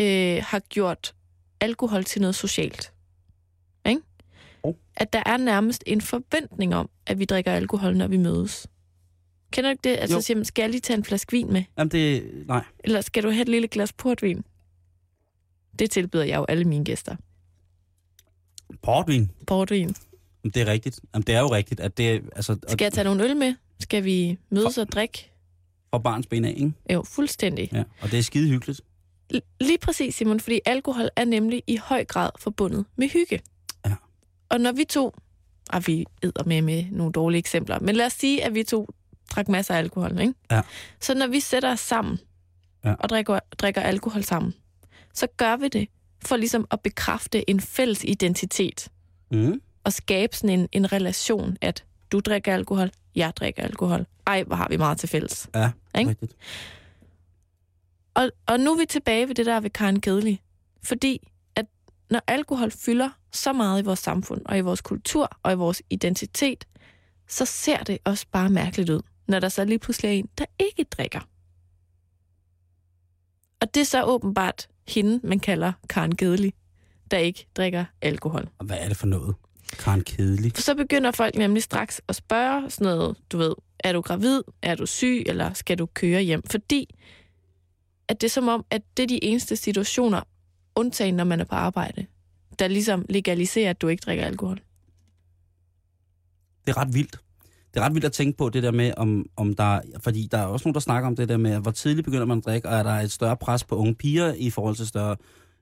øh, 0.00 0.42
har 0.46 0.58
gjort 0.68 1.14
alkohol 1.60 2.04
til 2.04 2.20
noget 2.20 2.34
socialt. 2.34 2.92
Ikke? 3.88 4.00
Oh. 4.62 4.74
At 4.96 5.12
der 5.12 5.22
er 5.26 5.36
nærmest 5.36 5.84
en 5.86 6.00
forventning 6.00 6.74
om, 6.74 6.90
at 7.06 7.18
vi 7.18 7.24
drikker 7.24 7.52
alkohol, 7.52 7.96
når 7.96 8.06
vi 8.06 8.16
mødes. 8.16 8.66
Kender 9.50 9.70
du 9.70 9.72
ikke 9.72 9.82
det? 9.90 9.96
Altså, 10.00 10.16
Jo. 10.16 10.20
siger 10.20 10.36
man, 10.36 10.44
skal 10.44 10.62
jeg 10.62 10.70
lige 10.70 10.80
tage 10.80 10.96
en 10.96 11.04
flaske 11.04 11.32
vin 11.32 11.52
med? 11.52 11.62
Jamen, 11.78 11.90
det... 11.90 12.30
Nej. 12.46 12.64
Eller 12.84 13.00
skal 13.00 13.22
du 13.22 13.30
have 13.30 13.42
et 13.42 13.48
lille 13.48 13.68
glas 13.68 13.92
portvin? 13.92 14.44
Det 15.78 15.90
tilbyder 15.90 16.24
jeg 16.24 16.36
jo 16.36 16.44
alle 16.48 16.64
mine 16.64 16.84
gæster. 16.84 17.16
Portvin. 18.82 19.30
Portvin. 19.46 19.94
Det 20.50 20.62
er 20.62 20.66
rigtigt. 20.66 21.00
Jamen, 21.14 21.24
det 21.26 21.34
er 21.34 21.40
jo 21.40 21.52
rigtigt, 21.52 21.80
at 21.80 21.98
det... 21.98 22.22
Altså, 22.36 22.56
Skal 22.68 22.84
jeg 22.84 22.92
tage 22.92 23.04
nogle 23.04 23.24
øl 23.24 23.36
med? 23.36 23.54
Skal 23.80 24.04
vi 24.04 24.38
mødes 24.50 24.78
og 24.78 24.92
drikke? 24.92 25.30
Fra 25.90 25.98
barns 25.98 26.26
ben 26.26 26.44
af, 26.44 26.54
ikke? 26.56 26.72
Jo, 26.92 27.02
fuldstændig. 27.02 27.68
Ja, 27.72 27.82
og 28.00 28.10
det 28.10 28.18
er 28.18 28.22
skide 28.22 28.48
hyggeligt. 28.50 28.80
L- 29.34 29.56
Lige 29.60 29.78
præcis, 29.78 30.14
Simon, 30.14 30.40
fordi 30.40 30.60
alkohol 30.66 31.08
er 31.16 31.24
nemlig 31.24 31.62
i 31.66 31.76
høj 31.76 32.04
grad 32.04 32.30
forbundet 32.38 32.84
med 32.96 33.08
hygge. 33.08 33.40
Ja. 33.86 33.94
Og 34.48 34.60
når 34.60 34.72
vi 34.72 34.84
to, 34.84 35.14
og 35.72 35.86
vi 35.86 36.04
æder 36.22 36.44
med 36.46 36.62
med 36.62 36.84
nogle 36.90 37.12
dårlige 37.12 37.38
eksempler, 37.38 37.78
men 37.80 37.96
lad 37.96 38.06
os 38.06 38.12
sige, 38.12 38.44
at 38.44 38.54
vi 38.54 38.62
to 38.62 38.88
drak 39.30 39.48
masser 39.48 39.74
af 39.74 39.78
alkohol, 39.78 40.20
ikke? 40.20 40.34
Ja. 40.50 40.60
Så 41.00 41.14
når 41.14 41.26
vi 41.26 41.40
sætter 41.40 41.72
os 41.72 41.80
sammen 41.80 42.18
Ja. 42.84 42.94
og 42.94 43.08
drikker, 43.08 43.38
drikker 43.58 43.80
alkohol 43.80 44.22
sammen, 44.24 44.54
så 45.14 45.26
gør 45.36 45.56
vi 45.56 45.68
det 45.68 45.88
for 46.24 46.36
ligesom 46.36 46.66
at 46.70 46.80
bekræfte 46.80 47.50
en 47.50 47.60
fælles 47.60 48.04
identitet 48.04 48.88
Mm. 49.30 49.60
Og 49.86 49.92
skabe 49.92 50.36
sådan 50.36 50.60
en, 50.60 50.68
en 50.72 50.92
relation, 50.92 51.56
at 51.60 51.84
du 52.12 52.20
drikker 52.20 52.54
alkohol, 52.54 52.90
jeg 53.14 53.32
drikker 53.36 53.62
alkohol. 53.62 54.06
Ej, 54.26 54.42
hvor 54.42 54.56
har 54.56 54.68
vi 54.68 54.76
meget 54.76 54.98
til 54.98 55.08
fælles. 55.08 55.48
Ja, 55.54 55.70
Ikke? 55.98 56.10
rigtigt. 56.10 56.36
Og, 58.14 58.30
og 58.46 58.60
nu 58.60 58.72
er 58.72 58.78
vi 58.78 58.86
tilbage 58.86 59.28
ved 59.28 59.34
det 59.34 59.46
der 59.46 59.60
ved 59.60 59.70
Karen 59.70 60.00
Kedelig. 60.00 60.42
Fordi 60.82 61.28
at 61.56 61.66
når 62.10 62.20
alkohol 62.26 62.70
fylder 62.70 63.10
så 63.32 63.52
meget 63.52 63.82
i 63.82 63.84
vores 63.84 63.98
samfund, 63.98 64.42
og 64.46 64.58
i 64.58 64.60
vores 64.60 64.80
kultur, 64.80 65.38
og 65.42 65.52
i 65.52 65.54
vores 65.54 65.82
identitet, 65.90 66.64
så 67.28 67.44
ser 67.44 67.82
det 67.82 67.98
også 68.04 68.26
bare 68.32 68.50
mærkeligt 68.50 68.90
ud, 68.90 69.00
når 69.28 69.40
der 69.40 69.48
så 69.48 69.64
lige 69.64 69.78
pludselig 69.78 70.08
er 70.08 70.12
en, 70.12 70.28
der 70.38 70.44
ikke 70.58 70.84
drikker. 70.84 71.20
Og 73.60 73.74
det 73.74 73.80
er 73.80 73.84
så 73.84 74.04
åbenbart 74.04 74.68
hende, 74.88 75.20
man 75.22 75.40
kalder 75.40 75.72
Karen 75.88 76.14
Kedelig, 76.14 76.52
der 77.10 77.18
ikke 77.18 77.46
drikker 77.56 77.84
alkohol. 78.02 78.48
Og 78.58 78.66
hvad 78.66 78.76
er 78.80 78.88
det 78.88 78.96
for 78.96 79.06
noget? 79.06 79.34
Karen 79.78 80.04
Kedelig. 80.04 80.52
For 80.54 80.62
så 80.62 80.74
begynder 80.74 81.10
folk 81.10 81.34
nemlig 81.34 81.62
straks 81.62 82.00
at 82.08 82.16
spørge 82.16 82.70
sådan 82.70 82.84
noget, 82.84 83.16
du 83.32 83.38
ved, 83.38 83.54
er 83.78 83.92
du 83.92 84.00
gravid, 84.00 84.42
er 84.62 84.74
du 84.74 84.86
syg, 84.86 85.22
eller 85.26 85.52
skal 85.52 85.78
du 85.78 85.86
køre 85.86 86.22
hjem? 86.22 86.42
Fordi 86.50 86.94
at 88.08 88.20
det 88.20 88.26
er 88.26 88.30
som 88.30 88.48
om, 88.48 88.64
at 88.70 88.82
det 88.96 89.02
er 89.02 89.06
de 89.06 89.24
eneste 89.24 89.56
situationer, 89.56 90.20
undtagen 90.76 91.14
når 91.14 91.24
man 91.24 91.40
er 91.40 91.44
på 91.44 91.54
arbejde, 91.54 92.06
der 92.58 92.68
ligesom 92.68 93.06
legaliserer, 93.08 93.70
at 93.70 93.80
du 93.80 93.88
ikke 93.88 94.00
drikker 94.00 94.24
alkohol. 94.24 94.60
Det 96.66 96.72
er 96.72 96.76
ret 96.76 96.94
vildt. 96.94 97.18
Det 97.74 97.80
er 97.80 97.84
ret 97.84 97.94
vildt 97.94 98.04
at 98.04 98.12
tænke 98.12 98.38
på 98.38 98.48
det 98.48 98.62
der 98.62 98.70
med, 98.70 98.92
om, 98.96 99.26
om 99.36 99.54
der... 99.54 99.80
Fordi 100.00 100.28
der 100.30 100.38
er 100.38 100.44
også 100.44 100.68
nogen, 100.68 100.74
der 100.74 100.80
snakker 100.80 101.06
om 101.06 101.16
det 101.16 101.28
der 101.28 101.36
med, 101.36 101.58
hvor 101.58 101.70
tidligt 101.70 102.04
begynder 102.04 102.24
man 102.24 102.38
at 102.38 102.44
drikke, 102.44 102.68
og 102.68 102.74
er 102.76 102.82
der 102.82 102.90
et 102.90 103.12
større 103.12 103.36
pres 103.36 103.64
på 103.64 103.76
unge 103.76 103.94
piger 103.94 104.34
i 104.34 104.50
forhold 104.50 104.76
til 104.76 104.86
større... 104.86 105.16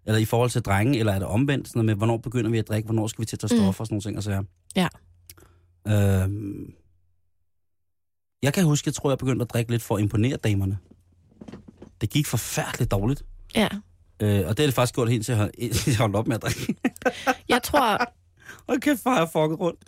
Eller 0.07 0.19
i 0.21 0.25
forhold 0.25 0.51
til 0.51 0.63
drenge, 0.63 0.99
eller 0.99 1.13
er 1.13 1.19
det 1.19 1.29
omvendt? 1.29 1.69
Sådan 1.69 1.79
noget 1.79 1.87
med, 1.87 1.95
hvornår 1.95 2.17
begynder 2.17 2.51
vi 2.51 2.59
at 2.59 2.69
drikke, 2.69 2.87
hvornår 2.87 3.07
skal 3.07 3.21
vi 3.23 3.27
til 3.27 3.37
at 3.37 3.41
tage 3.41 3.55
Mm. 3.61 3.65
stoffer 3.65 3.81
og 3.83 3.87
sådan 3.87 3.95
nogle 3.95 4.03
ting. 4.03 4.17
Og 4.17 4.23
så 4.23 4.31
her. 4.31 4.43
Ja. 4.77 4.89
Øhm, 6.23 6.75
jeg 8.43 8.55
kan 8.55 8.65
huske, 8.65 8.89
jeg 8.89 8.95
tror, 8.95 9.11
jeg 9.11 9.19
begyndte 9.19 9.43
at 9.43 9.51
drikke 9.51 9.71
lidt 9.71 9.83
for 9.83 9.97
at 9.97 10.03
imponere 10.03 10.37
damerne. 10.37 10.79
Det 12.01 12.11
gik 12.11 12.27
forfærdeligt 12.27 12.91
dårligt. 12.91 13.25
Ja. 13.55 13.69
Øh, 14.21 14.47
og 14.49 14.57
det 14.57 14.63
er 14.63 14.67
det 14.67 14.75
faktisk 14.75 14.95
gjort 14.95 15.11
helt 15.11 15.25
til 15.25 15.33
at 15.33 15.39
holde- 15.39 15.97
holdt 16.03 16.17
op 16.17 16.27
med 16.27 16.37
at 16.37 16.43
drikke. 16.43 16.75
Jeg 17.49 17.63
tror, 17.63 18.13
Og 18.67 18.77
kæft, 18.81 19.03
hvor 19.03 19.11
har 19.11 19.19
jeg 19.19 19.29
fucket 19.33 19.61
rundt. 19.61 19.81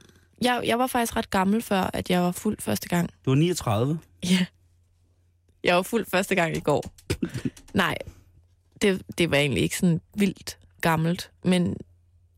jeg, 0.42 0.62
jeg 0.66 0.78
var 0.78 0.86
faktisk 0.86 1.16
ret 1.16 1.30
gammel 1.30 1.62
før, 1.62 1.90
at 1.92 2.10
jeg 2.10 2.22
var 2.22 2.32
fuld 2.32 2.56
første 2.60 2.88
gang. 2.88 3.10
Du 3.24 3.30
var 3.30 3.34
39. 3.36 3.98
Ja. 4.24 4.46
Jeg 5.64 5.76
var 5.76 5.82
fuld 5.82 6.06
første 6.10 6.34
gang 6.34 6.56
i 6.56 6.60
går. 6.60 6.84
Nej, 7.74 7.94
det, 8.82 9.02
det 9.18 9.30
var 9.30 9.36
egentlig 9.36 9.62
ikke 9.62 9.78
sådan 9.78 10.00
vildt 10.14 10.58
gammelt. 10.80 11.30
Men 11.44 11.76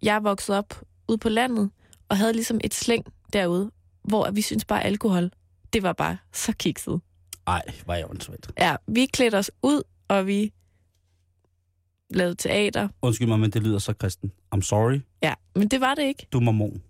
jeg 0.03 0.25
voksede 0.25 0.59
op 0.59 0.83
ude 1.09 1.19
på 1.19 1.29
landet, 1.29 1.71
og 2.09 2.17
havde 2.17 2.33
ligesom 2.33 2.61
et 2.65 2.75
slæng 2.75 3.05
derude, 3.33 3.71
hvor 4.03 4.31
vi 4.31 4.43
synes 4.43 4.65
bare 4.65 4.85
alkohol, 4.85 5.31
det 5.73 5.83
var 5.83 5.93
bare 5.93 6.17
så 6.33 6.53
kikset. 6.53 7.01
Ej, 7.47 7.63
var 7.87 7.95
jeg 7.95 8.11
åndssvagt. 8.11 8.53
Ja, 8.59 8.77
vi 8.87 9.07
klædte 9.07 9.37
os 9.37 9.51
ud, 9.63 9.83
og 10.09 10.27
vi 10.27 10.53
lavede 12.11 12.35
teater. 12.35 12.89
Undskyld 13.03 13.29
mig, 13.29 13.41
men 13.41 13.51
det 13.51 13.63
lyder 13.63 13.79
så 13.79 13.93
kristen. 13.93 14.33
I'm 14.55 14.61
sorry. 14.61 15.01
Ja, 15.23 15.35
men 15.55 15.69
det 15.69 15.81
var 15.81 15.95
det 15.95 16.03
ikke. 16.03 16.27
Du 16.33 16.39
er 16.39 16.43
mormon. 16.43 16.83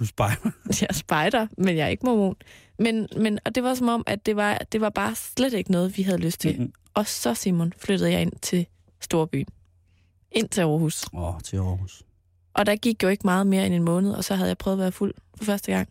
Du 0.00 0.06
spejler. 0.06 0.50
Jeg 0.80 0.86
er 0.88 0.92
spejder, 0.92 1.46
men 1.58 1.76
jeg 1.76 1.84
er 1.84 1.88
ikke 1.88 2.06
mormon. 2.06 2.36
Men, 2.78 3.08
men, 3.16 3.38
og 3.44 3.54
det 3.54 3.62
var 3.62 3.74
som 3.74 3.88
om, 3.88 4.04
at 4.06 4.26
det 4.26 4.36
var, 4.36 4.58
det 4.72 4.80
var 4.80 4.90
bare 4.90 5.14
slet 5.14 5.52
ikke 5.52 5.72
noget, 5.72 5.96
vi 5.96 6.02
havde 6.02 6.18
lyst 6.18 6.40
til. 6.40 6.56
Mm-hmm. 6.56 6.72
Og 6.94 7.06
så, 7.06 7.34
Simon, 7.34 7.72
flyttede 7.78 8.12
jeg 8.12 8.22
ind 8.22 8.32
til 8.42 8.66
Storbyen. 9.00 9.46
Ind 10.32 10.48
til 10.48 10.60
Aarhus. 10.60 11.04
Åh, 11.14 11.40
til 11.44 11.56
Aarhus. 11.56 12.02
Og 12.54 12.66
der 12.66 12.76
gik 12.76 13.02
jo 13.02 13.08
ikke 13.08 13.26
meget 13.26 13.46
mere 13.46 13.66
end 13.66 13.74
en 13.74 13.82
måned, 13.82 14.12
og 14.12 14.24
så 14.24 14.34
havde 14.34 14.48
jeg 14.48 14.58
prøvet 14.58 14.76
at 14.76 14.80
være 14.80 14.92
fuld 14.92 15.14
for 15.38 15.44
første 15.44 15.72
gang. 15.72 15.88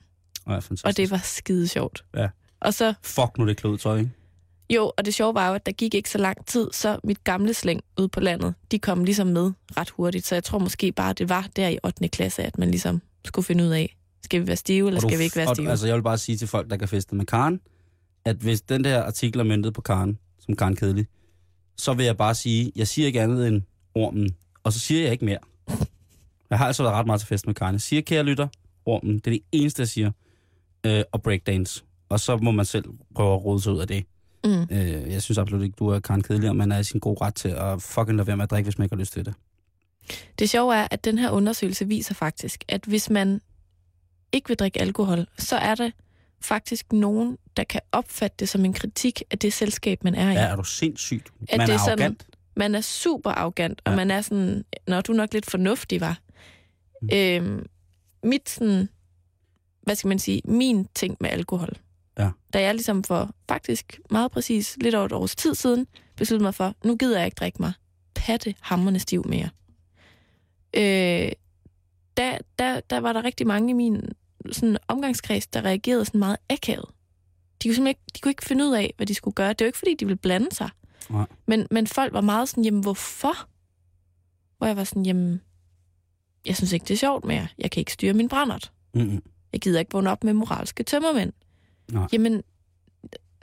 Ja, 0.47 0.53
fantastisk. 0.53 0.85
Og 0.85 0.97
det 0.97 1.11
var 1.11 1.21
skide 1.23 1.67
sjovt. 1.67 2.05
Ja. 2.15 2.27
Og 2.59 2.73
så, 2.73 2.93
Fuck 3.01 3.37
nu 3.37 3.47
det 3.47 3.57
klodtøj, 3.57 3.97
ikke? 3.97 4.11
Jo, 4.69 4.91
og 4.97 5.05
det 5.05 5.13
sjove 5.13 5.33
var 5.33 5.47
jo, 5.47 5.53
at 5.53 5.65
der 5.65 5.71
gik 5.71 5.93
ikke 5.93 6.09
så 6.09 6.17
lang 6.17 6.45
tid, 6.45 6.69
så 6.73 6.99
mit 7.03 7.23
gamle 7.23 7.53
slæng 7.53 7.81
ude 7.99 8.09
på 8.09 8.19
landet, 8.19 8.53
de 8.71 8.79
kom 8.79 9.03
ligesom 9.03 9.27
med 9.27 9.51
ret 9.77 9.89
hurtigt. 9.89 10.27
Så 10.27 10.35
jeg 10.35 10.43
tror 10.43 10.59
måske 10.59 10.91
bare, 10.91 11.13
det 11.13 11.29
var 11.29 11.47
der 11.55 11.67
i 11.67 11.77
8. 11.83 12.07
klasse, 12.07 12.43
at 12.43 12.57
man 12.57 12.71
ligesom 12.71 13.01
skulle 13.25 13.45
finde 13.45 13.63
ud 13.63 13.69
af, 13.69 13.97
skal 14.23 14.41
vi 14.41 14.47
være 14.47 14.55
stive, 14.55 14.87
eller 14.87 15.01
du 15.01 15.07
skal 15.07 15.19
vi 15.19 15.23
ikke 15.23 15.35
være 15.35 15.55
stive? 15.55 15.69
Altså, 15.69 15.87
jeg 15.87 15.95
vil 15.95 16.03
bare 16.03 16.17
sige 16.17 16.37
til 16.37 16.47
folk, 16.47 16.69
der 16.69 16.77
kan 16.77 16.87
feste 16.87 17.15
med 17.15 17.25
Karen, 17.25 17.61
at 18.25 18.35
hvis 18.35 18.61
den 18.61 18.83
der 18.83 19.03
artikel 19.03 19.39
er 19.39 19.43
myndet 19.43 19.73
på 19.73 19.81
Karen, 19.81 20.19
som 20.45 20.55
Karen 20.55 20.75
Kedelig, 20.75 21.07
så 21.77 21.93
vil 21.93 22.05
jeg 22.05 22.17
bare 22.17 22.35
sige, 22.35 22.71
jeg 22.75 22.87
siger 22.87 23.05
ikke 23.05 23.21
andet 23.21 23.47
end 23.47 23.61
ormen, 23.95 24.35
og 24.63 24.73
så 24.73 24.79
siger 24.79 25.01
jeg 25.01 25.11
ikke 25.11 25.25
mere. 25.25 25.39
Jeg 26.49 26.57
har 26.57 26.67
altså 26.67 26.83
været 26.83 26.95
ret 26.95 27.05
meget 27.05 27.21
til 27.21 27.27
fest 27.27 27.47
med 27.47 27.55
Karen. 27.55 27.73
Jeg 27.73 27.81
siger, 27.81 28.01
kære 28.01 28.23
lytter, 28.23 28.47
ormen, 28.85 29.15
det 29.15 29.27
er 29.27 29.31
det 29.31 29.41
eneste, 29.51 29.79
jeg 29.79 29.87
siger, 29.87 30.11
øh, 30.83 31.03
og 31.11 31.21
breakdance. 31.21 31.83
Og 32.09 32.19
så 32.19 32.37
må 32.37 32.51
man 32.51 32.65
selv 32.65 32.85
prøve 33.15 33.33
at 33.33 33.45
rode 33.45 33.61
sig 33.61 33.73
ud 33.73 33.79
af 33.79 33.87
det. 33.87 34.05
Mm. 34.43 34.61
Øh, 34.71 35.11
jeg 35.11 35.21
synes 35.21 35.37
absolut 35.37 35.63
ikke, 35.63 35.75
du 35.79 35.87
er 35.87 35.99
Karen 35.99 36.23
Kedelig, 36.23 36.49
og 36.49 36.55
man 36.55 36.71
er 36.71 36.79
i 36.79 36.83
sin 36.83 36.99
gode 36.99 37.17
ret 37.21 37.35
til 37.35 37.49
at 37.49 37.81
fucking 37.81 38.17
lade 38.17 38.27
være 38.27 38.37
med 38.37 38.43
at 38.43 38.51
drikke, 38.51 38.65
hvis 38.65 38.77
man 38.77 38.85
ikke 38.85 38.95
har 38.95 38.99
lyst 38.99 39.13
til 39.13 39.25
det. 39.25 39.33
Det 40.39 40.49
sjove 40.49 40.75
er, 40.75 40.87
at 40.91 41.05
den 41.05 41.17
her 41.17 41.31
undersøgelse 41.31 41.87
viser 41.87 42.13
faktisk, 42.13 42.63
at 42.67 42.85
hvis 42.85 43.09
man 43.09 43.41
ikke 44.31 44.47
vil 44.47 44.57
drikke 44.57 44.81
alkohol, 44.81 45.27
så 45.37 45.55
er 45.55 45.75
der 45.75 45.91
faktisk 46.41 46.93
nogen, 46.93 47.37
der 47.57 47.63
kan 47.63 47.81
opfatte 47.91 48.35
det 48.39 48.49
som 48.49 48.65
en 48.65 48.73
kritik 48.73 49.21
af 49.31 49.39
det 49.39 49.53
selskab, 49.53 50.03
man 50.03 50.15
er 50.15 50.29
i. 50.31 50.33
Ja, 50.33 50.39
er 50.41 50.55
du 50.55 50.63
sindssygt? 50.63 51.29
At 51.49 51.57
man 51.57 51.67
det 51.67 51.73
er 51.73 51.77
er 51.79 51.83
sådan- 51.83 51.99
arrogant. 51.99 52.25
Man 52.55 52.75
er 52.75 52.81
super 52.81 53.31
arrogant, 53.31 53.81
og 53.85 53.91
Ja. 53.91 53.95
man 53.95 54.11
er 54.11 54.21
sådan, 54.21 54.65
når 54.87 55.01
du 55.01 55.11
er 55.11 55.15
nok 55.17 55.33
lidt 55.33 55.49
fornuftig, 55.51 56.01
var. 56.01 56.19
Mm. 57.01 57.09
Øhm, 57.13 57.65
mit 58.23 58.49
sådan, 58.49 58.89
hvad 59.81 59.95
skal 59.95 60.07
man 60.07 60.19
sige, 60.19 60.41
min 60.45 60.87
ting 60.95 61.17
med 61.19 61.29
alkohol. 61.29 61.69
Ja. 62.19 62.29
Da 62.53 62.61
jeg 62.61 62.73
ligesom 62.73 63.03
for 63.03 63.29
faktisk 63.49 63.99
meget 64.09 64.31
præcis 64.31 64.77
lidt 64.81 64.95
over 64.95 65.05
et 65.05 65.11
års 65.11 65.35
tid 65.35 65.55
siden 65.55 65.87
besluttede 66.17 66.43
mig 66.43 66.55
for, 66.55 66.75
nu 66.85 66.95
gider 66.95 67.17
jeg 67.17 67.25
ikke 67.25 67.35
drikke 67.35 67.61
mig 67.61 67.73
patte 68.15 68.55
hammerne 68.61 68.99
stiv 68.99 69.27
mere. 69.27 69.49
Øh, 70.75 71.31
der, 72.17 72.37
der, 72.59 72.79
der 72.89 72.99
var 72.99 73.13
der 73.13 73.23
rigtig 73.23 73.47
mange 73.47 73.69
i 73.69 73.73
min 73.73 74.09
sådan, 74.51 74.77
omgangskreds, 74.87 75.47
der 75.47 75.61
reagerede 75.65 76.05
sådan 76.05 76.19
meget 76.19 76.37
akavet. 76.49 76.89
De 77.63 77.67
kunne 77.67 77.75
simpelthen 77.75 77.87
ikke, 77.87 78.01
de 78.15 78.19
kunne 78.19 78.31
ikke 78.31 78.45
finde 78.45 78.65
ud 78.65 78.73
af, 78.75 78.93
hvad 78.97 79.07
de 79.07 79.13
skulle 79.13 79.35
gøre. 79.35 79.49
Det 79.53 79.65
var 79.65 79.67
ikke, 79.67 79.77
fordi 79.77 79.93
de 79.93 80.05
ville 80.05 80.17
blande 80.17 80.55
sig. 80.55 80.69
Nej. 81.09 81.25
Men, 81.45 81.67
men 81.71 81.87
folk 81.87 82.13
var 82.13 82.21
meget 82.21 82.49
sådan, 82.49 82.63
jamen 82.63 82.81
hvorfor? 82.81 83.33
Hvor 84.57 84.67
jeg 84.67 84.77
var 84.77 84.83
sådan, 84.83 85.05
jamen, 85.05 85.41
jeg 86.45 86.55
synes 86.55 86.71
ikke, 86.71 86.83
det 86.83 86.93
er 86.93 86.97
sjovt 86.97 87.25
mere. 87.25 87.47
Jeg 87.57 87.71
kan 87.71 87.81
ikke 87.81 87.93
styre 87.93 88.13
min 88.13 88.29
brændert. 88.29 88.71
Mm-mm. 88.93 89.23
Jeg 89.53 89.61
gider 89.61 89.79
ikke 89.79 89.91
vågne 89.91 90.11
op 90.11 90.23
med 90.23 90.33
moralske 90.33 90.83
tømmermænd. 90.83 91.33
Nej. 91.91 92.07
Jamen, 92.13 92.43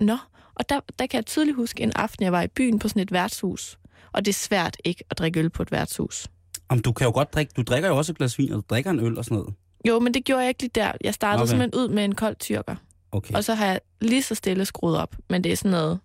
nå. 0.00 0.16
Og 0.54 0.68
der, 0.68 0.80
der 0.98 1.06
kan 1.06 1.16
jeg 1.16 1.26
tydeligt 1.26 1.56
huske 1.56 1.82
en 1.82 1.92
aften, 1.94 2.24
jeg 2.24 2.32
var 2.32 2.42
i 2.42 2.48
byen 2.48 2.78
på 2.78 2.88
sådan 2.88 3.02
et 3.02 3.12
værtshus. 3.12 3.78
Og 4.12 4.24
det 4.24 4.32
er 4.32 4.34
svært 4.34 4.76
ikke 4.84 5.04
at 5.10 5.18
drikke 5.18 5.40
øl 5.40 5.50
på 5.50 5.62
et 5.62 5.72
værtshus. 5.72 6.28
Jamen, 6.70 6.82
du 6.82 6.92
kan 6.92 7.04
jo 7.04 7.10
godt 7.12 7.34
drikke, 7.34 7.52
du 7.56 7.62
drikker 7.62 7.88
jo 7.88 7.96
også 7.96 8.12
et 8.12 8.18
glas 8.18 8.38
vin, 8.38 8.52
og 8.52 8.56
du 8.56 8.62
drikker 8.70 8.90
en 8.90 9.00
øl 9.00 9.18
og 9.18 9.24
sådan 9.24 9.38
noget. 9.38 9.54
Jo, 9.88 9.98
men 9.98 10.14
det 10.14 10.24
gjorde 10.24 10.40
jeg 10.40 10.48
ikke 10.48 10.62
lige 10.62 10.70
der. 10.74 10.92
Jeg 11.00 11.14
startede 11.14 11.42
okay. 11.42 11.50
simpelthen 11.50 11.80
ud 11.80 11.88
med 11.88 12.04
en 12.04 12.14
kold 12.14 12.36
tyrker. 12.36 12.76
Okay. 13.12 13.34
Og 13.34 13.44
så 13.44 13.54
har 13.54 13.66
jeg 13.66 13.80
lige 14.00 14.22
så 14.22 14.34
stille 14.34 14.64
skruet 14.64 14.98
op. 14.98 15.16
Men 15.28 15.44
det 15.44 15.52
er 15.52 15.56
sådan 15.56 15.70
noget... 15.70 16.00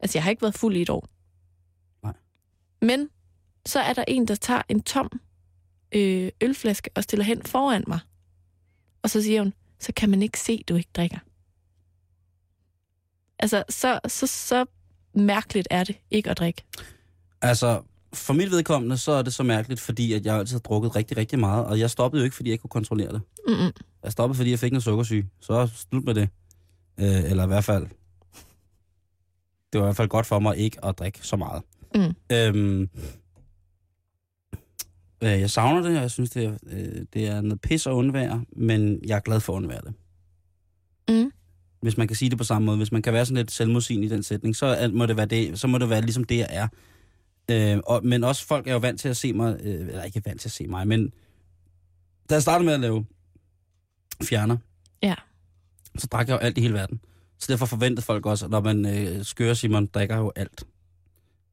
Altså, 0.00 0.18
jeg 0.18 0.22
har 0.22 0.30
ikke 0.30 0.42
været 0.42 0.54
fuld 0.54 0.76
i 0.76 0.82
et 0.82 0.90
år. 0.90 1.08
Nej. 2.02 2.12
Men 2.82 3.08
så 3.66 3.80
er 3.80 3.92
der 3.92 4.04
en, 4.08 4.28
der 4.28 4.34
tager 4.34 4.62
en 4.68 4.82
tom 4.82 5.20
øh, 5.92 6.32
ølflaske 6.40 6.90
og 6.94 7.02
stiller 7.02 7.24
hen 7.24 7.42
foran 7.42 7.84
mig. 7.86 8.00
Og 9.02 9.10
så 9.10 9.22
siger 9.22 9.42
hun, 9.42 9.54
så 9.78 9.92
kan 9.92 10.10
man 10.10 10.22
ikke 10.22 10.40
se, 10.40 10.64
du 10.68 10.76
ikke 10.76 10.90
drikker. 10.94 11.18
Altså, 13.38 13.64
så, 13.68 14.00
så, 14.08 14.26
så 14.26 14.64
mærkeligt 15.14 15.68
er 15.70 15.84
det 15.84 15.96
ikke 16.10 16.30
at 16.30 16.38
drikke. 16.38 16.64
Altså, 17.42 17.82
for 18.14 18.32
mit 18.32 18.50
vedkommende, 18.50 18.98
så 18.98 19.12
er 19.12 19.22
det 19.22 19.34
så 19.34 19.42
mærkeligt, 19.42 19.80
fordi 19.80 20.12
at 20.12 20.26
jeg 20.26 20.36
altid 20.36 20.54
har 20.54 20.60
drukket 20.60 20.96
rigtig, 20.96 21.16
rigtig 21.16 21.38
meget, 21.38 21.66
og 21.66 21.78
jeg 21.78 21.90
stoppede 21.90 22.20
jo 22.20 22.24
ikke, 22.24 22.36
fordi 22.36 22.48
jeg 22.48 22.52
ikke 22.52 22.62
kunne 22.62 22.70
kontrollere 22.70 23.12
det. 23.12 23.20
Mm-mm. 23.48 23.72
Jeg 24.04 24.12
stoppede, 24.12 24.36
fordi 24.36 24.50
jeg 24.50 24.58
fik 24.58 24.72
noget 24.72 24.84
sukkersyge. 24.84 25.28
Så 25.40 25.70
slut 25.90 26.04
med 26.04 26.14
det. 26.14 26.28
Øh, 27.00 27.30
eller 27.30 27.44
i 27.44 27.46
hvert 27.46 27.64
fald, 27.64 27.86
det 29.72 29.80
var 29.80 29.86
i 29.86 29.86
hvert 29.86 29.96
fald 29.96 30.08
godt 30.08 30.26
for 30.26 30.38
mig 30.38 30.56
ikke 30.56 30.84
at 30.84 30.98
drikke 30.98 31.18
så 31.22 31.36
meget. 31.36 31.62
Mm. 31.94 32.14
Øhm, 32.32 32.88
øh, 35.22 35.40
jeg 35.40 35.50
savner 35.50 35.82
det, 35.82 35.96
og 35.96 36.02
jeg 36.02 36.10
synes, 36.10 36.30
det 36.30 36.44
er, 36.44 36.54
øh, 36.66 37.04
det 37.14 37.26
er 37.26 37.40
noget 37.40 37.60
pis 37.60 37.86
at 37.86 37.90
undvære, 37.90 38.44
men 38.56 39.00
jeg 39.06 39.16
er 39.16 39.20
glad 39.20 39.40
for 39.40 39.52
at 39.52 39.56
undvære 39.56 39.80
det. 39.80 39.94
Mm. 41.08 41.32
Hvis 41.80 41.96
man 41.96 42.08
kan 42.08 42.16
sige 42.16 42.30
det 42.30 42.38
på 42.38 42.44
samme 42.44 42.66
måde. 42.66 42.76
Hvis 42.76 42.92
man 42.92 43.02
kan 43.02 43.12
være 43.12 43.26
sådan 43.26 43.36
lidt 43.36 43.50
selvmodsigende 43.50 44.06
i 44.06 44.10
den 44.10 44.22
sætning, 44.22 44.56
så 44.56 44.90
må 44.94 45.06
det 45.06 45.16
være, 45.16 45.26
det, 45.26 45.60
så 45.60 45.66
må 45.66 45.78
det 45.78 45.90
være 45.90 46.00
ligesom 46.00 46.24
det, 46.24 46.38
jeg 46.38 46.48
er. 46.50 46.68
Øh, 47.50 47.78
og, 47.86 48.06
men 48.06 48.24
også 48.24 48.46
folk 48.46 48.66
er 48.66 48.72
jo 48.72 48.78
vant 48.78 49.00
til 49.00 49.08
at 49.08 49.16
se 49.16 49.32
mig, 49.32 49.60
øh, 49.60 49.80
eller 49.80 50.02
ikke 50.02 50.22
vant 50.24 50.40
til 50.40 50.48
at 50.48 50.52
se 50.52 50.66
mig, 50.66 50.88
men 50.88 51.12
da 52.30 52.34
jeg 52.34 52.42
startede 52.42 52.64
med 52.66 52.74
at 52.74 52.80
lave 52.80 53.06
fjerner, 54.22 54.56
Ja. 55.02 55.14
så 55.98 56.06
drak 56.06 56.28
jeg 56.28 56.34
jo 56.34 56.38
alt 56.38 56.58
i 56.58 56.60
hele 56.60 56.74
verden. 56.74 57.00
Så 57.38 57.52
derfor 57.52 57.66
forventede 57.66 58.02
folk 58.02 58.26
også, 58.26 58.44
at 58.44 58.50
når 58.50 58.60
man 58.60 58.86
øh, 58.86 59.24
skører 59.24 59.54
Simon, 59.54 59.86
drikker 59.86 60.16
jo 60.16 60.32
alt. 60.36 60.66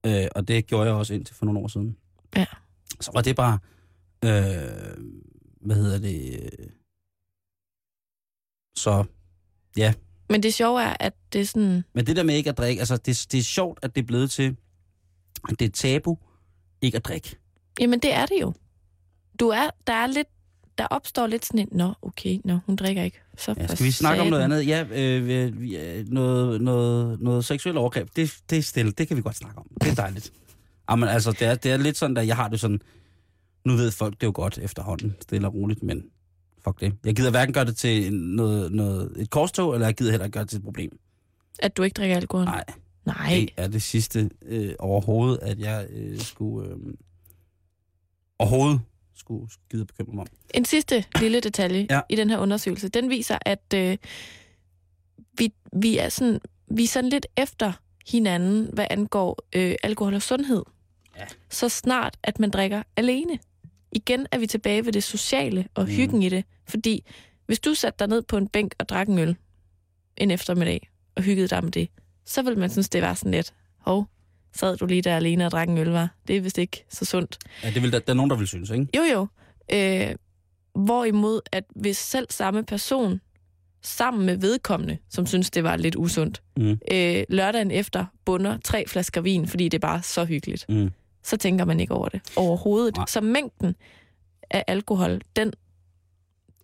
Øh, 0.06 0.28
og 0.36 0.48
det 0.48 0.68
gjorde 0.68 0.86
jeg 0.86 0.96
også 0.96 1.14
indtil 1.14 1.36
for 1.36 1.46
nogle 1.46 1.60
år 1.60 1.68
siden. 1.68 1.98
Ja. 2.36 2.46
Så 3.02 3.12
var 3.14 3.22
det 3.22 3.36
bare, 3.36 3.60
øh, 4.26 4.98
hvad 5.62 5.76
hedder 5.76 6.00
det, 6.00 6.40
øh, 6.60 6.70
så 8.78 9.04
ja. 9.78 9.94
Men 10.30 10.44
det 10.44 10.54
sjove 10.54 10.82
er, 10.84 10.96
at 11.00 11.14
det 11.34 11.42
er 11.42 11.46
sådan... 11.46 11.84
Men 11.94 12.06
det 12.06 12.16
der 12.16 12.24
med 12.24 12.36
ikke 12.36 12.50
at 12.50 12.58
drikke, 12.58 12.80
altså 12.80 12.98
det, 12.98 13.28
det 13.32 13.40
er 13.40 13.44
sjovt, 13.44 13.80
at 13.82 13.96
det 13.96 14.02
er 14.02 14.06
blevet 14.06 14.32
til, 14.32 14.58
det 15.50 15.62
er 15.62 15.70
tabu 15.70 16.18
ikke 16.82 16.96
at 16.98 17.06
drikke. 17.06 17.36
Jamen, 17.80 18.00
det 18.00 18.14
er 18.14 18.26
det 18.26 18.36
jo. 18.42 18.54
Du 19.40 19.48
er, 19.48 19.70
der 19.88 19.94
er 19.94 20.08
lidt... 20.08 20.28
Der 20.78 20.88
opstår 20.88 21.28
lidt 21.28 21.46
sådan 21.46 21.60
en, 21.60 21.68
nå, 21.72 21.94
okay, 22.02 22.40
nå, 22.46 22.58
hun 22.66 22.76
drikker 22.76 23.04
ikke. 23.04 23.22
Så 23.38 23.54
Ja, 23.58 23.68
skal 23.68 23.86
vi 23.86 23.92
snakke 23.92 24.22
om 24.22 24.28
noget 24.28 24.44
satan." 24.44 24.52
andet? 24.52 24.68
Ja, 24.68 24.86
øh, 25.02 26.00
øh, 26.00 26.08
noget, 26.08 26.62
noget, 26.62 27.22
noget 27.22 27.46
seksuel 27.46 27.78
overgreb, 27.78 28.10
det, 28.16 28.38
det 28.50 28.58
er 28.58 28.62
stille, 28.62 28.92
det 28.92 29.08
kan 29.08 29.18
vi 29.18 29.22
godt 29.22 29.36
snakke 29.36 29.58
om. 29.58 29.68
Det 29.82 29.92
er 29.92 29.96
dejligt. 29.96 30.34
Jamen 30.90 31.10
altså, 31.10 31.32
det 31.32 31.42
er, 31.42 31.56
det 31.56 31.72
er 31.72 31.78
lidt 31.78 31.98
sådan, 31.98 32.18
at 32.18 32.28
jeg 32.28 32.36
har 32.36 32.48
det 32.48 32.60
sådan, 32.60 32.82
nu 33.66 33.76
ved 33.76 33.92
folk 33.92 34.22
det 34.22 34.28
jo 34.28 34.32
godt 34.36 34.58
efterhånden, 34.58 35.16
stille 35.22 35.48
og 35.48 35.54
roligt, 35.54 35.84
men 35.84 36.04
fuck 36.64 36.80
det. 36.80 36.94
Jeg 37.06 37.16
gider 37.16 37.30
hverken 37.32 37.54
gøre 37.54 37.66
det 37.66 37.78
til 37.78 38.14
noget, 38.14 38.72
noget, 38.72 39.14
et 39.18 39.30
korstog, 39.30 39.74
eller 39.74 39.88
jeg 39.88 39.96
gider 39.96 40.12
heller 40.12 40.26
ikke 40.26 40.34
gøre 40.34 40.44
det 40.44 40.50
til 40.50 40.58
et 40.58 40.64
problem. 40.64 41.00
At 41.60 41.78
du 41.78 41.84
ikke 41.84 41.94
drikker 41.94 42.16
alkohol? 42.16 42.46
Nej, 42.46 42.64
Nej. 43.06 43.30
det 43.30 43.50
er 43.58 43.68
det 43.68 43.82
sidste 43.82 44.30
øh, 44.42 44.74
overhovedet, 44.80 45.40
at 45.42 45.60
jeg 45.60 45.88
øh, 45.90 46.20
skulle... 46.20 46.70
Øh, 46.70 46.78
overhovedet 48.40 48.82
skulle, 49.16 49.50
at 49.74 49.88
bekymre 49.88 50.14
mig 50.14 50.22
om. 50.22 50.28
En 50.54 50.66
sidste 50.66 51.06
lille 51.20 51.40
detalje 51.40 51.88
ja. 51.90 52.02
i 52.10 52.16
den 52.16 52.30
her 52.30 52.38
undersøgelse, 52.38 52.90
den 52.90 53.10
viser, 53.10 53.38
at 53.42 53.74
øh, 53.76 53.98
vi, 55.38 55.54
vi, 55.82 55.98
er 55.98 56.10
sådan, 56.10 56.40
vi 56.68 56.84
er 56.84 56.88
sådan 56.88 57.10
lidt 57.10 57.28
efter 57.38 57.74
hinanden, 58.08 58.70
hvad 58.74 58.88
angår 58.90 59.40
øh, 59.56 59.76
alkohol 59.84 60.14
og 60.14 60.22
sundhed. 60.22 60.64
Ja. 61.18 61.26
Så 61.50 61.70
snart, 61.70 62.18
at 62.24 62.40
man 62.40 62.50
drikker 62.50 62.84
alene. 62.96 63.40
Igen 63.92 64.28
er 64.32 64.38
vi 64.40 64.48
tilbage 64.48 64.86
ved 64.86 64.94
det 64.94 65.04
sociale 65.04 65.68
og 65.74 65.84
Mm. 65.84 65.90
hyggen 65.90 66.24
i 66.24 66.30
det. 66.30 66.44
Fordi 66.68 67.06
hvis 67.46 67.60
du 67.60 67.74
satte 67.74 68.00
dig 68.00 68.08
ned 68.08 68.22
på 68.22 68.38
en 68.38 68.48
bænk 68.48 68.76
og 68.80 68.90
drak 68.90 69.08
en 69.08 69.20
øl 69.20 69.36
en 70.18 70.32
eftermiddag 70.32 70.90
og 71.16 71.24
hyggede 71.24 71.48
dig 71.48 71.64
med 71.64 71.72
det, 71.72 71.90
så 72.32 72.42
vil 72.42 72.58
man 72.58 72.70
synes, 72.70 72.90
det 72.90 73.02
var 73.02 73.14
sådan 73.14 73.32
lidt, 73.32 73.54
hov, 73.80 74.08
sad 74.54 74.78
du 74.78 74.86
lige 74.86 75.02
der 75.02 75.16
alene 75.16 75.46
og 75.46 75.52
drak 75.52 75.70
en 75.70 75.78
øl, 75.78 75.88
var? 75.90 76.10
Det 76.28 76.38
er 76.38 76.42
vist 76.42 76.58
ikke 76.58 76.86
så 76.90 77.06
sundt. 77.06 77.38
Ja, 77.64 77.70
det 77.72 77.82
vil 77.84 77.92
der, 77.92 78.00
der 78.00 78.14
er 78.14 78.16
nogen, 78.16 78.30
der 78.30 78.38
vil 78.38 78.48
synes, 78.48 78.70
ikke? 78.70 78.88
Jo, 78.98 79.02
jo. 79.14 79.28
Øh, 79.74 80.16
hvorimod, 80.86 81.42
at 81.52 81.64
hvis 81.76 81.98
selv 81.98 82.28
samme 82.30 82.64
person, 82.64 83.22
sammen 83.84 84.26
med 84.26 84.38
vedkommende, 84.38 84.98
som 85.10 85.26
synes, 85.26 85.52
det 85.52 85.64
var 85.64 85.76
lidt 85.78 85.96
usundt, 85.96 86.42
Mm. 86.58 86.80
øh, 86.92 87.24
lørdagen 87.30 87.72
efter 87.72 88.06
bunder 88.26 88.58
tre 88.64 88.88
flasker 88.88 89.22
vin, 89.22 89.48
fordi 89.48 89.64
det 89.70 89.78
er 89.78 89.88
bare 89.88 90.02
så 90.02 90.26
hyggeligt, 90.26 90.66
Mm. 90.70 90.92
så 91.24 91.38
tænker 91.38 91.66
man 91.66 91.80
ikke 91.80 91.94
over 91.94 92.10
det 92.10 92.22
overhovedet. 92.36 92.96
Nej. 92.96 93.06
Så 93.08 93.22
mængden 93.22 93.76
af 94.50 94.64
alkohol, 94.68 95.22
den, 95.36 95.54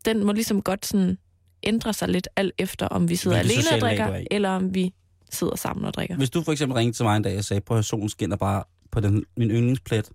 den 0.05 0.23
må 0.25 0.31
ligesom 0.31 0.61
godt 0.61 0.85
sådan 0.85 1.17
ændre 1.63 1.93
sig 1.93 2.07
lidt 2.09 2.27
alt 2.35 2.53
efter, 2.57 2.87
om 2.87 3.09
vi 3.09 3.15
sidder 3.15 3.37
alene 3.37 3.63
og 3.73 3.79
drikker, 3.81 4.05
er 4.05 4.23
eller 4.31 4.49
om 4.49 4.75
vi 4.75 4.93
sidder 5.31 5.55
sammen 5.55 5.85
og 5.85 5.93
drikker. 5.93 6.15
Hvis 6.15 6.29
du 6.29 6.41
for 6.43 6.51
eksempel 6.51 6.75
ringede 6.75 6.97
til 6.97 7.05
mig 7.05 7.17
en 7.17 7.23
dag 7.23 7.37
og 7.37 7.43
sagde, 7.43 7.61
prøv 7.61 7.77
at 7.77 7.85
solen 7.85 8.09
skinner 8.09 8.35
bare 8.35 8.63
på 8.91 8.99
den, 8.99 9.25
min 9.37 9.49
yndlingsplet, 9.51 10.09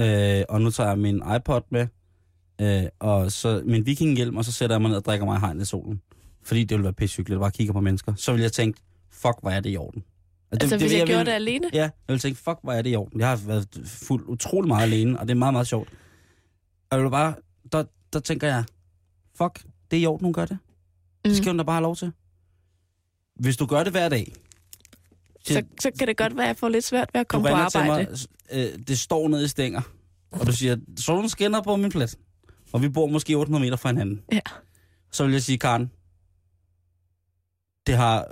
øh, 0.00 0.42
og 0.48 0.60
nu 0.60 0.70
tager 0.70 0.88
jeg 0.88 0.98
min 0.98 1.22
iPod 1.36 1.60
med, 1.70 1.86
øh, 2.60 2.88
og 2.98 3.32
så 3.32 3.62
min 3.66 3.86
vikinghjelm, 3.86 4.36
og 4.36 4.44
så 4.44 4.52
sætter 4.52 4.76
jeg 4.76 4.82
mig 4.82 4.88
ned 4.88 4.96
og 4.96 5.04
drikker 5.04 5.26
mig 5.26 5.36
i 5.36 5.40
hegnet 5.40 5.62
i 5.62 5.64
solen. 5.64 6.00
Fordi 6.42 6.60
det 6.60 6.70
ville 6.70 6.84
være 6.84 6.92
pissehyggeligt 6.92 7.36
at 7.36 7.40
bare 7.40 7.50
kigge 7.50 7.72
på 7.72 7.80
mennesker. 7.80 8.14
Så 8.16 8.32
ville 8.32 8.42
jeg 8.42 8.52
tænke, 8.52 8.80
fuck, 9.10 9.34
hvor 9.40 9.50
er 9.50 9.60
det 9.60 9.70
i 9.72 9.76
orden. 9.76 10.04
Og 10.50 10.58
Altså, 10.60 10.78
hvis 10.78 10.92
jeg, 10.92 11.00
vil- 11.00 11.06
gjorde 11.08 11.24
det 11.24 11.32
alene? 11.32 11.70
Ja, 11.72 11.78
jeg 11.82 11.90
ville 12.08 12.20
tænke, 12.20 12.38
fuck, 12.40 12.58
hvor 12.62 12.72
er 12.72 12.82
det 12.82 12.90
i 12.92 12.96
orden. 12.96 13.20
Jeg 13.20 13.28
har 13.28 13.36
været 13.46 13.68
fuld 13.86 14.24
utrolig 14.28 14.68
meget 14.68 14.82
alene, 14.82 15.20
og 15.20 15.28
det 15.28 15.34
er 15.34 15.38
meget, 15.38 15.54
meget 15.54 15.66
sjovt. 15.66 15.88
Og 16.90 17.00
jeg 17.00 17.10
bare, 17.10 17.34
der, 17.72 17.84
der 18.12 18.20
tænker 18.20 18.46
jeg, 18.46 18.64
fuck, 19.38 19.64
det 19.90 19.96
er 19.96 20.00
i 20.00 20.06
orden, 20.06 20.24
hun 20.24 20.32
gør 20.32 20.44
det. 20.44 20.58
Det 21.24 21.30
Mm. 21.30 21.34
skal 21.36 21.46
hun 21.48 21.56
da 21.56 21.62
bare 21.64 21.74
have 21.76 21.82
lov 21.82 21.96
til. 21.96 22.12
Hvis 23.36 23.56
du 23.56 23.66
gør 23.66 23.84
det 23.84 23.92
hver 23.92 24.08
dag, 24.08 24.32
så, 25.44 25.62
så 25.80 25.90
kan 25.98 26.08
det 26.08 26.16
godt 26.16 26.36
være, 26.36 26.44
at 26.44 26.48
jeg 26.48 26.56
får 26.56 26.68
lidt 26.68 26.84
svært 26.84 27.10
ved 27.12 27.20
at 27.20 27.28
komme 27.28 27.48
du 27.48 27.54
på 27.54 27.70
til 27.70 27.78
arbejde. 27.78 28.10
mig, 28.10 28.72
øh, 28.72 28.78
det 28.88 28.98
står 28.98 29.28
ned 29.28 29.44
i 29.44 29.48
stænger, 29.48 29.80
og 30.30 30.46
du 30.46 30.52
siger, 30.52 30.76
solen 30.98 31.28
skinner 31.28 31.62
på 31.62 31.76
min 31.76 31.90
plads, 31.90 32.16
og 32.72 32.82
vi 32.82 32.88
bor 32.88 33.06
måske 33.06 33.34
800 33.34 33.64
meter 33.64 33.76
fra 33.76 33.88
hinanden. 33.88 34.22
Ja. 34.32 34.40
Så 35.12 35.24
vil 35.24 35.32
jeg 35.32 35.42
sige, 35.42 35.58
Karen, 35.58 35.90
det 37.86 37.96
har, 37.96 38.26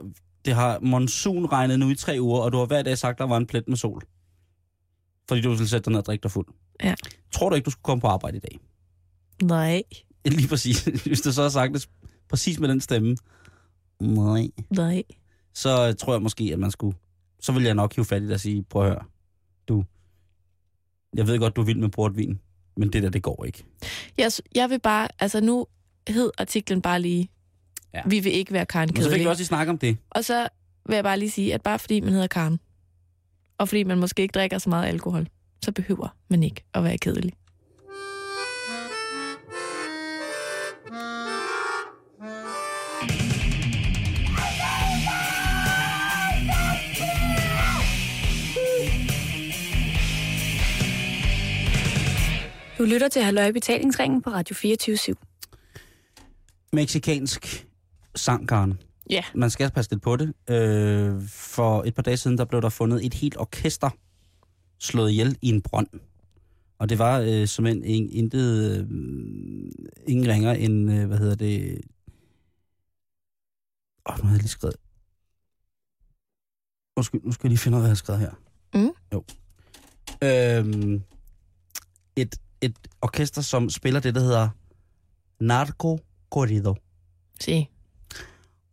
det 0.45 0.55
har 0.55 0.79
monsun 0.81 1.47
regnet 1.47 1.79
nu 1.79 1.91
i 1.91 1.95
tre 1.95 2.17
uger, 2.21 2.41
og 2.41 2.53
du 2.53 2.59
har 2.59 2.67
hver 2.67 2.83
dag 2.83 2.99
sagt, 2.99 3.19
der 3.19 3.25
var 3.25 3.37
en 3.37 3.47
plet 3.47 3.69
med 3.69 3.77
sol. 3.77 4.03
Fordi 5.29 5.41
du 5.41 5.49
ville 5.49 5.69
sætte 5.69 5.85
dig 5.85 5.91
ned 5.91 5.99
og 5.99 6.07
drikke 6.07 6.23
dig 6.23 6.31
fuld. 6.31 6.47
Ja. 6.83 6.95
Tror 7.33 7.49
du 7.49 7.55
ikke, 7.55 7.65
du 7.65 7.71
skulle 7.71 7.83
komme 7.83 8.01
på 8.01 8.07
arbejde 8.07 8.37
i 8.37 8.41
dag? 8.41 8.59
Nej, 9.43 9.83
Lige 10.25 10.49
præcis. 10.49 10.85
Hvis 10.85 11.21
du 11.21 11.33
så 11.33 11.43
har 11.43 11.49
sagt 11.49 11.75
det 11.75 11.89
præcis 12.29 12.59
med 12.59 12.69
den 12.69 12.81
stemme. 12.81 13.17
Nej. 14.01 14.49
nej. 14.71 15.03
Så 15.55 15.93
tror 15.93 16.13
jeg 16.15 16.23
måske, 16.23 16.51
at 16.53 16.59
man 16.59 16.71
skulle... 16.71 16.97
Så 17.41 17.53
vil 17.53 17.63
jeg 17.63 17.75
nok 17.75 17.95
hive 17.95 18.05
fat 18.05 18.23
i 18.23 18.27
dig 18.27 18.35
og 18.35 18.41
sige, 18.41 18.63
prøv 18.63 18.83
at 18.83 18.89
høre. 18.89 19.05
Du, 19.69 19.85
jeg 21.17 21.27
ved 21.27 21.39
godt, 21.39 21.57
du 21.57 21.61
er 21.61 21.65
vild 21.65 21.79
med 21.79 21.89
portvin, 21.89 22.41
men 22.77 22.93
det 22.93 23.03
der, 23.03 23.11
det 23.11 23.23
går 23.23 23.45
ikke. 23.45 23.65
Jeg, 24.19 24.31
jeg 24.55 24.71
vil 24.71 24.81
bare, 24.81 25.09
altså 25.19 25.41
nu 25.41 25.67
hed 26.09 26.31
artiklen 26.39 26.83
bare 26.83 27.01
lige, 27.01 27.29
Ja. 27.95 28.03
vi 28.07 28.21
vil 28.21 28.33
ikke 28.33 28.53
være 28.53 28.67
Karen 28.67 28.87
Men 28.89 28.97
så 28.97 29.03
fik 29.03 29.05
Kedelig. 29.11 29.25
vi 29.25 29.29
også 29.29 29.41
lige 29.41 29.47
snakke 29.47 29.71
om 29.71 29.79
det. 29.79 29.97
Og 30.11 30.25
så 30.25 30.49
vil 30.87 30.95
jeg 30.95 31.05
bare 31.05 31.19
lige 31.19 31.31
sige, 31.31 31.55
at 31.55 31.63
bare 31.63 31.79
fordi 31.79 32.01
man 32.01 32.13
hedder 32.13 32.27
Karen, 32.27 32.61
og 33.59 33.69
fordi 33.69 33.85
man 33.85 33.99
måske 33.99 34.23
ikke 34.23 34.33
drikker 34.33 34.59
så 34.59 34.69
meget 34.69 34.87
alkohol, 34.89 35.29
så 35.65 35.73
behøver 35.73 36.17
man 36.29 36.43
ikke 36.43 36.65
at 36.75 36.85
være 36.85 36.99
kedelig. 36.99 37.33
Du 52.85 52.89
lytter 52.89 53.09
til 53.09 53.23
Halløj 53.23 53.53
Betalingsringen 53.53 54.23
på 54.23 54.31
Radio 54.31 54.55
24 54.55 54.97
/7. 54.97 55.13
Meksikansk 56.73 57.67
sang, 58.15 58.49
Karen. 58.49 58.79
Ja. 59.11 59.25
Man 59.35 59.51
skal 59.51 59.71
passe 59.71 59.91
lidt 59.91 60.03
på 60.03 60.17
det. 60.17 60.35
Øh, 60.51 61.23
for 61.29 61.83
et 61.83 61.95
par 61.95 62.03
dage 62.03 62.17
siden, 62.17 62.39
der 62.39 62.45
blev 62.45 62.63
der 62.63 62.69
fundet 62.69 63.07
et 63.07 63.15
helt 63.15 63.37
orkester 63.37 63.91
slået 64.79 65.11
ihjel 65.11 65.39
i 65.43 65.49
en 65.49 65.63
brønd. 65.63 65.87
Og 66.79 66.89
det 66.89 66.99
var 66.99 67.21
øh, 67.21 67.47
som 67.49 67.67
en, 67.67 67.85
en, 67.85 68.11
intet, 68.11 68.79
øh, 68.79 68.87
ingen 70.07 70.29
ringer 70.29 70.53
end, 70.53 70.93
øh, 70.93 71.07
hvad 71.07 71.19
hedder 71.19 71.35
det... 71.35 71.81
Åh, 74.11 74.19
nu 74.19 74.25
har 74.25 74.31
jeg 74.31 74.39
lige 74.41 74.49
skrevet... 74.49 74.77
Undskyld, 76.97 77.21
nu 77.25 77.33
skal 77.33 77.47
jeg 77.47 77.51
lige 77.51 77.59
finde 77.59 77.77
ud 77.77 77.81
af, 77.81 77.83
hvad 77.83 77.89
jeg 77.89 77.91
har 77.91 77.95
skrevet 77.95 78.21
her. 78.21 78.33
Mm. 78.75 78.91
Jo. 79.13 79.25
Øhm, 80.23 81.03
et, 82.17 82.37
et 82.61 82.77
orkester, 83.03 83.43
som 83.43 83.71
spiller 83.71 84.01
det, 84.01 84.15
der 84.15 84.21
hedder 84.21 84.49
Narco 85.41 85.99
Corrido. 86.31 86.75
Se. 87.41 87.67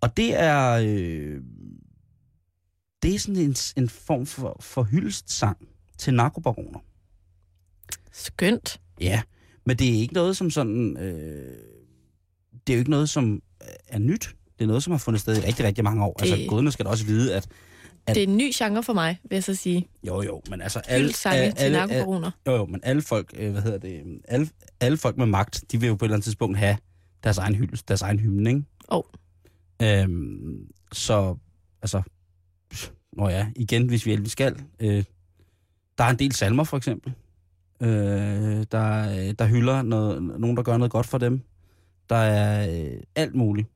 Og 0.02 0.18
det 0.18 0.40
er... 0.40 0.72
Øh, 0.72 1.42
det 3.04 3.16
er 3.16 3.20
sådan 3.20 3.36
en, 3.42 3.56
en 3.78 3.90
form 3.90 4.26
for, 4.26 4.58
for 4.60 4.84
hyldestsang 4.84 5.58
til 5.98 6.14
narkobaroner. 6.14 6.80
Skønt. 8.12 8.82
Ja, 9.00 9.22
men 9.66 9.78
det 9.78 9.90
er 9.90 10.00
ikke 10.00 10.14
noget 10.14 10.38
som 10.38 10.50
sådan... 10.52 10.98
Øh, 10.98 11.58
det 12.68 12.74
er 12.74 12.78
jo 12.78 12.80
ikke 12.80 12.92
noget, 12.92 13.10
som 13.10 13.42
er 13.88 14.00
nyt. 14.00 14.36
Det 14.60 14.64
er 14.64 14.68
noget, 14.68 14.84
som 14.84 14.92
har 14.92 14.98
fundet 14.98 15.22
sted 15.22 15.38
i 15.38 15.40
rigtig, 15.48 15.66
rigtig 15.66 15.84
mange 15.84 16.04
år. 16.06 16.16
Altså, 16.20 16.36
Det- 16.36 16.50
guderne 16.50 16.72
skal 16.72 16.86
da 16.86 16.90
også 16.90 17.06
vide, 17.06 17.36
at... 17.36 17.48
At- 18.08 18.16
Det 18.16 18.24
er 18.24 18.28
en 18.28 18.38
ny 18.38 18.52
genre 18.56 18.84
for 18.84 18.94
mig, 18.94 19.20
vil 19.24 19.36
jeg 19.36 19.44
så 19.44 19.56
sige. 19.56 19.88
Jo, 20.08 20.22
jo, 20.22 20.42
men 20.50 20.62
altså... 20.62 20.80
Alle, 20.88 21.06
Hyldsange 21.08 21.52
til 21.52 21.72
narkobaroner. 21.72 22.32
Jo, 22.48 22.56
jo, 22.56 22.66
men 22.66 22.80
alle 22.84 23.02
folk, 23.02 23.34
øh, 23.38 23.52
hvad 23.52 23.62
hedder 23.62 23.78
det, 23.78 24.04
alle, 24.28 24.50
alle 24.80 24.98
folk 24.98 25.18
med 25.18 25.26
magt, 25.26 25.64
de 25.72 25.80
vil 25.80 25.88
jo 25.88 25.96
på 25.96 26.06
et 26.06 26.08
eller 26.08 26.16
andet 26.16 26.24
tidspunkt 26.24 26.58
have 26.58 26.78
deres 27.24 27.38
egen 27.38 27.56
hyldest, 27.56 27.88
deres 27.88 28.02
egen 28.02 28.20
hymne, 28.20 28.50
ikke? 28.50 28.64
Jo. 28.94 29.04
Øhm, 29.82 30.68
så, 30.92 31.36
altså, 31.82 32.02
nå 33.14 33.30
ja, 33.30 33.48
igen, 33.56 33.88
hvis 33.88 34.06
vi 34.06 34.12
endelig 34.12 34.32
skal. 34.32 34.56
Øh, 34.80 35.04
der 35.98 36.04
er 36.04 36.10
en 36.10 36.20
del 36.20 36.32
salmer, 36.32 36.64
for 36.64 36.78
eksempel. 36.78 37.14
Øh, 37.82 37.90
der, 38.72 39.34
der 39.34 39.46
hylder 39.46 39.82
noget, 39.82 40.24
nogen, 40.24 40.58
der 40.58 40.64
gør 40.64 40.78
noget 40.78 40.92
godt 40.92 41.06
for 41.08 41.18
dem. 41.18 41.42
Der 42.10 42.16
er 42.16 42.70
øh, 42.92 43.02
alt 43.16 43.36
muligt. 43.36 43.68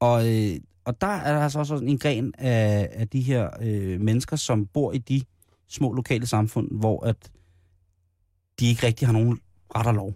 Og, 0.00 0.28
øh, 0.34 0.56
og 0.84 1.00
der 1.00 1.06
er 1.06 1.32
der 1.34 1.40
altså 1.40 1.58
også 1.58 1.74
en 1.76 1.98
gren 1.98 2.34
af, 2.38 2.88
af 2.92 3.08
de 3.08 3.20
her 3.20 3.50
øh, 3.60 4.00
mennesker, 4.00 4.36
som 4.36 4.66
bor 4.66 4.92
i 4.92 4.98
de 4.98 5.22
små 5.68 5.92
lokale 5.92 6.26
samfund, 6.26 6.78
hvor 6.78 7.06
at 7.06 7.30
de 8.60 8.66
ikke 8.66 8.86
rigtig 8.86 9.08
har 9.08 9.12
nogen 9.12 9.40
ret 9.76 9.86
og 9.86 9.94
lov. 9.94 10.14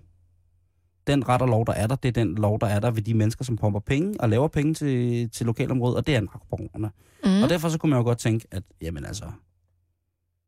Den 1.07 1.29
ret 1.29 1.43
og 1.43 1.49
lov, 1.49 1.66
der 1.66 1.73
er 1.73 1.87
der, 1.87 1.97
det 1.97 2.09
er 2.09 2.12
den 2.12 2.35
lov, 2.35 2.61
der 2.61 2.66
er 2.66 2.81
der 2.81 2.91
ved 2.91 3.03
de 3.03 3.14
mennesker, 3.14 3.45
som 3.45 3.57
pumper 3.57 3.81
penge 3.81 4.21
og 4.21 4.29
laver 4.29 4.49
penge 4.49 4.75
til, 4.75 5.31
til 5.31 5.47
lokalområdet, 5.47 5.97
og 5.97 6.07
det 6.07 6.16
er 6.16 6.21
narkobaronerne. 6.21 6.91
Mm. 7.25 7.43
Og 7.43 7.49
derfor 7.49 7.69
så 7.69 7.79
kunne 7.79 7.91
man 7.91 7.99
jo 7.99 8.05
godt 8.05 8.19
tænke, 8.19 8.47
at 8.51 8.62
jamen 8.81 9.05
altså, 9.05 9.25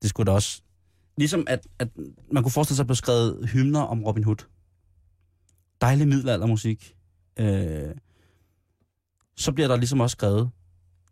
det 0.03 0.11
skulle 0.11 0.27
da 0.27 0.33
også... 0.33 0.63
Ligesom 1.17 1.45
at, 1.47 1.67
at 1.79 1.89
man 2.33 2.43
kunne 2.43 2.53
forestille 2.53 2.77
sig, 2.77 2.83
at 2.83 2.87
blev 2.87 2.97
skrevet 2.97 3.49
hymner 3.49 3.81
om 3.81 4.05
Robin 4.05 4.25
Hood. 4.25 4.47
Dejlig 5.81 6.09
middelaldermusik. 6.09 6.97
Øh, 7.39 7.91
så 9.41 9.53
bliver 9.53 9.69
der 9.69 9.77
ligesom 9.77 10.01
også 10.01 10.15
skrevet 10.15 10.51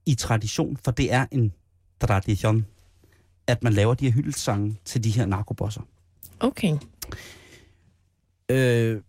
i 0.07 0.15
tradition, 0.15 0.77
for 0.85 0.91
det 0.91 1.13
er 1.13 1.27
en 1.31 1.53
tradition, 2.01 2.67
at 3.47 3.63
man 3.63 3.73
laver 3.73 3.95
de 3.95 4.05
her 4.05 4.13
hyldestsange 4.13 4.79
til 4.85 5.05
de 5.05 5.11
her 5.11 5.27
narkobosser. 5.27 5.81
Okay. 6.41 6.79
Øh, 8.49 9.03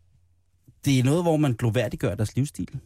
det 0.85 0.99
er 0.99 1.03
noget, 1.03 1.23
hvor 1.23 1.37
man 1.37 1.53
gloværdiggør 1.53 2.15
deres 2.15 2.35
livsstil. 2.35 2.79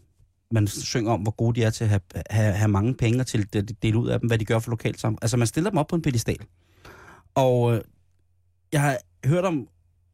Man 0.52 0.68
synger 0.68 1.12
om, 1.12 1.22
hvor 1.22 1.32
gode 1.32 1.56
de 1.60 1.64
er 1.64 1.70
til 1.70 1.84
at 1.84 1.90
have, 1.90 2.02
have, 2.30 2.54
have 2.54 2.72
mange 2.72 2.94
penge 2.94 3.20
og 3.20 3.28
til 3.28 3.48
at 3.56 3.72
dele 3.82 3.98
ud 3.98 4.10
af 4.10 4.20
dem, 4.20 4.28
hvad 4.28 4.38
de 4.38 4.46
gør 4.46 4.60
for 4.60 4.70
lokalsamfund. 4.70 5.20
Altså, 5.22 5.38
man 5.38 5.48
stiller 5.48 5.70
dem 5.70 5.78
op 5.78 5.88
på 5.88 5.96
en 5.96 6.02
pedestal. 6.02 6.40
Og 7.36 7.76
øh, 7.76 7.82
jeg 8.72 8.82
har 8.82 8.98
hørt 9.26 9.46
om, 9.46 9.68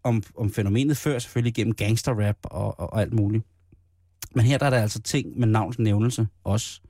om, 0.03 0.23
om 0.37 0.51
fænomenet 0.53 0.97
før, 0.97 1.19
selvfølgelig 1.19 1.53
gennem 1.53 1.75
gangsterrap 1.75 2.37
og, 2.43 2.79
og, 2.79 2.93
og 2.93 3.01
alt 3.01 3.13
muligt. 3.13 3.45
Men 4.35 4.45
her 4.45 4.57
der 4.57 4.65
er 4.65 4.69
der 4.69 4.81
altså 4.81 5.01
ting 5.01 5.39
med 5.39 5.47
navns 5.47 5.79
nævnelse 5.79 6.27
også. 6.43 6.81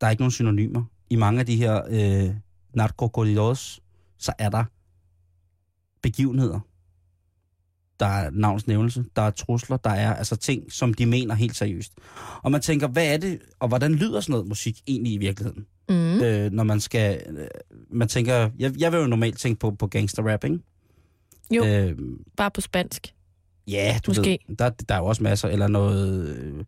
Der 0.00 0.06
er 0.06 0.10
ikke 0.10 0.22
nogen 0.22 0.30
synonymer. 0.32 0.84
I 1.10 1.16
mange 1.16 1.40
af 1.40 1.46
de 1.46 1.56
her 1.56 1.82
øh, 1.90 2.34
narcocorridors, 2.74 3.80
så 4.18 4.32
er 4.38 4.48
der 4.48 4.64
begivenheder, 6.02 6.60
der 8.00 8.06
er 8.06 8.30
navnsnævnelse, 8.30 9.04
der 9.16 9.22
er 9.22 9.30
trusler, 9.30 9.76
der 9.76 9.90
er 9.90 10.14
altså 10.14 10.36
ting, 10.36 10.72
som 10.72 10.94
de 10.94 11.06
mener 11.06 11.34
helt 11.34 11.56
seriøst. 11.56 11.92
Og 12.42 12.50
man 12.52 12.60
tænker, 12.60 12.88
hvad 12.88 13.14
er 13.14 13.16
det, 13.16 13.40
og 13.58 13.68
hvordan 13.68 13.94
lyder 13.94 14.20
sådan 14.20 14.32
noget 14.32 14.48
musik 14.48 14.80
egentlig 14.86 15.12
i 15.12 15.18
virkeligheden? 15.18 15.66
Mm. 15.88 16.20
Øh, 16.22 16.52
når 16.52 16.64
man 16.64 16.80
skal, 16.80 17.22
øh, 17.28 17.48
man 17.90 18.08
tænker, 18.08 18.50
jeg, 18.58 18.80
jeg 18.80 18.92
vil 18.92 19.00
jo 19.00 19.06
normalt 19.06 19.38
tænke 19.38 19.58
på, 19.58 19.70
på 19.70 19.86
gangster 19.86 20.32
rap, 20.32 20.44
ikke? 20.44 20.58
Jo, 21.50 21.64
Øh, 21.64 21.98
bare 22.36 22.50
på 22.50 22.60
spansk. 22.60 23.14
Ja, 23.70 23.98
du 24.06 24.10
Måske. 24.10 24.38
ved, 24.48 24.56
der, 24.56 24.68
der 24.70 24.94
er 24.94 24.98
jo 24.98 25.04
også 25.06 25.22
masser, 25.22 25.48
eller 25.48 25.68
noget, 25.68 26.28
øh, 26.28 26.64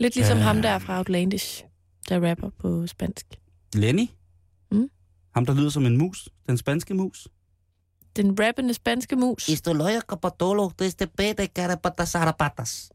Lidt 0.00 0.14
ligesom 0.14 0.38
Øh. 0.38 0.44
ham 0.44 0.62
der 0.62 0.78
fra 0.78 0.98
Outlandish, 0.98 1.64
der 2.08 2.30
rapper 2.30 2.50
på 2.58 2.86
spansk. 2.86 3.26
Lenny? 3.74 4.06
Mm. 4.70 4.90
Ham, 5.34 5.46
der 5.46 5.54
lyder 5.54 5.70
som 5.70 5.86
en 5.86 5.96
mus, 5.96 6.28
den 6.48 6.58
spanske 6.58 6.94
mus. 6.94 7.28
Den 8.16 8.40
rappende 8.40 8.74
spanske 8.74 9.16
mus. 9.16 9.48
Esto 9.48 9.72
loya 9.72 10.00
capatolo, 10.00 10.70
desde 10.78 11.06
pede 11.06 11.46
carapatas 11.46 12.90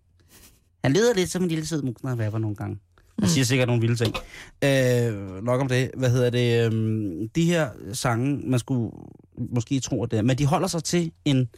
Han 0.83 0.93
lyder 0.93 1.13
lidt 1.13 1.29
som 1.29 1.43
en 1.43 1.49
lille 1.49 1.65
sød 1.65 1.81
mus, 1.81 2.03
når 2.03 2.09
han 2.09 2.25
rapper 2.25 2.39
nogle 2.39 2.55
gange. 2.55 2.79
Han 3.19 3.29
siger 3.29 3.45
sikkert 3.45 3.67
nogle 3.67 3.81
vilde 3.81 3.95
ting. 3.95 4.15
Øh, 4.63 5.43
nok 5.43 5.61
om 5.61 5.67
det. 5.67 5.91
Hvad 5.97 6.09
hedder 6.09 6.29
det? 6.29 6.73
Øh, 6.73 7.29
de 7.35 7.45
her 7.45 7.69
sange, 7.93 8.49
man 8.49 8.59
skulle 8.59 8.91
måske 9.37 9.79
tro, 9.79 10.03
at 10.03 10.11
det 10.11 10.19
er, 10.19 10.23
men 10.23 10.37
de 10.37 10.45
holder 10.45 10.67
sig 10.67 10.83
til 10.83 11.11
en, 11.25 11.49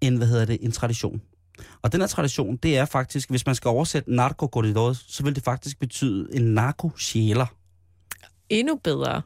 en, 0.00 0.16
hvad 0.16 0.26
hedder 0.26 0.44
det, 0.44 0.58
en 0.62 0.72
tradition. 0.72 1.22
Og 1.82 1.92
den 1.92 2.00
her 2.00 2.08
tradition, 2.08 2.56
det 2.56 2.78
er 2.78 2.84
faktisk, 2.84 3.30
hvis 3.30 3.46
man 3.46 3.54
skal 3.54 3.68
oversætte 3.68 4.14
narco 4.14 4.62
så 4.94 5.22
vil 5.22 5.34
det 5.34 5.44
faktisk 5.44 5.78
betyde 5.78 6.28
en 6.32 6.42
narko-sjæler. 6.42 7.46
Endnu 8.48 8.80
bedre. 8.84 9.22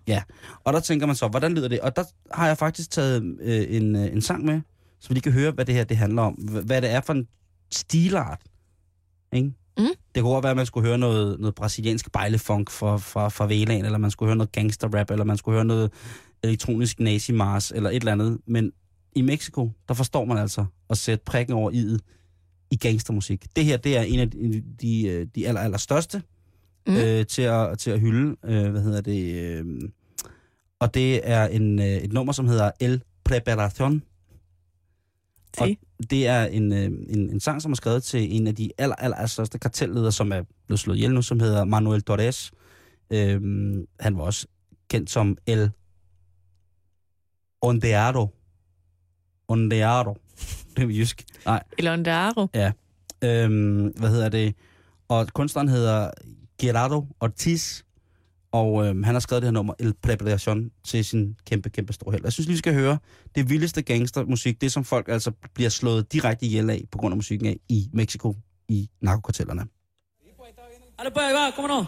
Og 0.64 0.72
der 0.72 0.80
tænker 0.80 1.06
man 1.06 1.16
så, 1.16 1.28
hvordan 1.28 1.54
lyder 1.54 1.68
det? 1.68 1.80
Og 1.80 1.96
der 1.96 2.04
har 2.32 2.46
jeg 2.46 2.58
faktisk 2.58 2.90
taget 2.90 3.36
øh, 3.40 3.76
en, 3.76 3.96
øh, 3.96 4.12
en 4.12 4.22
sang 4.22 4.44
med, 4.44 4.60
så 5.00 5.08
vi 5.08 5.14
lige 5.14 5.22
kan 5.22 5.32
høre, 5.32 5.50
hvad 5.50 5.64
det 5.64 5.74
her 5.74 5.84
det 5.84 5.96
handler 5.96 6.22
om. 6.22 6.34
Hvad 6.34 6.82
det 6.82 6.90
er 6.90 7.00
for 7.00 7.12
en 7.12 7.28
stilart. 7.70 8.40
Ikke? 9.32 9.52
Mm. 9.78 9.86
Det 10.14 10.22
kunne 10.22 10.32
godt 10.32 10.42
være, 10.42 10.50
at 10.50 10.56
man 10.56 10.66
skulle 10.66 10.88
høre 10.88 10.98
noget, 10.98 11.40
noget 11.40 11.54
brasiliansk 11.54 12.12
bejlefunk 12.12 12.70
fra, 12.70 12.96
fra, 12.96 13.28
fra 13.28 13.46
Velaen, 13.46 13.84
eller 13.84 13.98
man 13.98 14.10
skulle 14.10 14.28
høre 14.28 14.36
noget 14.36 14.52
gangsterrap, 14.52 15.10
eller 15.10 15.24
man 15.24 15.36
skulle 15.36 15.54
høre 15.56 15.64
noget 15.64 15.92
elektronisk 16.42 17.00
nazi-mars, 17.00 17.70
eller 17.70 17.90
et 17.90 17.96
eller 17.96 18.12
andet. 18.12 18.38
Men 18.46 18.72
i 19.14 19.22
Mexico, 19.22 19.70
der 19.88 19.94
forstår 19.94 20.24
man 20.24 20.38
altså 20.38 20.64
at 20.90 20.98
sætte 20.98 21.24
prikken 21.24 21.54
over 21.54 21.70
i'et 21.70 21.98
i 22.70 22.76
gangstermusik. 22.76 23.56
Det 23.56 23.64
her, 23.64 23.76
det 23.76 23.96
er 23.96 24.02
en 24.02 24.20
af 24.20 24.30
de, 24.30 24.62
de, 24.80 25.06
øh, 25.06 25.26
de 25.34 25.48
aller, 25.48 25.60
aller 25.60 25.78
største 25.78 26.22
Mm. 26.86 26.96
øh, 26.96 27.26
til, 27.26 27.42
at, 27.42 27.78
til 27.78 27.90
at 27.90 28.00
hylde, 28.00 28.36
øh, 28.44 28.70
hvad 28.70 28.82
hedder 28.82 29.00
det, 29.00 29.34
øh, 29.34 29.64
og 30.78 30.94
det 30.94 31.30
er 31.30 31.46
en, 31.46 31.78
øh, 31.78 31.86
et 31.86 32.12
nummer, 32.12 32.32
som 32.32 32.48
hedder 32.48 32.70
El 32.80 33.02
Preparación. 33.28 34.00
Og 35.58 35.68
det 36.10 36.26
er 36.26 36.44
en, 36.44 36.72
øh, 36.72 36.84
en, 36.84 37.30
en 37.30 37.40
sang, 37.40 37.62
som 37.62 37.72
er 37.72 37.76
skrevet 37.76 38.02
til 38.02 38.36
en 38.36 38.46
af 38.46 38.54
de 38.54 38.70
aller, 38.78 38.96
aller, 38.96 39.26
største 39.26 39.58
kartelledere, 39.58 40.12
som 40.12 40.32
er 40.32 40.42
blevet 40.66 40.80
slået 40.80 40.96
ihjel 40.96 41.14
nu, 41.14 41.22
som 41.22 41.40
hedder 41.40 41.64
Manuel 41.64 42.02
Torres. 42.02 42.52
Øhm, 43.10 43.86
han 44.00 44.16
var 44.16 44.22
også 44.22 44.46
kendt 44.88 45.10
som 45.10 45.36
El 45.46 45.70
Ondeado. 47.62 48.28
Ondeado. 49.50 50.16
Det 50.76 50.82
er 50.84 50.88
jysk. 50.88 51.24
Nej, 51.44 51.62
Eller 51.78 51.92
Ondaro. 51.92 52.46
øhm, 53.22 53.86
hvad 53.86 54.10
hedder 54.10 54.28
det? 54.28 54.54
Og 55.08 55.28
kunstneren 55.32 55.68
hedder 55.68 56.10
Gerardo 56.60 57.06
Ortiz, 57.20 57.82
og 58.52 58.86
øhm, 58.86 59.02
han 59.02 59.14
har 59.14 59.20
skrevet 59.20 59.42
det 59.42 59.46
her 59.48 59.52
nummer, 59.52 59.74
El 59.78 59.94
Preparación, 60.06 60.80
til 60.84 61.04
sin 61.04 61.36
kæmpe, 61.46 61.70
kæmpe 61.70 61.92
store 61.92 62.12
held. 62.12 62.24
Jeg 62.24 62.32
synes 62.32 62.46
lige, 62.46 62.54
vi 62.54 62.58
skal 62.58 62.74
høre 62.74 62.98
det 63.34 63.50
vildeste 63.50 63.82
gangstermusik, 63.82 64.60
det 64.60 64.72
som 64.72 64.84
folk 64.84 65.08
altså 65.08 65.32
bliver 65.54 65.70
slået 65.70 66.12
direkte 66.12 66.46
ihjel 66.46 66.70
af, 66.70 66.82
på 66.92 66.98
grund 66.98 67.12
af 67.12 67.16
musikken 67.16 67.46
af 67.46 67.56
i 67.68 67.88
Mexico, 67.92 68.34
i 68.68 68.88
narkokartellerne. 69.00 69.66
Dale 71.00 71.10
pues, 71.12 71.32
va, 71.32 71.50
¿cómo 71.56 71.66
no? 71.66 71.86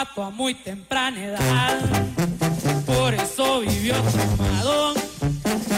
A 0.00 0.30
muy 0.30 0.54
temprana 0.54 1.24
edad, 1.24 1.80
por 2.86 3.14
eso 3.14 3.58
vivió 3.58 3.94
traumado. 3.94 4.94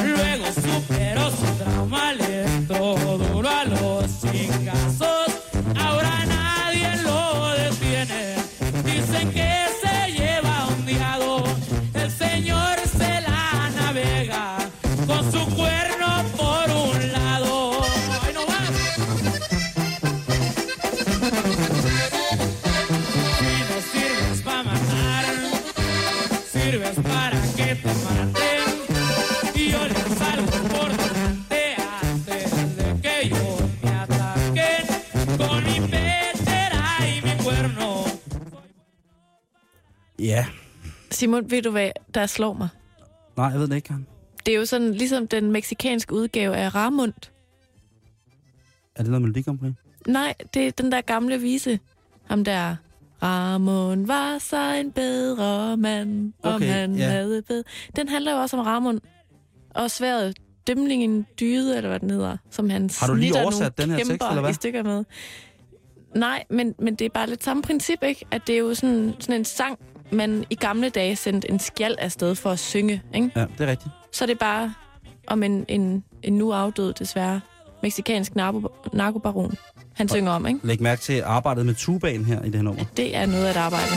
Luego 0.04 0.44
superó 0.52 1.30
su 1.30 1.46
trauma, 1.56 2.12
le 2.12 2.44
entró 2.44 2.96
duro 3.16 3.48
a 3.48 3.64
los 3.64 4.20
chingazos. 4.20 5.19
Simon, 41.40 41.50
ved 41.50 41.62
du 41.62 41.70
hvad, 41.70 41.90
der 42.14 42.26
slår 42.26 42.52
mig? 42.52 42.68
nej, 43.36 43.46
jeg 43.46 43.60
ved 43.60 43.68
det 43.68 43.76
ikke, 43.76 43.86
Karen. 43.88 44.06
Det 44.46 44.54
er 44.54 44.58
jo 44.58 44.64
sådan 44.66 44.94
ligesom 44.94 45.28
den 45.28 45.52
meksikanske 45.52 46.14
udgave 46.14 46.56
af 46.56 46.74
Ramund. 46.74 47.12
Er 48.96 49.02
det 49.02 49.10
noget 49.10 49.22
Melodi 49.22 49.42
Grand 49.42 49.58
Prix? 49.58 49.72
Nej, 50.06 50.34
det 50.54 50.66
er 50.66 50.70
den 50.70 50.92
der 50.92 51.00
gamle 51.00 51.40
vise. 51.40 51.78
Ham 52.26 52.44
der... 52.44 52.76
Ramon 53.22 54.08
var 54.08 54.38
så 54.38 54.74
en 54.74 54.92
bedre 54.92 55.76
mand, 55.76 56.32
om 56.42 56.54
Okay, 56.54 56.66
han 56.66 56.94
ja. 56.94 57.08
havde 57.08 57.42
bed. 57.42 57.64
Den 57.96 58.08
handler 58.08 58.32
jo 58.32 58.38
også 58.38 58.56
om 58.56 58.66
Ramon. 58.66 59.00
Og 59.74 59.90
sværet 59.90 60.36
dømlingen 60.66 61.26
dyde, 61.40 61.76
eller 61.76 61.88
hvad 61.88 62.00
den 62.00 62.10
hedder, 62.10 62.36
som 62.50 62.70
han 62.70 62.90
Har 63.00 63.06
du 63.06 63.14
lige 63.14 63.42
oversat 63.42 63.78
den 63.78 63.90
her 63.90 63.96
tekst, 63.96 64.10
eller 64.10 64.40
hvad? 64.40 64.50
i 64.50 64.54
stykker 64.54 64.82
med. 64.82 65.04
Nej, 66.16 66.44
men, 66.50 66.74
men 66.78 66.94
det 66.94 67.04
er 67.04 67.08
bare 67.08 67.28
lidt 67.28 67.44
samme 67.44 67.62
princip, 67.62 68.02
ikke? 68.02 68.24
At 68.30 68.42
det 68.46 68.54
er 68.54 68.58
jo 68.58 68.74
sådan, 68.74 69.14
sådan 69.20 69.34
en 69.40 69.44
sang, 69.44 69.78
man 70.12 70.44
i 70.50 70.54
gamle 70.54 70.88
dage 70.88 71.16
sendte 71.16 71.50
en 71.50 71.58
skjald 71.58 71.96
afsted 71.98 72.34
for 72.34 72.50
at 72.50 72.58
synge, 72.58 73.02
ikke? 73.14 73.30
Ja, 73.36 73.40
det 73.40 73.60
er 73.60 73.66
rigtigt. 73.66 73.90
Så 74.12 74.24
er 74.24 74.26
det 74.26 74.38
bare 74.38 74.74
om 75.26 75.42
en, 75.42 75.64
en, 75.68 76.04
en 76.22 76.32
nu 76.32 76.52
afdød, 76.52 76.92
desværre, 76.92 77.40
meksikansk 77.82 78.34
narko, 78.36 78.68
narkobaron, 78.92 79.54
han 79.94 80.08
synger 80.08 80.32
om, 80.32 80.46
ikke? 80.46 80.60
Læg 80.62 80.82
mærke 80.82 81.00
til 81.02 81.22
arbejdet 81.24 81.66
med 81.66 81.74
tubaen 81.74 82.24
her 82.24 82.42
i 82.42 82.46
det 82.46 82.54
her 82.54 82.62
nummer. 82.62 82.84
Det 82.96 83.16
er 83.16 83.26
noget 83.26 83.46
af 83.46 83.50
et 83.50 83.56
arbejde. 83.56 83.90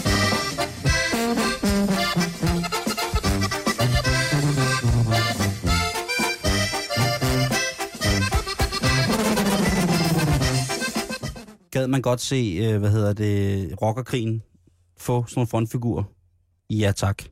Gad 11.72 11.88
man 11.88 12.01
godt 12.01 12.22
se, 12.22 12.59
øh, 12.64 12.80
hvad 12.80 12.89
hedder 12.89 13.14
det, 13.14 13.74
rockerkrigen 13.82 14.43
få 15.04 15.26
sådan 15.28 15.39
nogle 15.39 15.47
frontfigurer? 15.47 16.04
Ja, 16.70 16.91
tak. 16.95 17.24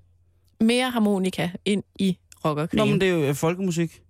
Mere 0.61 0.89
harmonika 0.89 1.49
ind 1.65 1.83
i 1.99 2.17
Nå, 2.43 2.49
rockerkrigen. 2.49 2.89
men 2.89 3.01
det 3.01 3.09
er 3.09 3.13
jo 3.13 3.23
øh, 3.23 3.35
folkemusik. 3.35 4.01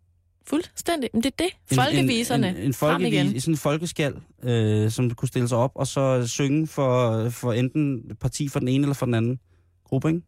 Fuldstændig. 0.47 1.09
Men 1.13 1.23
det 1.23 1.33
er 1.39 1.43
det. 1.43 1.77
Folkeviserne. 1.77 2.49
En, 2.49 2.55
en, 2.55 2.61
en 2.61 2.63
igen. 2.65 2.73
folkevis, 2.73 3.43
sådan 3.43 3.53
en 3.53 3.57
folkeskal, 3.57 4.21
øh, 4.43 4.91
som 4.91 5.11
kunne 5.11 5.27
stille 5.27 5.47
sig 5.47 5.57
op 5.57 5.71
og 5.75 5.87
så 5.87 6.27
synge 6.27 6.67
for, 6.67 7.29
for 7.29 7.53
enten 7.53 8.01
parti 8.19 8.47
for 8.47 8.59
den 8.59 8.67
ene 8.67 8.83
eller 8.83 8.93
for 8.93 9.05
den 9.05 9.15
anden 9.15 9.39
gruppe, 9.83 10.07
ikke? 10.09 10.21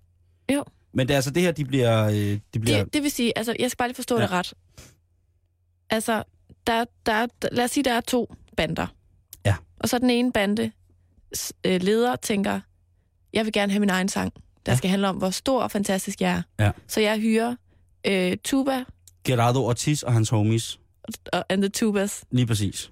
Jo. 0.54 0.64
Men 0.94 1.08
det 1.08 1.14
er 1.14 1.18
altså 1.18 1.32
det 1.32 1.44
her, 1.44 1.52
de 1.52 1.66
bliver... 1.66 2.06
Øh, 2.06 2.40
de 2.54 2.60
bliver 2.60 2.84
Det, 2.84 2.94
det 2.94 3.04
vil 3.04 3.12
sige, 3.12 3.38
altså, 3.38 3.56
jeg 3.60 3.72
skal 3.72 3.78
bare 3.78 3.88
lige 3.88 3.96
forstå 3.96 4.16
Ja. 4.16 4.22
det 4.22 4.32
ret. 4.32 4.54
Altså, 5.90 6.24
der, 6.68 6.86
der, 7.06 7.28
lad 7.52 7.64
os 7.64 7.72
sige, 7.72 7.84
der 7.84 7.94
er 7.94 8.02
to 8.02 8.34
bander. 8.58 8.88
Ja. 9.46 9.56
Og 9.80 9.90
så 9.90 10.00
den 10.00 10.10
ene 10.10 10.32
bande 10.32 10.72
øh, 11.66 11.82
leder 11.82 12.16
tænker, 12.16 12.60
jeg 13.34 13.46
vil 13.46 13.54
gerne 13.54 13.72
have 13.72 13.80
min 13.80 13.90
egen 13.90 14.10
sang, 14.10 14.34
der 14.66 14.72
Ja. 14.72 14.76
skal 14.78 14.90
handle 14.90 15.10
om, 15.10 15.16
hvor 15.16 15.30
stor 15.30 15.64
og 15.64 15.72
fantastisk 15.72 16.22
jeg 16.22 16.32
er. 16.60 16.64
Ja. 16.66 16.72
Så 16.88 17.02
jeg 17.02 17.20
hyrer 17.20 17.56
øh, 18.08 18.38
Tuba 18.44 18.84
Gerardo 19.24 19.66
Ortiz 19.66 20.04
og 20.04 20.14
hans 20.14 20.30
homies. 20.30 20.80
og 21.34 21.46
and 21.50 21.62
the 21.62 21.70
Tubas. 21.70 22.24
Lige 22.32 22.46
præcis. 22.48 22.92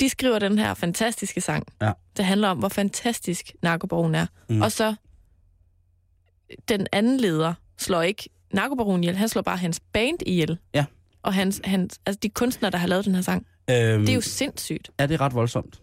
De 0.00 0.08
skriver 0.08 0.38
den 0.38 0.58
her 0.58 0.74
fantastiske 0.74 1.40
sang, 1.40 1.66
Ja. 1.82 1.92
der 2.16 2.22
handler 2.22 2.48
om, 2.48 2.58
hvor 2.58 2.68
fantastisk 2.68 3.52
narkobaron 3.62 4.14
er. 4.14 4.26
Mm. 4.48 4.54
Mm. 4.56 4.62
Og 4.62 4.72
så 4.72 4.94
den 6.68 6.86
anden 6.92 7.20
leder 7.20 7.54
slår 7.78 8.02
ikke 8.02 8.28
narkobaron 8.52 9.04
ihjel, 9.04 9.16
han 9.16 9.28
slår 9.28 9.42
bare 9.42 9.56
hans 9.56 9.80
band 9.92 10.18
ihjel. 10.26 10.58
Ja. 10.74 10.84
Og 11.22 11.34
hans, 11.34 11.60
hans, 11.64 12.00
altså 12.06 12.18
de 12.22 12.28
kunstnere, 12.28 12.70
der 12.70 12.78
har 12.78 12.86
lavet 12.86 13.04
den 13.04 13.14
her 13.14 13.22
sang. 13.22 13.46
Øhm, 13.70 14.00
Det 14.00 14.08
er 14.08 14.14
jo 14.14 14.20
sindssygt. 14.20 14.90
er 14.98 15.06
det 15.06 15.20
ret 15.20 15.34
voldsomt. 15.34 15.80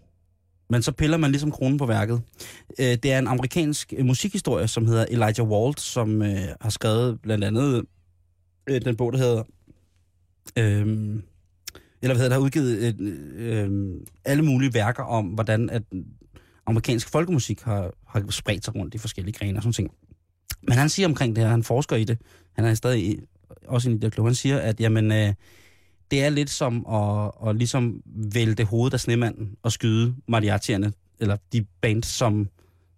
Men 0.70 0.82
så 0.82 0.92
piller 0.92 1.18
man 1.18 1.32
ligesom 1.32 1.52
kronen 1.52 1.78
på 1.78 1.86
værket. 1.86 2.22
Øh, 2.80 2.86
det 2.86 3.06
er 3.06 3.20
en 3.20 3.28
amerikansk 3.28 3.94
øh, 3.98 4.06
musikhistorie, 4.06 4.68
som 4.68 4.86
hedder 4.86 5.06
Elijah 5.10 5.50
Walt, 5.50 5.82
som 5.82 6.22
øh, 6.22 6.48
har 6.62 6.70
skrevet 6.70 7.22
blandt 7.22 7.44
andet 7.44 7.86
øh, 8.68 8.82
den 8.86 8.96
bog, 8.96 9.14
der 9.14 9.20
hedder... 9.20 9.44
Øh, 10.58 11.20
eller 12.02 12.16
hvad 12.16 12.24
hedder 12.24 12.30
det, 12.30 12.34
har 12.34 12.40
udgivet 12.40 12.96
øh, 13.00 13.64
øh, 13.64 13.94
alle 14.26 14.44
mulige 14.46 14.74
værker 14.74 15.04
om, 15.04 15.26
hvordan 15.26 15.70
at 15.70 15.84
amerikansk 16.66 17.10
folkemusik 17.10 17.62
har, 17.62 17.94
har 18.08 18.26
spredt 18.30 18.66
sig 18.66 18.76
rundt 18.76 18.96
i 18.96 18.98
forskellige 18.98 19.34
grene 19.40 19.60
og 19.60 19.64
sådan 19.64 19.74
ting. 19.74 19.92
Men 20.62 20.78
han 20.78 20.90
siger 20.90 21.08
omkring 21.08 21.36
det 21.36 21.44
her, 21.44 21.52
han 21.52 21.64
forsker 21.64 21.96
i 21.96 22.04
det, 22.04 22.18
han 22.54 22.66
er 22.66 22.74
stadig 22.74 23.20
også 23.68 23.90
en 23.90 23.96
i 23.96 24.00
det 24.00 24.14
klog, 24.14 24.28
han 24.28 24.36
siger, 24.36 24.60
at 24.60 24.80
jamen, 24.80 25.12
øh, 25.12 25.34
det 26.12 26.24
er 26.24 26.30
lidt 26.30 26.50
som 26.50 26.86
at, 26.86 27.32
at 27.50 27.56
ligesom 27.56 28.02
vælte 28.06 28.64
hovedet 28.64 28.94
af 28.94 29.00
snemanden 29.00 29.56
og 29.64 29.72
skyde 29.72 30.16
mariachierne, 30.28 30.94
eller 31.20 31.38
de 31.54 31.66
bands, 31.82 32.08
som 32.08 32.50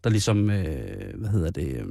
der 0.03 0.09
ligesom, 0.09 0.49
øh, 0.49 1.19
hvad 1.19 1.29
hedder 1.29 1.51
det, 1.51 1.67
øh, 1.67 1.85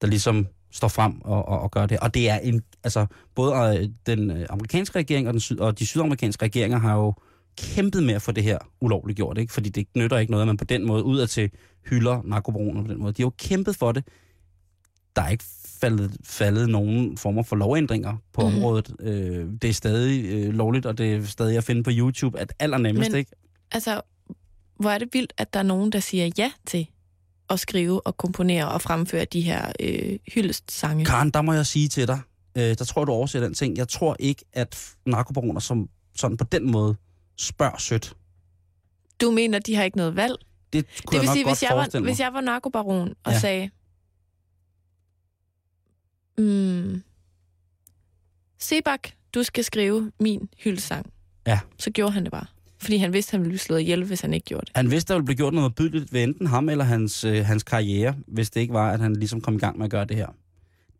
der 0.00 0.06
ligesom 0.06 0.46
står 0.70 0.88
frem 0.88 1.20
og, 1.20 1.48
og, 1.48 1.60
og 1.60 1.70
gør 1.70 1.86
det. 1.86 1.98
Og 1.98 2.14
det 2.14 2.30
er 2.30 2.38
en, 2.38 2.62
altså, 2.84 3.06
både 3.34 3.78
øh, 3.78 3.88
den 4.06 4.30
øh, 4.30 4.46
amerikanske 4.50 4.98
regering 4.98 5.26
og, 5.26 5.32
den 5.32 5.40
syd, 5.40 5.58
og 5.58 5.78
de 5.78 5.86
sydamerikanske 5.86 6.44
regeringer 6.44 6.78
har 6.78 6.96
jo 6.96 7.14
kæmpet 7.58 8.02
med 8.02 8.14
at 8.14 8.22
få 8.22 8.32
det 8.32 8.44
her 8.44 8.58
ulovligt 8.80 9.16
gjort, 9.16 9.38
ikke? 9.38 9.52
fordi 9.52 9.68
det 9.68 9.86
nytter 9.96 10.18
ikke 10.18 10.30
noget, 10.30 10.42
at 10.42 10.46
man 10.46 10.56
på 10.56 10.64
den 10.64 10.86
måde 10.86 11.04
udad 11.04 11.26
til 11.26 11.50
hylder 11.90 12.22
narkobaroner 12.24 12.82
på 12.82 12.88
den 12.88 13.00
måde. 13.00 13.12
De 13.12 13.22
har 13.22 13.26
jo 13.26 13.32
kæmpet 13.38 13.76
for 13.76 13.92
det. 13.92 14.04
Der 15.16 15.22
er 15.22 15.28
ikke 15.28 15.44
faldet, 15.80 16.16
faldet 16.24 16.68
nogen 16.68 17.16
former 17.18 17.42
for 17.42 17.56
lovændringer 17.56 18.16
på 18.32 18.48
Mhm. 18.48 18.56
området. 18.56 18.92
Øh, 19.00 19.46
det 19.62 19.70
er 19.70 19.74
stadig 19.74 20.24
øh, 20.24 20.54
lovligt, 20.54 20.86
og 20.86 20.98
det 20.98 21.14
er 21.14 21.24
stadig 21.26 21.56
at 21.56 21.64
finde 21.64 21.82
på 21.82 21.90
YouTube, 21.92 22.38
at 22.38 22.52
allernemmest, 22.58 23.10
Men- 23.10 23.18
ikke? 23.18 23.30
Altså, 23.72 24.00
hvor 24.76 24.90
er 24.90 24.98
det 24.98 25.08
vildt, 25.12 25.32
at 25.38 25.54
der 25.54 25.58
er 25.60 25.64
nogen, 25.64 25.92
der 25.92 26.00
siger 26.00 26.30
ja 26.38 26.52
til 26.66 26.86
at 27.50 27.60
skrive 27.60 28.06
og 28.06 28.16
komponere 28.16 28.68
og 28.68 28.82
fremføre 28.82 29.24
de 29.24 29.40
her 29.40 29.72
øh, 29.80 30.18
hyldestsange. 30.34 31.04
Karen, 31.04 31.30
der 31.30 31.42
må 31.42 31.52
jeg 31.52 31.66
sige 31.66 31.88
til 31.88 32.08
dig, 32.08 32.20
øh, 32.56 32.62
der 32.62 32.74
tror 32.74 33.02
jeg, 33.02 33.06
du 33.06 33.12
overser 33.12 33.40
den 33.40 33.54
ting. 33.54 33.76
Jeg 33.78 33.88
tror 33.88 34.16
ikke, 34.18 34.44
at 34.52 34.94
narkobaroner 35.06 35.60
som 35.60 35.88
sådan 36.16 36.36
på 36.36 36.44
den 36.44 36.70
måde 36.70 36.96
spørger 37.38 37.78
sødt. 37.78 38.14
Du 39.20 39.30
mener, 39.30 39.58
de 39.58 39.74
har 39.74 39.82
ikke 39.84 39.96
noget 39.96 40.16
valg? 40.16 40.34
Det 40.72 40.86
kunne 41.06 41.06
Det 41.06 41.12
jeg 41.14 41.20
vil 41.20 41.26
nok 41.26 41.34
sige, 41.34 41.44
godt 41.44 41.50
hvis 41.58 41.62
jeg, 41.62 41.76
var, 41.76 41.88
mig. 41.94 42.02
hvis 42.02 42.20
jeg 42.20 42.32
var 42.32 42.40
narkobaron 42.40 43.14
og 43.24 43.32
ja. 43.32 43.38
sagde, 43.38 43.70
mm, 46.40 47.02
Sebak, 48.58 49.00
du 49.34 49.42
skal 49.42 49.64
skrive 49.64 50.12
min 50.20 50.48
hyldesang. 50.64 51.12
Ja. 51.46 51.60
Så 51.78 51.90
gjorde 51.90 52.12
han 52.12 52.22
det 52.24 52.32
bare. 52.32 52.46
Fordi 52.78 52.96
han 52.96 53.12
vidste, 53.12 53.30
han 53.30 53.40
ville 53.40 53.48
blive 53.50 53.58
slået 53.58 53.80
ihjel, 53.80 54.04
hvis 54.04 54.20
han 54.20 54.34
ikke 54.34 54.44
gjorde 54.44 54.66
det. 54.66 54.72
Han 54.76 54.90
vidste, 54.90 55.08
der 55.12 55.18
ville 55.18 55.24
blive 55.26 55.36
gjort 55.36 55.54
noget 55.54 55.74
bydeligt 55.74 56.12
ved 56.12 56.22
enten 56.22 56.46
ham 56.46 56.68
eller 56.68 56.84
hans, 56.84 57.24
øh, 57.24 57.44
hans 57.44 57.62
karriere, 57.62 58.14
hvis 58.26 58.50
det 58.50 58.60
ikke 58.60 58.72
var, 58.74 58.90
at 58.90 59.00
han 59.00 59.16
ligesom 59.16 59.40
kom 59.40 59.54
i 59.54 59.58
gang 59.58 59.78
med 59.78 59.84
at 59.84 59.90
gøre 59.90 60.04
det 60.04 60.16
her. 60.16 60.26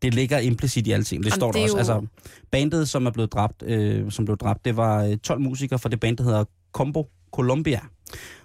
Det 0.03 0.15
ligger 0.15 0.39
implicit 0.39 0.87
i 0.87 0.91
alle 0.91 1.05
ting. 1.05 1.23
Det 1.25 1.31
Jamen, 1.31 1.37
står 1.41 1.47
det 1.53 1.55
der 1.55 1.61
er 1.61 1.79
også. 1.81 1.93
jo- 1.93 1.99
Altså, 2.01 2.07
bandet, 2.51 2.89
som 2.89 3.07
er 3.07 3.11
blevet 3.11 3.33
dræbt, 3.33 3.63
øh, 3.67 4.11
som 4.13 4.25
blev 4.25 4.37
dræbt, 4.37 4.65
det 4.65 4.77
var 4.77 5.05
øh, 5.05 5.17
12 5.17 5.41
musikere 5.41 5.79
fra 5.79 5.89
det 5.89 6.01
band, 6.01 6.17
der 6.17 6.25
hedder 6.25 6.45
Combo 6.73 7.11
Columbia. 7.33 7.81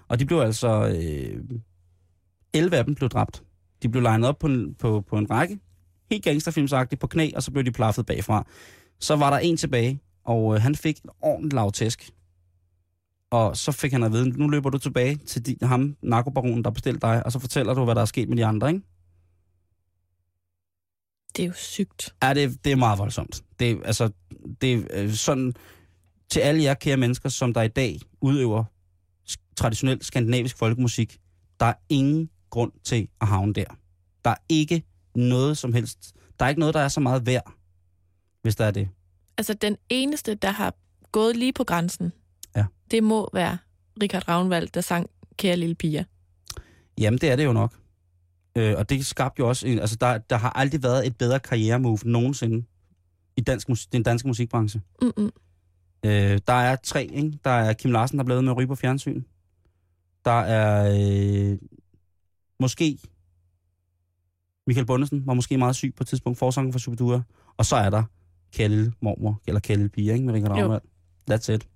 Og 0.08 0.18
de 0.18 0.24
blev 0.26 0.38
altså... 0.38 0.88
Øh, 0.88 1.40
11 2.54 2.76
af 2.76 2.84
dem 2.84 2.94
blev 2.94 3.08
dræbt. 3.08 3.42
De 3.82 3.88
blev 3.88 4.02
legnet 4.02 4.28
op 4.28 4.38
på 4.38 4.46
en, 4.46 4.74
på, 4.74 5.00
på 5.00 5.18
en 5.18 5.30
række, 5.30 5.58
helt 6.10 6.24
gangsterfilmsagtigt, 6.24 7.00
på 7.00 7.06
knæ, 7.06 7.30
og 7.36 7.42
så 7.42 7.50
blev 7.50 7.64
de 7.64 7.72
plaffet 7.72 8.06
bagfra. 8.06 8.46
Så 9.00 9.16
var 9.16 9.30
der 9.30 9.38
en 9.38 9.56
tilbage, 9.56 10.00
og 10.24 10.54
øh, 10.54 10.62
han 10.62 10.74
fik 10.74 11.04
en 11.04 11.10
ordentlig 11.20 11.52
lavtæsk. 11.52 12.10
Og 13.30 13.56
så 13.56 13.72
fik 13.72 13.92
han 13.92 14.02
at 14.02 14.12
vide, 14.12 14.28
nu 14.28 14.48
løber 14.48 14.70
du 14.70 14.78
tilbage 14.78 15.16
til 15.16 15.46
de, 15.46 15.66
ham, 15.66 15.96
narkobaronen, 16.02 16.64
der 16.64 16.70
bestilte 16.70 17.00
dig, 17.00 17.26
og 17.26 17.32
så 17.32 17.38
fortæller 17.38 17.74
du, 17.74 17.84
hvad 17.84 17.94
der 17.94 18.00
er 18.00 18.04
sket 18.04 18.28
med 18.28 18.36
de 18.36 18.46
andre, 18.46 18.68
ikke? 18.68 18.82
Det 21.36 21.42
er 21.42 21.46
jo 21.46 21.52
sygt. 21.52 22.14
Ja, 22.22 22.34
det, 22.34 22.64
det 22.64 22.72
er 22.72 22.76
meget 22.76 22.98
voldsomt. 22.98 23.44
Det, 23.60 23.80
altså, 23.84 24.10
det 24.60 24.72
er 24.74 24.82
øh, 24.92 25.10
sådan, 25.10 25.54
til 26.30 26.40
alle 26.40 26.62
jer 26.62 26.74
kære 26.74 26.96
mennesker, 26.96 27.28
som 27.28 27.54
der 27.54 27.62
i 27.62 27.68
dag 27.68 28.00
udøver 28.20 28.64
traditionel 29.56 30.04
skandinavisk 30.04 30.58
folkemusik, 30.58 31.18
der 31.60 31.66
er 31.66 31.74
ingen 31.88 32.30
grund 32.50 32.72
til 32.84 33.08
at 33.20 33.26
havne 33.26 33.52
der. 33.52 33.64
Der 34.24 34.30
er 34.30 34.36
ikke 34.48 34.82
noget 35.16 35.58
som 35.58 35.72
helst. 35.72 36.14
Der 36.38 36.44
er 36.44 36.48
ikke 36.48 36.60
noget, 36.60 36.74
der 36.74 36.80
er 36.80 36.88
så 36.88 37.00
meget 37.00 37.26
værd, 37.26 37.52
hvis 38.42 38.56
der 38.56 38.64
er 38.64 38.70
det. 38.70 38.88
Altså, 39.38 39.54
den 39.54 39.76
eneste, 39.88 40.34
der 40.34 40.50
har 40.50 40.74
gået 41.12 41.36
lige 41.36 41.52
på 41.52 41.64
grænsen, 41.64 42.12
Ja. 42.56 42.64
det 42.90 43.02
må 43.04 43.30
være 43.34 43.58
Richard 44.02 44.28
Ravnvald, 44.28 44.68
der 44.68 44.80
sang 44.80 45.10
Kære 45.36 45.56
Lille 45.56 45.74
Pia. 45.74 46.04
Jamen, 46.98 47.18
det 47.18 47.30
er 47.30 47.36
det 47.36 47.44
jo 47.44 47.52
nok. 47.52 47.74
Øh, 48.56 48.74
og 48.78 48.88
det 48.90 49.06
skabte 49.06 49.40
jo 49.40 49.48
også... 49.48 49.66
En, 49.68 49.78
altså, 49.78 49.96
der, 49.96 50.18
der 50.18 50.36
har 50.36 50.50
aldrig 50.50 50.82
været 50.82 51.06
et 51.06 51.16
bedre 51.18 51.40
karrieremove 51.40 51.98
nogensinde 52.04 52.66
i 53.36 53.40
dansk, 53.40 53.68
den 53.92 54.02
danske 54.02 54.28
musikbranche. 54.28 54.82
Mm-mm. 55.02 55.30
Øh, 56.04 56.40
der 56.46 56.52
er 56.52 56.76
tre, 56.76 57.04
ikke? 57.14 57.38
Der 57.44 57.50
er 57.50 57.72
Kim 57.72 57.90
Larsen, 57.92 58.18
der 58.18 58.22
er 58.22 58.26
blevet 58.26 58.44
med 58.44 58.52
at 58.52 58.56
ryge 58.56 58.66
på 58.68 58.74
fjernsyn. 58.74 59.22
Der 60.24 60.40
er 60.40 60.96
øh, 61.52 61.58
måske 62.60 62.98
Michael 64.66 64.86
Bundesen 64.86 65.26
var 65.26 65.34
måske 65.34 65.58
meget 65.58 65.76
syg 65.76 65.94
på 65.96 66.02
et 66.02 66.06
tidspunkt, 66.08 66.38
forsanger 66.38 66.72
for 66.72 66.78
Superdura. 66.78 67.22
Og 67.56 67.66
så 67.66 67.76
er 67.76 67.90
der 67.90 68.02
Kjell 68.54 68.92
Mormor, 69.00 69.40
eller 69.46 69.60
Kjell 69.60 69.88
Pia, 69.88 70.12
ikke? 70.12 70.24
Med 70.26 70.34
Richard. 70.34 70.50
Ravnvald. 70.50 70.80
That's 71.30 71.52
it. 71.52 71.66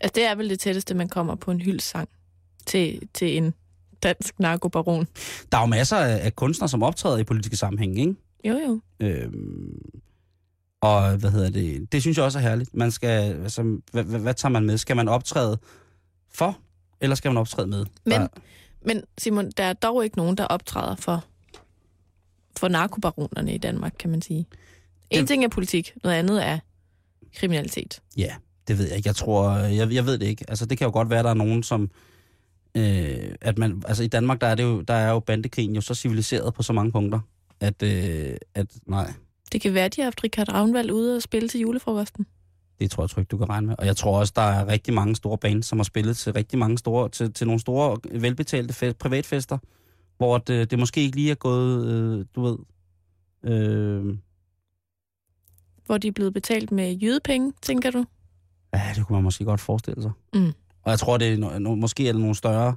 Altså, 0.00 0.12
det 0.14 0.24
er 0.24 0.34
vel 0.34 0.50
det 0.50 0.60
tætteste, 0.60 0.94
man 0.94 1.08
kommer 1.08 1.34
på 1.34 1.50
en 1.50 1.60
hyldssang 1.60 2.08
til, 2.66 3.08
til 3.14 3.36
en 3.36 3.54
dansk 4.02 4.38
narkobaron. 4.40 5.06
Der 5.52 5.58
er 5.58 5.62
jo 5.62 5.66
masser 5.66 5.96
af, 5.96 6.24
af 6.26 6.36
kunstnere, 6.36 6.68
som 6.68 6.82
optræder 6.82 7.18
i 7.18 7.24
politiske 7.24 7.56
sammenhæng, 7.56 7.98
ikke? 7.98 8.14
Jo, 8.44 8.52
jo. 8.66 8.80
Øhm, 9.00 9.78
og 10.80 11.16
hvad 11.16 11.30
hedder 11.30 11.50
det? 11.50 11.92
Det 11.92 12.00
synes 12.00 12.16
jeg 12.16 12.24
også 12.24 12.38
er 12.38 12.42
herligt. 12.42 12.74
Man 12.74 12.90
skal, 12.90 13.08
altså, 13.42 13.80
hvad, 13.92 14.04
hvad, 14.04 14.20
hvad 14.20 14.34
tager 14.34 14.50
man 14.50 14.64
med? 14.64 14.78
Skal 14.78 14.96
man 14.96 15.08
optræde 15.08 15.58
for, 16.34 16.58
eller 17.00 17.16
skal 17.16 17.28
man 17.28 17.36
optræde 17.38 17.66
med? 17.68 17.86
Men- 18.04 18.12
Der, 18.20 18.26
Men 18.86 19.02
Simon, 19.18 19.50
der 19.56 19.64
er 19.64 19.72
dog 19.72 20.04
ikke 20.04 20.16
nogen, 20.16 20.36
der 20.36 20.44
optræder 20.44 20.96
for, 20.96 21.24
for 22.58 22.68
narkobaronerne 22.68 23.54
i 23.54 23.58
Danmark, 23.58 23.92
kan 23.98 24.10
man 24.10 24.22
sige. 24.22 24.46
En 25.10 25.20
Det- 25.20 25.28
ting 25.28 25.44
er 25.44 25.48
politik, 25.48 25.94
noget 26.04 26.16
andet 26.16 26.46
er 26.46 26.58
kriminalitet. 27.36 28.00
ja, 28.16 28.34
det 28.68 28.78
ved 28.78 28.86
jeg 28.88 28.96
ikke. 28.96 29.06
Jeg 29.08 29.16
tror, 29.16 29.50
jeg, 29.56 29.92
jeg 29.92 30.06
ved 30.06 30.18
det 30.18 30.26
ikke. 30.26 30.44
Altså, 30.48 30.66
det 30.66 30.78
kan 30.78 30.84
jo 30.84 30.90
godt 30.92 31.10
være, 31.10 31.18
at 31.18 31.24
der 31.24 31.30
er 31.30 31.34
nogen, 31.34 31.62
som... 31.62 31.90
Øh, 32.74 33.34
at 33.40 33.58
man, 33.58 33.82
altså 33.88 34.02
i 34.02 34.06
Danmark, 34.06 34.40
der 34.40 34.46
er, 34.46 34.54
det 34.54 34.62
jo, 34.62 34.80
der 34.80 34.94
er 34.94 35.10
jo 35.10 35.18
bandekrigen 35.20 35.74
jo 35.74 35.80
så 35.80 35.94
civiliseret 35.94 36.54
på 36.54 36.62
så 36.62 36.72
mange 36.72 36.92
punkter, 36.92 37.20
at, 37.60 37.82
øh, 37.82 38.36
at 38.54 38.66
nej, 38.86 39.12
Det 39.52 39.60
kan 39.60 39.74
være, 39.74 39.84
at 39.84 39.96
de 39.96 40.00
har 40.00 40.06
haft 40.06 40.24
Richard 40.24 40.48
Ravnvald 40.52 40.90
ude 40.90 41.16
og 41.16 41.22
spille 41.22 41.48
til 41.48 41.60
julefrokosten. 41.60 42.26
Det 42.80 42.90
tror 42.90 43.02
jeg 43.02 43.10
trygt, 43.10 43.30
du 43.30 43.38
kan 43.38 43.48
regne 43.48 43.66
med. 43.66 43.74
Og 43.78 43.86
jeg 43.86 43.96
tror 43.96 44.18
også, 44.18 44.32
der 44.36 44.42
er 44.42 44.66
rigtig 44.68 44.94
mange 44.94 45.16
store 45.16 45.38
bands, 45.38 45.66
som 45.66 45.78
har 45.78 45.84
spillet 45.84 46.16
til 46.16 46.32
rigtig 46.32 46.58
mange 46.58 46.78
store, 46.78 47.08
til, 47.08 47.32
til 47.32 47.46
nogle 47.46 47.60
store, 47.60 47.98
velbetalte 48.20 48.88
fe- 48.88 48.92
privatfester, 48.92 49.58
hvor 50.22 50.38
det, 50.38 50.70
det 50.70 50.78
måske 50.78 51.00
ikke 51.00 51.16
lige 51.16 51.30
er 51.30 51.34
gået, 51.34 51.86
øh, 51.86 52.26
du 52.34 52.42
ved, 52.42 52.58
øh, 53.52 54.18
Hvor 55.86 55.98
de 55.98 56.08
er 56.08 56.12
blevet 56.12 56.34
betalt 56.34 56.72
med 56.72 56.98
jydepenge, 57.02 57.52
tænker 57.62 57.90
du? 57.90 58.04
ja, 58.74 58.92
det 58.96 59.06
kunne 59.06 59.16
man 59.16 59.24
måske 59.24 59.44
godt 59.44 59.60
forestille 59.60 60.02
sig. 60.02 60.10
Mm. 60.34 60.52
Og 60.82 60.90
jeg 60.90 60.98
tror, 60.98 61.16
det 61.16 61.32
er 61.32 61.58
no, 61.58 61.74
måske 61.74 62.08
er 62.08 62.12
det 62.12 62.20
nogle 62.20 62.34
større, 62.34 62.76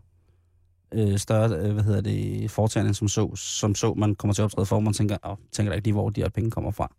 øh, 0.91 1.17
større 1.17 1.57
øh, 1.57 1.73
hvad 1.73 1.83
hedder 1.83 2.01
det, 2.01 2.51
foretagende, 2.51 2.93
som 2.93 3.07
så, 3.07 3.35
som 3.35 3.75
så, 3.75 3.93
man 3.93 4.15
kommer 4.15 4.33
til 4.33 4.41
at 4.41 4.43
optræde 4.43 4.65
for, 4.65 4.79
man 4.79 4.93
tænker, 4.93 5.17
åh, 5.25 5.37
tænker 5.51 5.71
da 5.71 5.75
ikke 5.75 5.87
lige, 5.87 5.93
hvor 5.93 6.09
de 6.09 6.21
her 6.21 6.29
penge 6.29 6.51
kommer 6.51 6.71
fra. 6.71 6.95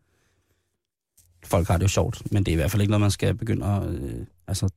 Folk 1.45 1.69
har 1.69 1.77
det 1.77 1.83
jo 1.83 1.89
sjovt, 1.89 2.33
men 2.33 2.45
det 2.45 2.53
er 2.53 2.57
i 2.57 2.57
hvert 2.57 2.71
fald 2.71 2.83
ikke 2.83 2.91
noget, 2.91 3.01
man 3.01 3.11
skal 3.11 3.35
begynde 3.35 3.67
at... 3.67 3.89
Øh, 3.89 4.27
altså, 4.47 4.69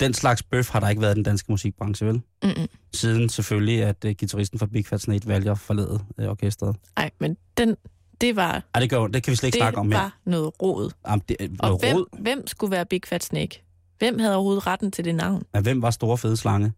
den 0.00 0.14
slags 0.14 0.42
bøf 0.42 0.68
har 0.70 0.80
der 0.80 0.88
ikke 0.88 1.02
været 1.02 1.12
i 1.12 1.16
den 1.16 1.22
danske 1.22 1.52
musikbranche, 1.52 2.06
vel? 2.06 2.20
Mm-mm. 2.42 2.66
Siden 2.94 3.28
selvfølgelig, 3.28 3.82
at 3.82 4.04
uh, 4.04 4.10
guitaristen 4.18 4.58
fra 4.58 4.66
Big 4.66 4.86
Fat 4.86 5.00
Snake 5.00 5.28
vælger 5.28 5.52
at 5.52 5.58
forlade 5.58 6.00
uh, 6.18 6.24
orkestret. 6.24 6.76
Ej, 6.96 7.10
men 7.20 7.36
den, 7.58 7.76
det 8.20 8.36
var, 8.36 8.62
Ej, 8.74 8.80
det, 8.80 8.90
gør, 8.90 9.06
det 9.06 9.22
kan 9.22 9.30
vi 9.30 9.36
slet 9.36 9.46
ikke 9.48 9.54
det 9.54 9.60
snakke 9.62 9.78
om 9.78 9.92
her. 9.92 9.98
var 9.98 10.18
noget 10.24 10.50
rod. 10.62 10.90
Jamen, 11.08 11.22
det, 11.28 11.36
Og 11.40 11.68
noget 11.68 11.80
hvem, 11.82 11.96
råd. 11.96 12.20
hvem 12.22 12.46
skulle 12.46 12.70
være 12.70 12.86
Big 12.86 13.00
Fat 13.06 13.24
Snake? 13.24 13.62
Hvem 13.98 14.18
havde 14.18 14.34
overhovedet 14.34 14.66
retten 14.66 14.90
til 14.90 15.04
det 15.04 15.14
navn? 15.14 15.42
Ja, 15.54 15.60
hvem 15.60 15.82
var 15.82 15.90
store 15.90 16.18
fede 16.18 16.36
slange? 16.36 16.72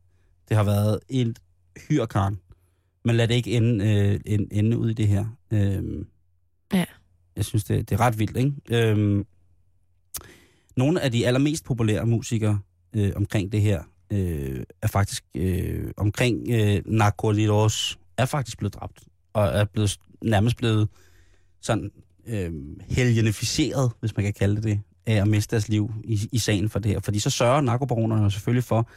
Det 0.49 0.57
har 0.57 0.65
været 0.65 0.99
en 1.09 1.37
hyrkarn. 1.89 2.39
Men 3.05 3.17
lad 3.17 3.29
det 3.29 3.35
ikke 3.35 3.51
ende, 3.51 3.85
øh, 3.99 4.21
ende, 4.27 4.47
ende 4.53 4.79
ud 4.79 4.91
i 4.91 4.95
det 4.95 5.09
her. 5.09 5.27
Øhm, 5.53 6.07
Ja. 6.73 6.85
Jeg 7.37 7.45
synes, 7.45 7.65
det, 7.65 7.91
det 7.91 8.01
er 8.01 8.01
ret 8.01 8.19
vildt, 8.19 8.37
ikke? 8.37 8.53
Øhm, 8.71 9.27
nogle 10.77 11.01
af 11.01 11.13
de 11.13 11.27
allermest 11.27 11.65
populære 11.65 12.07
musikere 12.07 12.59
øh, 12.97 13.13
omkring 13.17 13.53
det 13.53 13.61
her, 13.61 13.83
øh, 14.13 14.63
er 14.83 14.87
faktisk 14.87 15.25
øh, 15.35 15.91
omkring 15.97 16.51
øh, 16.51 16.83
Narcolidos, 16.87 17.99
er 18.17 18.27
faktisk 18.27 18.59
blevet 18.59 18.75
dræbt. 18.75 19.01
Og 19.33 19.47
er 19.47 19.65
blevet, 19.65 20.01
nærmest 20.23 20.57
blevet 20.57 20.89
sådan 21.61 21.91
øh, 22.27 22.53
helgenificeret, 22.89 23.93
hvis 24.01 24.17
man 24.17 24.25
kan 24.25 24.33
kalde 24.33 24.57
det 24.57 24.65
det, 24.65 24.81
af 25.07 25.15
at 25.15 25.29
miste 25.29 25.51
deres 25.51 25.69
liv 25.69 25.93
i, 26.05 26.29
i 26.33 26.39
sagen 26.39 26.69
for 26.69 26.79
det 26.79 26.93
her. 26.93 27.01
Fordi 27.01 27.19
så 27.19 27.31
sørger 27.31 27.61
narkobaronerne 27.61 28.31
selvfølgelig 28.31 28.65
for, 28.65 28.89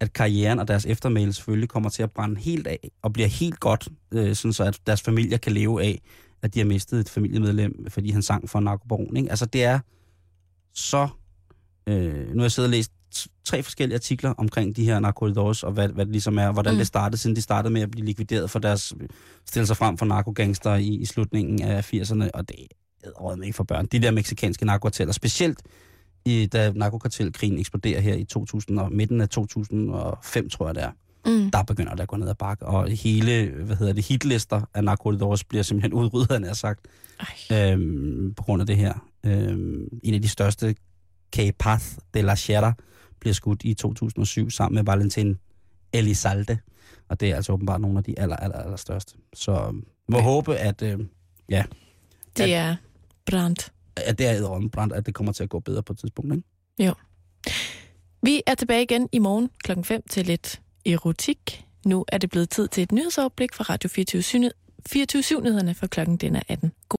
at 0.00 0.12
karrieren 0.12 0.58
og 0.58 0.68
deres 0.68 0.86
eftermæle 0.86 1.32
selvfølgelig 1.32 1.68
kommer 1.68 1.90
til 1.90 2.02
at 2.02 2.10
brænde 2.10 2.40
helt 2.40 2.66
af, 2.66 2.90
og 3.02 3.12
bliver 3.12 3.28
helt 3.28 3.60
godt, 3.60 3.88
øh, 4.12 4.34
sådan 4.34 4.52
så 4.52 4.64
at 4.64 4.80
deres 4.86 5.02
familier 5.02 5.38
kan 5.38 5.52
leve 5.52 5.82
af, 5.82 6.00
at 6.42 6.54
de 6.54 6.58
har 6.58 6.66
mistet 6.66 7.00
et 7.00 7.08
familiemedlem, 7.08 7.86
fordi 7.88 8.10
han 8.10 8.22
sang 8.22 8.50
for 8.50 8.58
en 8.58 8.64
narkobaron. 8.64 9.16
Ikke? 9.16 9.30
Altså 9.30 9.46
det 9.46 9.64
er 9.64 9.78
så... 10.74 11.08
Øh, 11.86 12.28
nu 12.28 12.36
har 12.36 12.44
jeg 12.44 12.52
siddet 12.52 12.68
og 12.68 12.70
læst 12.70 12.92
tre 13.44 13.62
forskellige 13.62 13.94
artikler 13.96 14.30
omkring 14.38 14.76
de 14.76 14.84
her 14.84 15.00
narkoridors, 15.00 15.62
og 15.62 15.72
hvad, 15.72 15.88
hvad 15.88 16.04
det 16.06 16.12
ligesom 16.12 16.38
er, 16.38 16.52
hvordan 16.52 16.74
Mm. 16.74 16.78
det 16.78 16.86
startede, 16.86 17.16
siden 17.20 17.36
de 17.36 17.42
startede 17.42 17.72
med 17.72 17.82
at 17.82 17.90
blive 17.90 18.06
likvideret 18.06 18.50
for 18.50 18.58
deres... 18.58 18.94
stille 19.46 19.66
sig 19.66 19.76
frem 19.76 19.98
for 19.98 20.06
narkogangster 20.06 20.74
i, 20.74 20.88
i 20.88 21.04
slutningen 21.04 21.62
af 21.62 21.94
80'erne, 21.94 22.28
og 22.34 22.48
det 22.48 22.56
er 22.60 23.42
ikke 23.44 23.56
for 23.56 23.64
børn. 23.64 23.86
De 23.86 23.98
der 23.98 24.10
meksikanske 24.10 24.64
narkokarteller, 24.64 25.12
specielt 25.12 25.58
i, 26.24 26.46
da 26.46 26.72
narkokartelkrigen 26.74 27.58
eksploderer 27.58 28.00
her 28.00 28.14
i 28.14 28.24
2000 28.24 28.78
og 28.78 28.92
midten 28.92 29.20
af 29.20 29.28
2005, 29.28 30.50
tror 30.50 30.66
jeg 30.66 30.74
det 30.74 30.82
er, 30.82 30.90
Mm. 31.26 31.50
der 31.50 31.62
begynder 31.62 31.94
det 31.94 32.00
at 32.02 32.08
gå 32.08 32.16
ned 32.16 32.28
ad 32.28 32.34
bakke, 32.34 32.66
og 32.66 32.88
hele, 32.90 33.50
hvad 33.64 33.76
hedder 33.76 33.92
det, 33.92 34.06
hitlister 34.06 34.60
af 34.74 34.84
narkoridors 34.84 35.44
bliver 35.44 35.62
simpelthen 35.62 35.92
udryddet, 35.92 36.30
han 36.46 36.54
sagt, 36.54 36.80
Ej. 37.50 37.72
øhm, 37.72 38.34
på 38.36 38.42
grund 38.42 38.60
af 38.62 38.66
det 38.66 38.76
her. 38.76 38.94
Øhm, 39.26 39.88
en 40.02 40.14
af 40.14 40.22
de 40.22 40.28
største, 40.28 40.74
K-Path 41.36 41.84
de 42.14 42.22
la 42.22 42.34
Sierra, 42.34 42.72
bliver 43.20 43.34
skudt 43.34 43.62
i 43.64 43.74
2007 43.74 44.50
sammen 44.50 44.74
med 44.74 44.84
Valentin 44.84 45.38
Elizalde, 45.92 46.58
og 47.08 47.20
det 47.20 47.30
er 47.30 47.36
altså 47.36 47.52
åbenbart 47.52 47.80
nogle 47.80 47.98
af 47.98 48.04
de 48.04 48.18
aller, 48.18 48.36
aller, 48.36 48.56
aller 48.58 48.76
største. 48.76 49.14
Så 49.34 49.72
må 50.08 50.16
Ja. 50.18 50.22
håbe, 50.22 50.56
at, 50.56 50.82
øh, 50.82 51.00
ja, 51.48 51.64
Det 52.36 52.54
er 52.54 52.76
brændt. 53.26 53.72
at 53.96 54.18
det 54.18 54.26
er 54.26 54.68
brændt, 54.72 54.92
at 54.92 55.06
det 55.06 55.14
kommer 55.14 55.32
til 55.32 55.42
at 55.42 55.48
gå 55.48 55.58
bedre 55.60 55.82
på 55.82 55.92
et 55.92 55.98
tidspunkt, 55.98 56.34
ikke? 56.34 56.92
Vi 58.22 58.42
er 58.46 58.54
tilbage 58.54 58.82
igen 58.82 59.08
i 59.12 59.18
morgen 59.18 59.50
klokken 59.64 59.84
5 59.84 60.02
til 60.10 60.26
lidt 60.26 60.60
erotik. 60.86 61.64
Nu 61.86 62.04
er 62.08 62.18
det 62.18 62.30
blevet 62.30 62.50
tid 62.50 62.68
til 62.68 62.82
et 62.82 62.92
nyhedsoverblik 62.92 63.54
fra 63.54 63.64
Radio 63.68 63.88
24 63.88 64.50
24 64.88 65.40
nyhederne 65.42 65.74
for 65.74 65.86
klokken 65.86 66.16
den 66.16 66.36
er 66.36 66.42
18. 66.48 66.68
God 66.68 66.80